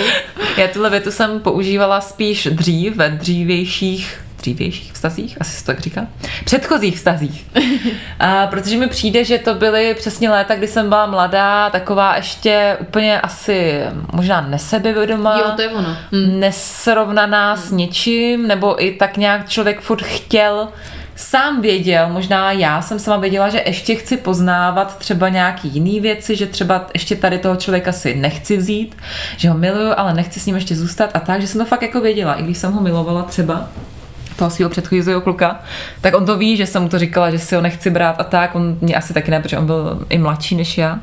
Já 0.57 0.67
tuhle 0.67 0.89
větu 0.89 1.11
jsem 1.11 1.39
používala 1.39 2.01
spíš 2.01 2.47
dřív, 2.51 2.95
ve 2.95 3.09
dřívějších 3.09 4.19
dřívějších 4.41 4.93
vztazích, 4.93 5.37
asi 5.39 5.51
se 5.51 5.65
to 5.65 5.71
tak 5.71 5.79
říká, 5.79 6.07
předchozích 6.45 6.95
vztazích. 6.95 7.45
A 8.19 8.47
protože 8.47 8.77
mi 8.77 8.87
přijde, 8.87 9.23
že 9.23 9.37
to 9.37 9.55
byly 9.55 9.93
přesně 9.93 10.29
léta, 10.29 10.55
kdy 10.55 10.67
jsem 10.67 10.89
byla 10.89 11.05
mladá, 11.05 11.69
taková 11.69 12.15
ještě 12.15 12.77
úplně 12.79 13.21
asi 13.21 13.81
možná 14.13 14.41
nesebevědomá. 14.41 15.39
Jo, 15.39 15.51
to 15.55 15.61
je 15.61 15.69
ono. 15.69 15.97
Hmm. 16.11 16.39
Nesrovnaná 16.39 17.53
hmm. 17.53 17.63
s 17.63 17.71
něčím, 17.71 18.47
nebo 18.47 18.83
i 18.83 18.91
tak 18.91 19.17
nějak 19.17 19.49
člověk 19.49 19.81
furt 19.81 20.01
chtěl 20.01 20.67
sám 21.21 21.61
věděl, 21.61 22.09
možná 22.09 22.51
já 22.51 22.81
jsem 22.81 22.99
sama 22.99 23.17
věděla, 23.17 23.49
že 23.49 23.63
ještě 23.65 23.95
chci 23.95 24.17
poznávat 24.17 24.97
třeba 24.97 25.29
nějaký 25.29 25.67
jiný 25.67 25.99
věci, 25.99 26.35
že 26.35 26.45
třeba 26.45 26.87
ještě 26.93 27.15
tady 27.15 27.37
toho 27.37 27.55
člověka 27.55 27.91
si 27.91 28.15
nechci 28.15 28.57
vzít, 28.57 28.95
že 29.37 29.49
ho 29.49 29.57
miluju, 29.57 29.93
ale 29.97 30.13
nechci 30.13 30.39
s 30.39 30.45
ním 30.45 30.55
ještě 30.55 30.75
zůstat 30.75 31.09
a 31.13 31.19
tak, 31.19 31.41
že 31.41 31.47
jsem 31.47 31.61
to 31.61 31.65
fakt 31.65 31.81
jako 31.81 32.01
věděla, 32.01 32.33
i 32.33 32.43
když 32.43 32.57
jsem 32.57 32.71
ho 32.71 32.81
milovala 32.81 33.23
třeba 33.23 33.69
toho 34.41 34.51
svého 34.51 34.69
předchozího 34.69 35.21
kluka, 35.21 35.59
tak 36.01 36.15
on 36.15 36.25
to 36.25 36.37
ví, 36.37 36.57
že 36.57 36.65
jsem 36.65 36.81
mu 36.83 36.89
to 36.89 36.99
říkala, 36.99 37.31
že 37.31 37.39
si 37.39 37.55
ho 37.55 37.61
nechci 37.61 37.89
brát 37.89 38.15
a 38.19 38.23
tak, 38.23 38.55
on 38.55 38.77
mě 38.81 38.95
asi 38.95 39.13
taky 39.13 39.31
ne, 39.31 39.39
protože 39.39 39.57
on 39.57 39.65
byl 39.65 40.05
i 40.09 40.17
mladší 40.17 40.55
než 40.55 40.77
já. 40.77 40.99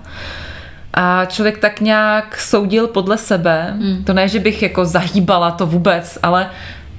A 0.95 1.24
člověk 1.24 1.59
tak 1.59 1.80
nějak 1.80 2.41
soudil 2.41 2.86
podle 2.86 3.18
sebe, 3.18 3.74
hmm. 3.80 4.05
to 4.05 4.12
ne, 4.12 4.28
že 4.28 4.41
bych 4.41 4.62
jako 4.62 4.84
zahýbala 4.84 5.51
to 5.51 5.66
vůbec, 5.66 6.18
ale 6.22 6.51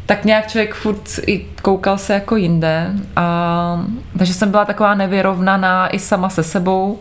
tak 0.06 0.26
nějak 0.26 0.48
člověk 0.48 0.74
furt 0.74 1.20
i 1.28 1.46
koukal 1.62 1.98
se 1.98 2.14
jako 2.14 2.36
jinde. 2.36 2.92
A, 3.16 3.86
takže 4.18 4.34
jsem 4.34 4.52
byla 4.52 4.66
taková 4.66 4.96
nevyrovnaná 4.96 5.88
i 5.96 6.00
sama 6.00 6.30
se 6.30 6.44
sebou. 6.44 7.00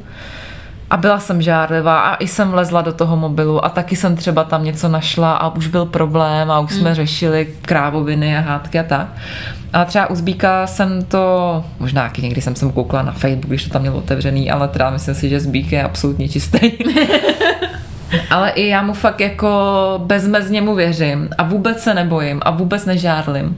A 0.90 0.96
byla 0.96 1.20
jsem 1.20 1.42
žárlivá 1.42 2.00
a 2.00 2.14
i 2.14 2.28
jsem 2.28 2.54
lezla 2.54 2.82
do 2.82 2.92
toho 2.92 3.16
mobilu 3.16 3.64
a 3.64 3.68
taky 3.68 3.96
jsem 3.96 4.16
třeba 4.16 4.44
tam 4.44 4.64
něco 4.64 4.88
našla 4.88 5.32
a 5.36 5.54
už 5.54 5.66
byl 5.66 5.86
problém 5.86 6.50
a 6.50 6.60
už 6.60 6.72
jsme 6.72 6.88
hmm. 6.88 6.94
řešili 6.94 7.48
krávoviny 7.62 8.36
a 8.36 8.40
hádky 8.40 8.78
a 8.78 8.82
tak. 8.82 9.08
A 9.72 9.84
třeba 9.84 10.10
u 10.10 10.14
Zbíka 10.14 10.66
jsem 10.66 11.04
to, 11.04 11.64
možná 11.78 12.02
taky 12.02 12.22
někdy 12.22 12.40
jsem 12.40 12.56
sem 12.56 12.72
koukla 12.72 13.02
na 13.02 13.12
Facebook, 13.12 13.46
když 13.46 13.64
to 13.64 13.70
tam 13.70 13.82
mělo 13.82 13.98
otevřený, 13.98 14.50
ale 14.50 14.68
teda 14.68 14.90
myslím 14.90 15.14
si, 15.14 15.28
že 15.28 15.40
Zbík 15.40 15.72
je 15.72 15.82
absolutně 15.82 16.28
čistý. 16.28 16.58
ale 18.30 18.50
i 18.50 18.68
já 18.68 18.82
mu 18.82 18.92
fakt 18.92 19.20
jako 19.20 19.50
bezmezně 20.04 20.62
mu 20.62 20.74
věřím 20.74 21.28
a 21.38 21.42
vůbec 21.42 21.80
se 21.80 21.94
nebojím 21.94 22.40
a 22.44 22.50
vůbec 22.50 22.86
nežárlim 22.86 23.56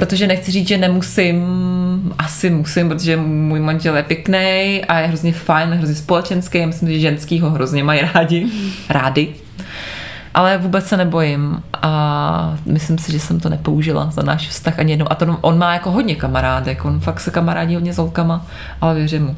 protože 0.00 0.26
nechci 0.26 0.52
říct, 0.52 0.68
že 0.68 0.78
nemusím, 0.78 1.44
asi 2.18 2.50
musím, 2.50 2.88
protože 2.88 3.16
můj 3.16 3.60
manžel 3.60 3.96
je 3.96 4.02
pěkný 4.02 4.80
a 4.88 4.98
je 4.98 5.06
hrozně 5.06 5.32
fajn, 5.32 5.70
hrozně 5.70 5.94
společenský, 5.94 6.66
myslím, 6.66 6.88
že 6.88 6.98
ženský 6.98 7.40
ho 7.40 7.50
hrozně 7.50 7.84
mají 7.84 8.00
rádi, 8.14 8.46
rády. 8.88 9.28
Ale 10.34 10.58
vůbec 10.58 10.86
se 10.86 10.96
nebojím 10.96 11.62
a 11.82 12.56
myslím 12.66 12.98
si, 12.98 13.12
že 13.12 13.20
jsem 13.20 13.40
to 13.40 13.48
nepoužila 13.48 14.10
za 14.10 14.22
náš 14.22 14.48
vztah 14.48 14.78
ani 14.78 14.92
jednou. 14.92 15.12
A 15.12 15.14
to 15.14 15.38
on 15.40 15.58
má 15.58 15.72
jako 15.72 15.90
hodně 15.90 16.14
kamarádek, 16.14 16.84
on 16.84 17.00
fakt 17.00 17.20
se 17.20 17.30
kamarádí 17.30 17.74
hodně 17.74 17.92
s 17.92 17.98
holkama, 17.98 18.46
ale 18.80 18.94
věřím 18.94 19.22
mu. 19.24 19.36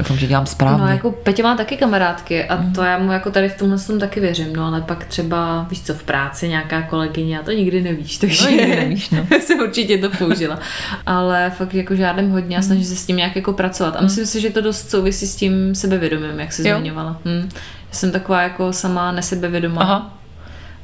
Doufám, 0.00 0.16
že 0.16 0.26
dělám 0.26 0.46
správně. 0.46 0.82
No 0.82 0.88
jako 0.88 1.10
Petě 1.10 1.42
má 1.42 1.56
taky 1.56 1.76
kamarádky 1.76 2.44
a 2.44 2.56
mm. 2.56 2.72
to 2.72 2.82
já 2.82 2.98
mu 2.98 3.12
jako 3.12 3.30
tady 3.30 3.48
v 3.48 3.58
tomhle 3.58 3.78
tom 3.78 3.98
taky 3.98 4.20
věřím, 4.20 4.56
no 4.56 4.66
ale 4.66 4.80
pak 4.80 5.04
třeba, 5.04 5.66
víš 5.70 5.82
co, 5.82 5.94
v 5.94 6.02
práci 6.02 6.48
nějaká 6.48 6.82
kolegyně 6.82 7.40
a 7.40 7.42
to 7.42 7.50
nikdy 7.50 7.82
nevíš, 7.82 8.18
takže 8.18 8.44
no, 8.44 8.50
nikdy 8.50 8.76
nevíš, 8.76 9.10
no. 9.10 9.26
jsem 9.40 9.60
určitě 9.60 9.98
to 9.98 10.10
použila. 10.10 10.58
ale 11.06 11.52
fakt 11.56 11.74
jako 11.74 11.94
žádným 11.94 12.30
hodně 12.30 12.58
a 12.58 12.62
snažím 12.62 12.84
se 12.84 12.96
s 12.96 13.06
tím 13.06 13.16
nějak 13.16 13.36
jako 13.36 13.52
pracovat 13.52 13.96
a 13.96 14.02
myslím 14.02 14.26
si, 14.26 14.40
že 14.40 14.50
to 14.50 14.60
dost 14.60 14.90
souvisí 14.90 15.26
s 15.26 15.36
tím 15.36 15.74
sebevědomím, 15.74 16.40
jak 16.40 16.52
se 16.52 16.62
zmiňovala. 16.62 17.20
Hm. 17.24 17.48
Já 17.88 17.94
jsem 17.94 18.12
taková 18.12 18.42
jako 18.42 18.72
sama 18.72 19.12
nesebevědomá. 19.12 19.82
Aha 19.82 20.20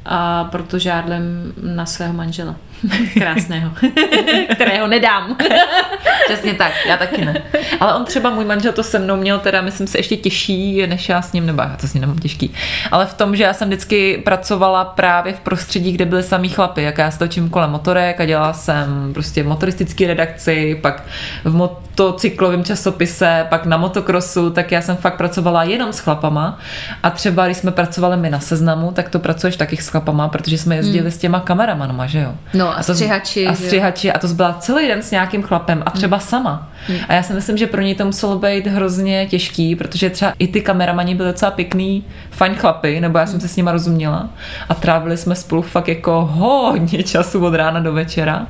a 0.06 0.44
proto 0.44 0.78
žádlem 0.78 1.52
na 1.62 1.86
svého 1.86 2.12
manžela. 2.12 2.56
Krásného. 3.18 3.70
Kterého 4.54 4.86
nedám. 4.86 5.36
Přesně 6.26 6.54
tak, 6.54 6.72
já 6.88 6.96
taky 6.96 7.24
ne. 7.24 7.42
Ale 7.80 7.94
on 7.94 8.04
třeba, 8.04 8.30
můj 8.30 8.44
manžel 8.44 8.72
to 8.72 8.82
se 8.82 8.98
mnou 8.98 9.16
měl 9.16 9.38
teda, 9.38 9.60
myslím 9.60 9.86
si, 9.86 9.98
ještě 9.98 10.16
těžší, 10.16 10.86
než 10.86 11.08
já 11.08 11.22
s 11.22 11.32
ním, 11.32 11.46
nebo 11.46 11.62
já 11.62 11.76
to 11.80 11.88
s 11.88 11.94
ním 11.94 12.00
nemám 12.00 12.18
těžký. 12.18 12.54
Ale 12.90 13.06
v 13.06 13.14
tom, 13.14 13.36
že 13.36 13.44
já 13.44 13.54
jsem 13.54 13.68
vždycky 13.68 14.22
pracovala 14.24 14.84
právě 14.84 15.32
v 15.32 15.40
prostředí, 15.40 15.92
kde 15.92 16.04
byly 16.04 16.22
samý 16.22 16.48
chlapy, 16.48 16.82
jak 16.82 16.98
já 16.98 17.10
stočím 17.10 17.50
kolem 17.50 17.70
motorek 17.70 18.20
a 18.20 18.24
dělala 18.24 18.52
jsem 18.52 19.10
prostě 19.14 19.42
v 19.42 19.46
motoristické 19.46 20.06
redakci, 20.06 20.78
pak 20.82 21.02
v 21.44 21.54
motocyklovém 21.54 22.64
časopise, 22.64 23.46
pak 23.48 23.66
na 23.66 23.76
motokrosu, 23.76 24.50
tak 24.50 24.72
já 24.72 24.82
jsem 24.82 24.96
fakt 24.96 25.16
pracovala 25.16 25.64
jenom 25.64 25.92
s 25.92 25.98
chlapama 25.98 26.58
a 27.02 27.10
třeba, 27.10 27.46
když 27.46 27.56
jsme 27.56 27.70
pracovali 27.70 28.16
my 28.16 28.30
na 28.30 28.40
seznamu, 28.40 28.92
tak 28.92 29.08
to 29.08 29.18
pracuješ 29.18 29.56
taky 29.56 29.76
s 29.76 29.88
chlapama, 29.88 30.28
protože 30.28 30.58
jsme 30.58 30.76
jezdili 30.76 31.00
hmm. 31.00 31.10
s 31.10 31.18
těma 31.18 31.40
kameramanama, 31.40 32.06
že 32.06 32.20
jo. 32.20 32.34
No 32.54 32.65
a, 32.68 32.72
a 32.72 32.82
to, 32.82 32.94
střihači. 32.94 33.46
A 33.46 33.54
střihači 33.54 34.12
a 34.12 34.18
to 34.18 34.28
byla 34.28 34.56
celý 34.60 34.88
den 34.88 35.02
s 35.02 35.10
nějakým 35.10 35.42
chlapem 35.42 35.82
a 35.86 35.90
třeba 35.90 36.16
hmm. 36.16 36.26
sama. 36.26 36.68
Hmm. 36.86 36.98
A 37.08 37.14
já 37.14 37.22
si 37.22 37.32
myslím, 37.32 37.56
že 37.56 37.66
pro 37.66 37.80
něj 37.80 37.94
to 37.94 38.04
muselo 38.04 38.38
být 38.38 38.66
hrozně 38.66 39.26
těžký, 39.26 39.76
protože 39.76 40.10
třeba 40.10 40.32
i 40.38 40.48
ty 40.48 40.60
kameramani 40.60 41.14
byly 41.14 41.28
docela 41.28 41.50
pěkný, 41.50 42.04
fajn 42.30 42.54
chlapy, 42.54 43.00
nebo 43.00 43.18
já 43.18 43.26
jsem 43.26 43.32
hmm. 43.32 43.40
se 43.40 43.48
s 43.48 43.56
nima 43.56 43.72
rozuměla 43.72 44.28
a 44.68 44.74
trávili 44.74 45.16
jsme 45.16 45.34
spolu 45.34 45.62
fakt 45.62 45.88
jako 45.88 46.24
hodně 46.32 47.02
času 47.02 47.44
od 47.46 47.54
rána 47.54 47.80
do 47.80 47.92
večera. 47.92 48.46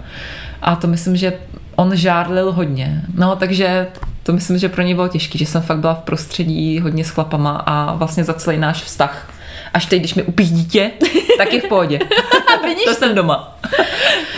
A 0.63 0.77
to 0.77 0.87
myslím, 0.87 1.17
že 1.17 1.33
on 1.77 1.97
žádlil 1.97 2.53
hodně. 2.53 3.03
No, 3.15 3.37
takže 3.37 3.87
to 4.23 4.33
myslím, 4.33 4.59
že 4.59 4.69
pro 4.69 4.83
něj 4.83 4.95
bylo 4.95 5.09
těžké, 5.09 5.39
že 5.39 5.47
jsem 5.47 5.63
fakt 5.63 5.79
byla 5.79 5.95
v 5.95 6.03
prostředí 6.03 6.81
hodně 6.81 7.05
s 7.05 7.11
chlapama 7.11 7.63
a 7.67 7.95
vlastně 7.95 8.25
za 8.25 8.35
celý 8.35 8.59
náš 8.59 8.83
vztah 8.83 9.29
až 9.77 9.87
teď, 9.87 10.01
když 10.01 10.15
mi 10.15 10.23
upíš 10.23 10.51
dítě, 10.51 10.91
tak 11.39 11.53
je 11.53 11.61
v 11.61 11.69
pohodě. 11.69 11.99
to 12.85 12.95
jsem 12.95 13.15
doma. 13.15 13.59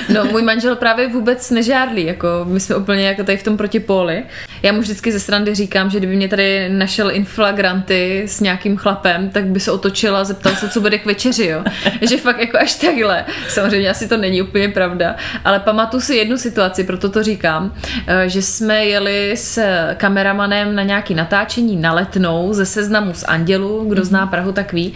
no, 0.08 0.24
můj 0.24 0.42
manžel 0.42 0.76
právě 0.76 1.08
vůbec 1.08 1.50
nežádlí, 1.50 2.06
jako 2.06 2.28
my 2.44 2.60
jsme 2.60 2.76
úplně 2.76 3.06
jako 3.06 3.24
tady 3.24 3.38
v 3.38 3.42
tom 3.42 3.56
protipóli. 3.56 4.22
Já 4.62 4.72
mu 4.72 4.80
vždycky 4.80 5.12
ze 5.12 5.20
srandy 5.20 5.54
říkám, 5.54 5.90
že 5.90 5.98
kdyby 5.98 6.16
mě 6.16 6.28
tady 6.28 6.68
našel 6.68 7.10
inflagranty 7.10 8.22
s 8.26 8.40
nějakým 8.40 8.76
chlapem, 8.76 9.30
tak 9.30 9.44
by 9.44 9.60
se 9.60 9.72
otočila 9.72 10.20
a 10.20 10.24
zeptal 10.24 10.54
se, 10.54 10.68
co 10.68 10.80
bude 10.80 10.98
k 10.98 11.06
večeři, 11.06 11.46
jo. 11.46 11.64
že 12.00 12.16
fakt 12.16 12.40
jako 12.40 12.58
až 12.58 12.74
takhle. 12.74 13.24
Samozřejmě 13.48 13.90
asi 13.90 14.08
to 14.08 14.16
není 14.16 14.42
úplně 14.42 14.68
pravda, 14.68 15.16
ale 15.44 15.60
pamatuju 15.60 16.00
si 16.00 16.14
jednu 16.14 16.38
situaci, 16.38 16.84
proto 16.84 17.08
to 17.08 17.22
říkám, 17.22 17.74
eh, 18.06 18.28
že 18.28 18.42
jsme 18.42 18.84
jeli 18.84 19.32
s 19.36 19.62
kameramanem 19.96 20.74
na 20.74 20.82
nějaký 20.82 21.14
natáčení 21.14 21.76
na 21.76 21.92
letnou 21.92 22.52
ze 22.52 22.66
seznamu 22.66 23.14
z 23.14 23.24
Andělu, 23.24 23.84
kdo 23.88 24.04
zná 24.04 24.26
Prahu, 24.26 24.52
tak 24.52 24.72
ví. 24.72 24.94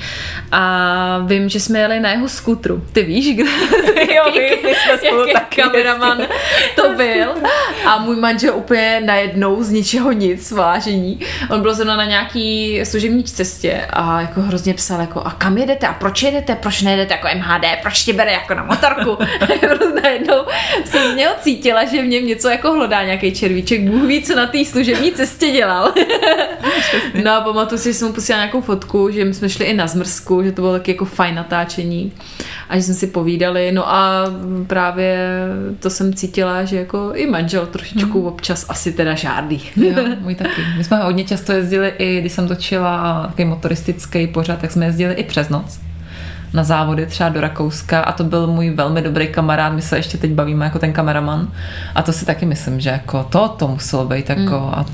A 0.52 1.24
vím, 1.26 1.48
že 1.48 1.60
jsme 1.60 1.78
jeli 1.78 2.00
na 2.00 2.10
jeho 2.10 2.28
skutru. 2.28 2.84
Ty 2.92 3.02
víš, 3.02 3.11
kdo? 3.20 3.50
Jo, 4.14 4.24
vím, 4.32 4.58
my 4.64 4.74
jsme 4.74 4.98
spolu 5.06 5.26
taky 5.32 5.62
kameraman 5.62 6.18
to 6.76 6.94
byl. 6.96 7.34
A 7.86 7.98
můj 7.98 8.16
manžel 8.16 8.54
úplně 8.56 9.02
najednou 9.04 9.62
z 9.62 9.70
ničeho 9.70 10.12
nic, 10.12 10.50
vážení. 10.50 11.20
On 11.50 11.62
byl 11.62 11.74
zrovna 11.74 11.96
na 11.96 12.04
nějaký 12.04 12.80
služební 12.84 13.24
cestě 13.24 13.86
a 13.90 14.20
jako 14.20 14.40
hrozně 14.40 14.74
psal 14.74 15.00
jako 15.00 15.20
a 15.20 15.30
kam 15.30 15.58
jedete 15.58 15.86
a 15.86 15.92
proč 15.92 16.22
jedete, 16.22 16.54
proč 16.54 16.82
nejedete 16.82 17.14
jako 17.14 17.28
MHD, 17.38 17.64
proč 17.82 18.04
tě 18.04 18.12
bere 18.12 18.32
jako 18.32 18.54
na 18.54 18.64
motorku. 18.64 19.18
najednou 20.02 20.44
jsem 20.84 21.12
z 21.12 21.16
něho 21.16 21.34
cítila, 21.40 21.84
že 21.84 22.02
v 22.02 22.06
něm 22.06 22.26
něco 22.26 22.48
jako 22.48 22.72
hlodá 22.72 23.04
nějaký 23.04 23.32
červíček. 23.32 23.80
Bůh 23.80 24.02
ví, 24.02 24.22
co 24.22 24.36
na 24.36 24.46
té 24.46 24.64
služební 24.64 25.12
cestě 25.12 25.50
dělal. 25.50 25.94
no 27.24 27.32
a 27.32 27.40
pamatuju 27.40 27.78
si, 27.78 27.88
že 27.88 27.94
jsem 27.94 28.08
mu 28.08 28.14
posílala 28.14 28.44
nějakou 28.44 28.60
fotku, 28.60 29.10
že 29.10 29.24
my 29.24 29.34
jsme 29.34 29.48
šli 29.48 29.64
i 29.64 29.72
na 29.72 29.86
zmrzku, 29.86 30.42
že 30.42 30.52
to 30.52 30.62
bylo 30.62 30.72
taky 30.72 30.90
jako 30.90 31.04
fajn 31.04 31.34
natáčení 31.34 32.12
a 32.72 32.76
že 32.76 32.82
jsme 32.82 32.94
si 32.94 33.06
povídali. 33.06 33.72
No 33.72 33.94
a 33.94 34.24
právě 34.66 35.28
to 35.80 35.90
jsem 35.90 36.14
cítila, 36.14 36.64
že 36.64 36.76
jako 36.76 37.12
i 37.14 37.26
manžel 37.26 37.66
trošičku 37.66 38.18
hmm. 38.18 38.28
občas 38.28 38.66
asi 38.68 38.92
teda 38.92 39.14
žádný. 39.14 39.60
Jo, 39.76 40.04
můj 40.20 40.34
taky. 40.34 40.62
My 40.76 40.84
jsme 40.84 40.96
hodně 40.96 41.24
často 41.24 41.52
jezdili 41.52 41.92
i, 41.98 42.20
když 42.20 42.32
jsem 42.32 42.48
točila 42.48 43.22
takový 43.26 43.44
motoristický 43.44 44.26
pořad, 44.26 44.58
tak 44.58 44.70
jsme 44.70 44.86
jezdili 44.86 45.14
i 45.14 45.24
přes 45.24 45.48
noc 45.48 45.80
na 46.52 46.64
závody 46.64 47.06
třeba 47.06 47.28
do 47.28 47.40
Rakouska 47.40 48.00
a 48.00 48.12
to 48.12 48.24
byl 48.24 48.46
můj 48.46 48.70
velmi 48.70 49.02
dobrý 49.02 49.28
kamarád, 49.28 49.72
my 49.72 49.82
se 49.82 49.96
ještě 49.96 50.18
teď 50.18 50.30
bavíme 50.30 50.64
jako 50.64 50.78
ten 50.78 50.92
kameraman 50.92 51.48
a 51.94 52.02
to 52.02 52.12
si 52.12 52.26
taky 52.26 52.46
myslím, 52.46 52.80
že 52.80 52.90
jako 52.90 53.24
to, 53.24 53.48
to 53.48 53.68
muselo 53.68 54.04
být 54.04 54.28
jako, 54.28 54.42
mm. 54.42 54.74
a, 54.74 54.86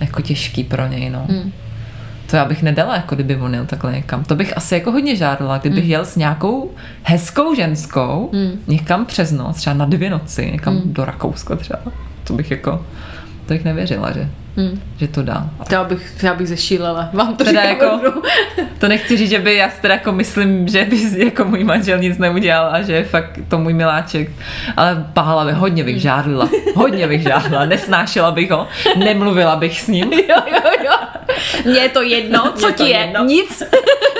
jako 0.00 0.22
těžký 0.22 0.64
pro 0.64 0.86
něj, 0.86 1.10
no. 1.10 1.26
Mm. 1.28 1.52
To 2.30 2.36
já 2.36 2.44
bych 2.44 2.62
nedala, 2.62 2.96
jako 2.96 3.14
kdyby 3.14 3.36
on 3.36 3.54
jel 3.54 3.66
takhle 3.66 3.92
někam. 3.92 4.24
To 4.24 4.34
bych 4.34 4.56
asi 4.56 4.74
jako 4.74 4.92
hodně 4.92 5.16
žádala, 5.16 5.58
kdybych 5.58 5.84
mm. 5.84 5.90
jel 5.90 6.04
s 6.04 6.16
nějakou 6.16 6.70
hezkou 7.02 7.54
ženskou 7.54 8.30
mm. 8.32 8.60
někam 8.66 9.06
přes 9.06 9.32
noc, 9.32 9.56
třeba 9.56 9.74
na 9.74 9.84
dvě 9.84 10.10
noci, 10.10 10.50
někam 10.52 10.74
mm. 10.74 10.82
do 10.84 11.04
Rakouska 11.04 11.56
třeba. 11.56 11.82
To 12.24 12.32
bych 12.32 12.50
jako, 12.50 12.84
bych 13.54 13.64
nevěřila, 13.64 14.12
že 14.12 14.28
Hmm. 14.56 14.82
Že 14.96 15.08
to 15.08 15.22
dá. 15.22 15.50
Já 15.70 15.84
bych, 15.84 16.12
já 16.22 16.34
bych 16.34 16.48
zešílela. 16.48 17.10
Vám 17.12 17.36
to 17.36 17.44
teda 17.44 17.62
jako, 17.62 18.00
To 18.78 18.88
nechci 18.88 19.16
říct, 19.16 19.30
že 19.30 19.38
by 19.38 19.56
já 19.56 19.70
teda 19.80 19.94
jako 19.94 20.12
myslím, 20.12 20.68
že 20.68 20.84
by 20.84 21.24
jako 21.24 21.44
můj 21.44 21.64
manžel 21.64 21.98
nic 21.98 22.18
neudělal 22.18 22.74
a 22.74 22.82
že 22.82 22.92
je 22.92 23.04
fakt 23.04 23.38
to 23.48 23.58
můj 23.58 23.74
miláček. 23.74 24.30
Ale 24.76 25.06
pahala 25.12 25.44
by, 25.44 25.52
hodně 25.52 25.84
bych 25.84 26.00
žádlila. 26.00 26.48
Hodně 26.74 27.08
bych 27.08 27.22
žádlila. 27.22 27.64
Nesnášela 27.64 28.32
bych 28.32 28.50
ho. 28.50 28.68
Nemluvila 28.96 29.56
bych 29.56 29.80
s 29.80 29.88
ním. 29.88 30.12
Jo, 30.30 30.36
jo, 30.52 30.70
jo. 30.84 30.92
Mně 31.64 31.80
je 31.80 31.88
to 31.88 32.02
jedno, 32.02 32.52
co 32.52 32.70
ti 32.72 32.82
je. 32.82 32.98
Jedno. 32.98 33.24
Nic. 33.24 33.62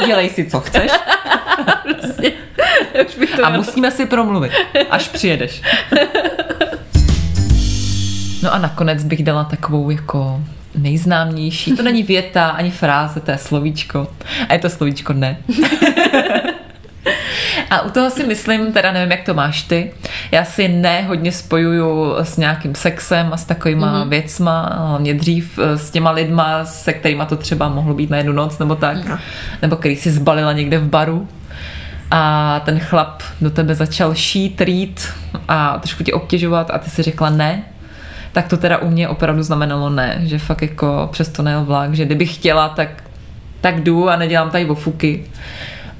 Dělej 0.06 0.28
si, 0.28 0.50
co 0.50 0.60
chceš. 0.60 0.90
Prostě. 1.82 2.32
a 3.42 3.50
musíme 3.50 3.90
si 3.90 4.06
promluvit, 4.06 4.52
až 4.90 5.08
přijedeš. 5.08 5.62
No 8.42 8.54
a 8.54 8.58
nakonec 8.58 9.04
bych 9.04 9.24
dala 9.24 9.44
takovou 9.44 9.90
jako 9.90 10.42
nejznámější. 10.74 11.76
To 11.76 11.82
není 11.82 12.02
věta, 12.02 12.48
ani 12.48 12.70
fráze, 12.70 13.20
to 13.20 13.30
je 13.30 13.38
slovíčko. 13.38 14.08
A 14.48 14.52
je 14.52 14.58
to 14.58 14.70
slovíčko 14.70 15.12
ne. 15.12 15.36
A 17.70 17.80
u 17.80 17.90
toho 17.90 18.10
si 18.10 18.26
myslím, 18.26 18.72
teda 18.72 18.92
nevím, 18.92 19.10
jak 19.10 19.22
to 19.22 19.34
máš 19.34 19.62
ty, 19.62 19.92
já 20.30 20.44
si 20.44 20.68
ne 20.68 21.02
hodně 21.02 21.32
spojuju 21.32 22.14
s 22.22 22.36
nějakým 22.36 22.74
sexem 22.74 23.30
a 23.32 23.36
s 23.36 23.44
takovýma 23.44 24.04
mm-hmm. 24.04 24.08
věcma, 24.08 24.72
hlavně 24.88 25.14
dřív 25.14 25.58
eh, 25.58 25.78
s 25.78 25.90
těma 25.90 26.10
lidma, 26.10 26.64
se 26.64 26.92
kterými 26.92 27.22
to 27.28 27.36
třeba 27.36 27.68
mohlo 27.68 27.94
být 27.94 28.10
na 28.10 28.16
jednu 28.16 28.32
noc 28.32 28.58
nebo 28.58 28.74
tak, 28.74 29.08
no. 29.08 29.18
nebo 29.62 29.76
který 29.76 29.96
si 29.96 30.10
zbalila 30.10 30.52
někde 30.52 30.78
v 30.78 30.88
baru 30.88 31.28
a 32.10 32.60
ten 32.64 32.80
chlap 32.80 33.22
do 33.40 33.50
tebe 33.50 33.74
začal 33.74 34.14
šít, 34.14 34.60
rýt 34.60 35.08
a 35.48 35.78
trošku 35.78 36.02
tě 36.02 36.12
obtěžovat 36.12 36.70
a 36.70 36.78
ty 36.78 36.90
si 36.90 37.02
řekla 37.02 37.30
ne, 37.30 37.62
tak 38.32 38.48
to 38.48 38.56
teda 38.56 38.78
u 38.78 38.90
mě 38.90 39.08
opravdu 39.08 39.42
znamenalo 39.42 39.90
ne, 39.90 40.20
že 40.22 40.38
fakt 40.38 40.62
jako 40.62 41.08
přesto 41.12 41.42
nejel 41.42 41.64
vlak, 41.64 41.94
že 41.94 42.04
kdybych 42.04 42.34
chtěla, 42.34 42.68
tak, 42.68 42.88
tak 43.60 43.80
jdu 43.80 44.08
a 44.08 44.16
nedělám 44.16 44.50
tady 44.50 44.66
ofuky. 44.66 45.24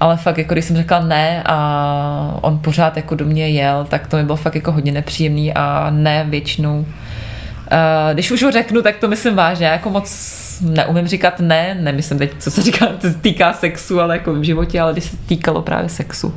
Ale 0.01 0.16
fakt, 0.16 0.39
jako 0.39 0.55
když 0.55 0.64
jsem 0.64 0.76
řekla 0.76 1.01
ne 1.01 1.43
a 1.47 2.39
on 2.41 2.59
pořád 2.59 2.97
jako 2.97 3.14
do 3.14 3.24
mě 3.24 3.49
jel, 3.49 3.87
tak 3.91 4.07
to 4.07 4.16
mi 4.16 4.24
bylo 4.24 4.37
fakt 4.37 4.55
jako 4.55 4.72
hodně 4.72 4.93
nepříjemný 4.93 5.55
a 5.55 5.91
ne 5.91 6.26
většinou. 6.28 6.78
Uh, 6.78 6.87
když 8.12 8.31
už 8.31 8.43
ho 8.43 8.51
řeknu, 8.51 8.83
tak 8.83 8.97
to 8.97 9.09
myslím 9.09 9.37
vážně. 9.37 9.66
Já 9.66 9.72
jako 9.72 9.91
moc 9.91 10.41
neumím 10.61 11.07
říkat 11.07 11.41
ne, 11.41 11.76
nemyslím 11.81 12.18
teď, 12.18 12.31
co 12.39 12.51
se 12.51 12.62
říká, 12.62 12.87
týká 13.20 13.53
sexu, 13.53 14.01
ale 14.01 14.16
jako 14.16 14.35
v 14.35 14.43
životě, 14.43 14.81
ale 14.81 14.93
když 14.93 15.05
se 15.05 15.16
týkalo 15.16 15.62
právě 15.62 15.89
sexu 15.89 16.35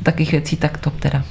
a 0.00 0.02
takových 0.02 0.32
věcí, 0.32 0.56
tak 0.56 0.78
to 0.78 0.90
teda 0.90 1.22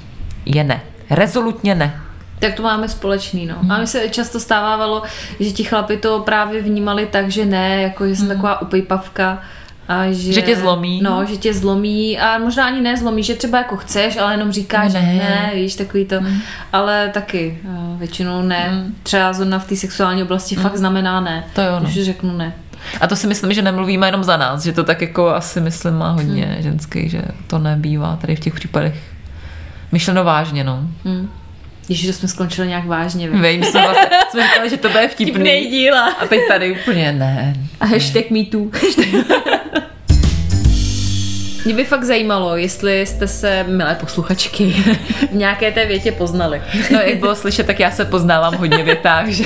je 0.46 0.64
ne. 0.64 0.82
Rezolutně 1.10 1.76
ne. 1.76 2.05
Tak 2.40 2.54
to 2.54 2.64
máme 2.64 2.90
společný, 2.90 3.46
no. 3.46 3.56
Hmm. 3.60 3.72
A 3.72 3.78
mi 3.78 3.88
se 3.88 4.10
často 4.10 4.40
stávalo, 4.40 5.04
že 5.40 5.52
ti 5.52 5.64
chlapi 5.64 5.98
to 5.98 6.20
právě 6.20 6.62
vnímali 6.62 7.06
tak, 7.06 7.32
že 7.32 7.46
ne, 7.46 7.82
jako 7.82 8.08
že 8.08 8.16
jsem 8.16 8.28
hmm. 8.28 8.36
taková 8.36 8.62
upejpavka. 8.62 9.42
A 9.88 10.12
že, 10.12 10.34
že 10.34 10.42
tě 10.42 10.56
zlomí. 10.56 11.02
No, 11.04 11.26
že 11.26 11.38
tě 11.38 11.54
zlomí 11.54 12.20
a 12.20 12.38
možná 12.38 12.66
ani 12.66 12.82
ne 12.82 12.98
zlomí, 12.98 13.24
že 13.24 13.36
třeba 13.36 13.58
jako 13.58 13.78
chceš, 13.78 14.18
ale 14.18 14.34
jenom 14.34 14.52
říkáš, 14.52 14.94
ne, 14.94 15.02
ne 15.02 15.52
víš, 15.56 15.76
takový 15.76 16.06
to. 16.06 16.20
Hmm. 16.20 16.42
Ale 16.74 17.10
taky 17.14 17.60
uh, 17.64 18.00
většinou 18.00 18.42
ne. 18.42 18.68
Hmm. 18.70 18.96
Třeba 19.04 19.34
zrovna 19.34 19.60
v 19.60 19.68
té 19.68 19.76
sexuální 19.76 20.24
oblasti 20.24 20.56
hmm. 20.56 20.64
fakt 20.64 20.78
znamená 20.78 21.20
ne. 21.22 21.44
To 21.54 21.62
jo, 21.62 21.80
no. 21.80 21.90
Když 21.90 22.06
řeknu 22.06 22.38
ne. 22.38 22.54
A 23.02 23.08
to 23.08 23.16
si 23.16 23.28
myslím, 23.28 23.54
že 23.54 23.62
nemluvíme 23.62 24.08
jenom 24.08 24.24
za 24.24 24.38
nás, 24.38 24.64
že 24.64 24.74
to 24.74 24.84
tak 24.84 25.02
jako 25.02 25.30
asi 25.30 25.62
myslím 25.62 25.94
má 25.94 26.12
hodně 26.12 26.46
hmm. 26.46 26.64
ženský, 26.64 27.10
že 27.10 27.22
to 27.48 27.60
nebývá 27.60 28.16
tady 28.16 28.36
v 28.36 28.40
těch 28.40 28.54
případech 28.54 28.96
myšleno 29.92 30.24
vážně, 30.24 30.64
no. 30.64 30.88
Když 31.86 32.16
jsme 32.16 32.28
skončili 32.28 32.68
nějak 32.68 32.86
vážně. 32.86 33.30
Vím, 33.30 33.64
jsme, 33.64 33.82
vlastně, 33.82 34.18
jsme 34.32 34.48
říkali, 34.48 34.70
že 34.70 34.78
to 34.78 34.90
bude 34.90 35.08
vtipný. 35.08 35.34
Vtipný 35.34 35.66
díla. 35.66 36.06
A 36.06 36.28
teď 36.28 36.40
tady 36.48 36.72
úplně 36.72 37.12
ne. 37.12 37.54
A 37.80 37.86
hashtag 37.86 38.30
me 38.30 38.44
too. 38.44 38.66
Mě 41.66 41.74
by 41.74 41.86
fakt 41.86 42.04
zajímalo, 42.04 42.58
jestli 42.58 43.06
jste 43.06 43.28
se, 43.28 43.64
milé 43.68 43.96
posluchačky, 43.96 44.66
v 45.32 45.36
nějaké 45.36 45.72
té 45.72 45.86
větě 45.86 46.12
poznali. 46.12 46.62
No, 46.92 47.00
jak 47.00 47.18
bylo 47.18 47.36
slyšet, 47.36 47.68
tak 47.68 47.80
já 47.80 47.92
se 47.92 48.06
poznávám 48.06 48.56
hodně 48.56 48.84
větách, 48.84 49.28
že 49.28 49.44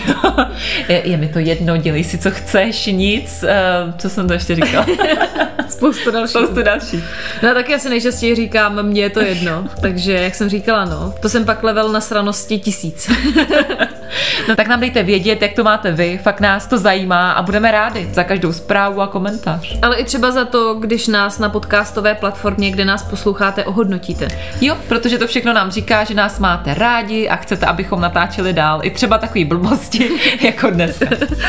je, 0.90 1.02
je 1.10 1.18
mi 1.18 1.28
to 1.28 1.40
jedno, 1.40 1.78
dělej 1.78 2.04
si, 2.04 2.18
co 2.18 2.32
chceš, 2.32 2.86
nic. 2.86 3.44
Uh, 3.44 3.94
co 3.98 4.10
jsem 4.10 4.28
to 4.28 4.34
ještě 4.34 4.56
říkala? 4.56 4.86
Spoustu 5.70 6.12
dalších. 6.12 6.30
Spoustu 6.30 6.64
dalších. 6.64 7.04
No 7.44 7.54
tak 7.54 7.70
já 7.70 7.80
si 7.80 7.90
nejčastěji 7.90 8.36
říkám, 8.36 8.84
mně 8.84 9.02
je 9.02 9.10
to 9.10 9.20
jedno. 9.20 9.68
Takže, 9.82 10.14
jak 10.14 10.36
jsem 10.36 10.50
říkala, 10.50 10.86
no, 10.86 11.14
to 11.22 11.30
jsem 11.30 11.46
pak 11.46 11.64
level 11.64 11.92
na 11.92 12.02
sranosti 12.02 12.60
tisíc. 12.60 13.12
no 14.48 14.56
tak 14.56 14.68
nám 14.68 14.80
dejte 14.80 15.04
vědět, 15.04 15.42
jak 15.42 15.54
to 15.54 15.64
máte 15.64 15.92
vy, 15.92 16.20
fakt 16.24 16.40
nás 16.40 16.68
to 16.68 16.78
zajímá 16.78 17.32
a 17.32 17.42
budeme 17.42 17.72
rádi 17.72 18.10
za 18.14 18.24
každou 18.24 18.54
zprávu 18.54 19.02
a 19.02 19.08
komentář. 19.08 19.78
Ale 19.82 19.96
i 19.96 20.04
třeba 20.04 20.32
za 20.32 20.46
to, 20.46 20.74
když 20.74 21.08
nás 21.08 21.40
na 21.40 21.50
podcastové 21.50 22.16
platformě, 22.16 22.72
kde 22.72 22.86
nás 22.86 23.04
posloucháte, 23.04 23.64
ohodnotíte. 23.64 24.28
Jo, 24.62 24.78
protože 24.88 25.18
to 25.18 25.28
všechno 25.28 25.54
nám 25.54 25.72
říká, 25.72 26.04
že 26.04 26.14
nás 26.14 26.40
máte 26.40 26.74
rádi 26.74 27.30
a 27.30 27.36
chcete, 27.36 27.66
abychom 27.66 28.02
natáčeli 28.02 28.54
dál. 28.54 28.80
I 28.84 28.90
třeba 28.90 29.18
takový 29.18 29.46
blbosti, 29.46 30.10
jako 30.42 30.70
dnes. 30.70 31.04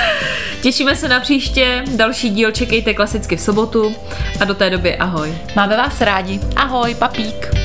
Těšíme 0.63 0.97
se 0.97 1.09
na 1.09 1.21
příště, 1.21 1.85
další 1.97 2.31
díl 2.31 2.51
čekejte 2.51 2.95
klasicky 2.95 3.37
v 3.37 3.41
sobotu 3.41 3.95
a 4.41 4.45
do 4.45 4.55
té 4.55 4.71
doby 4.71 4.97
ahoj. 4.97 5.35
Máme 5.57 5.77
vás 5.77 6.01
rádi. 6.01 6.41
Ahoj, 6.57 6.95
papík. 6.95 7.60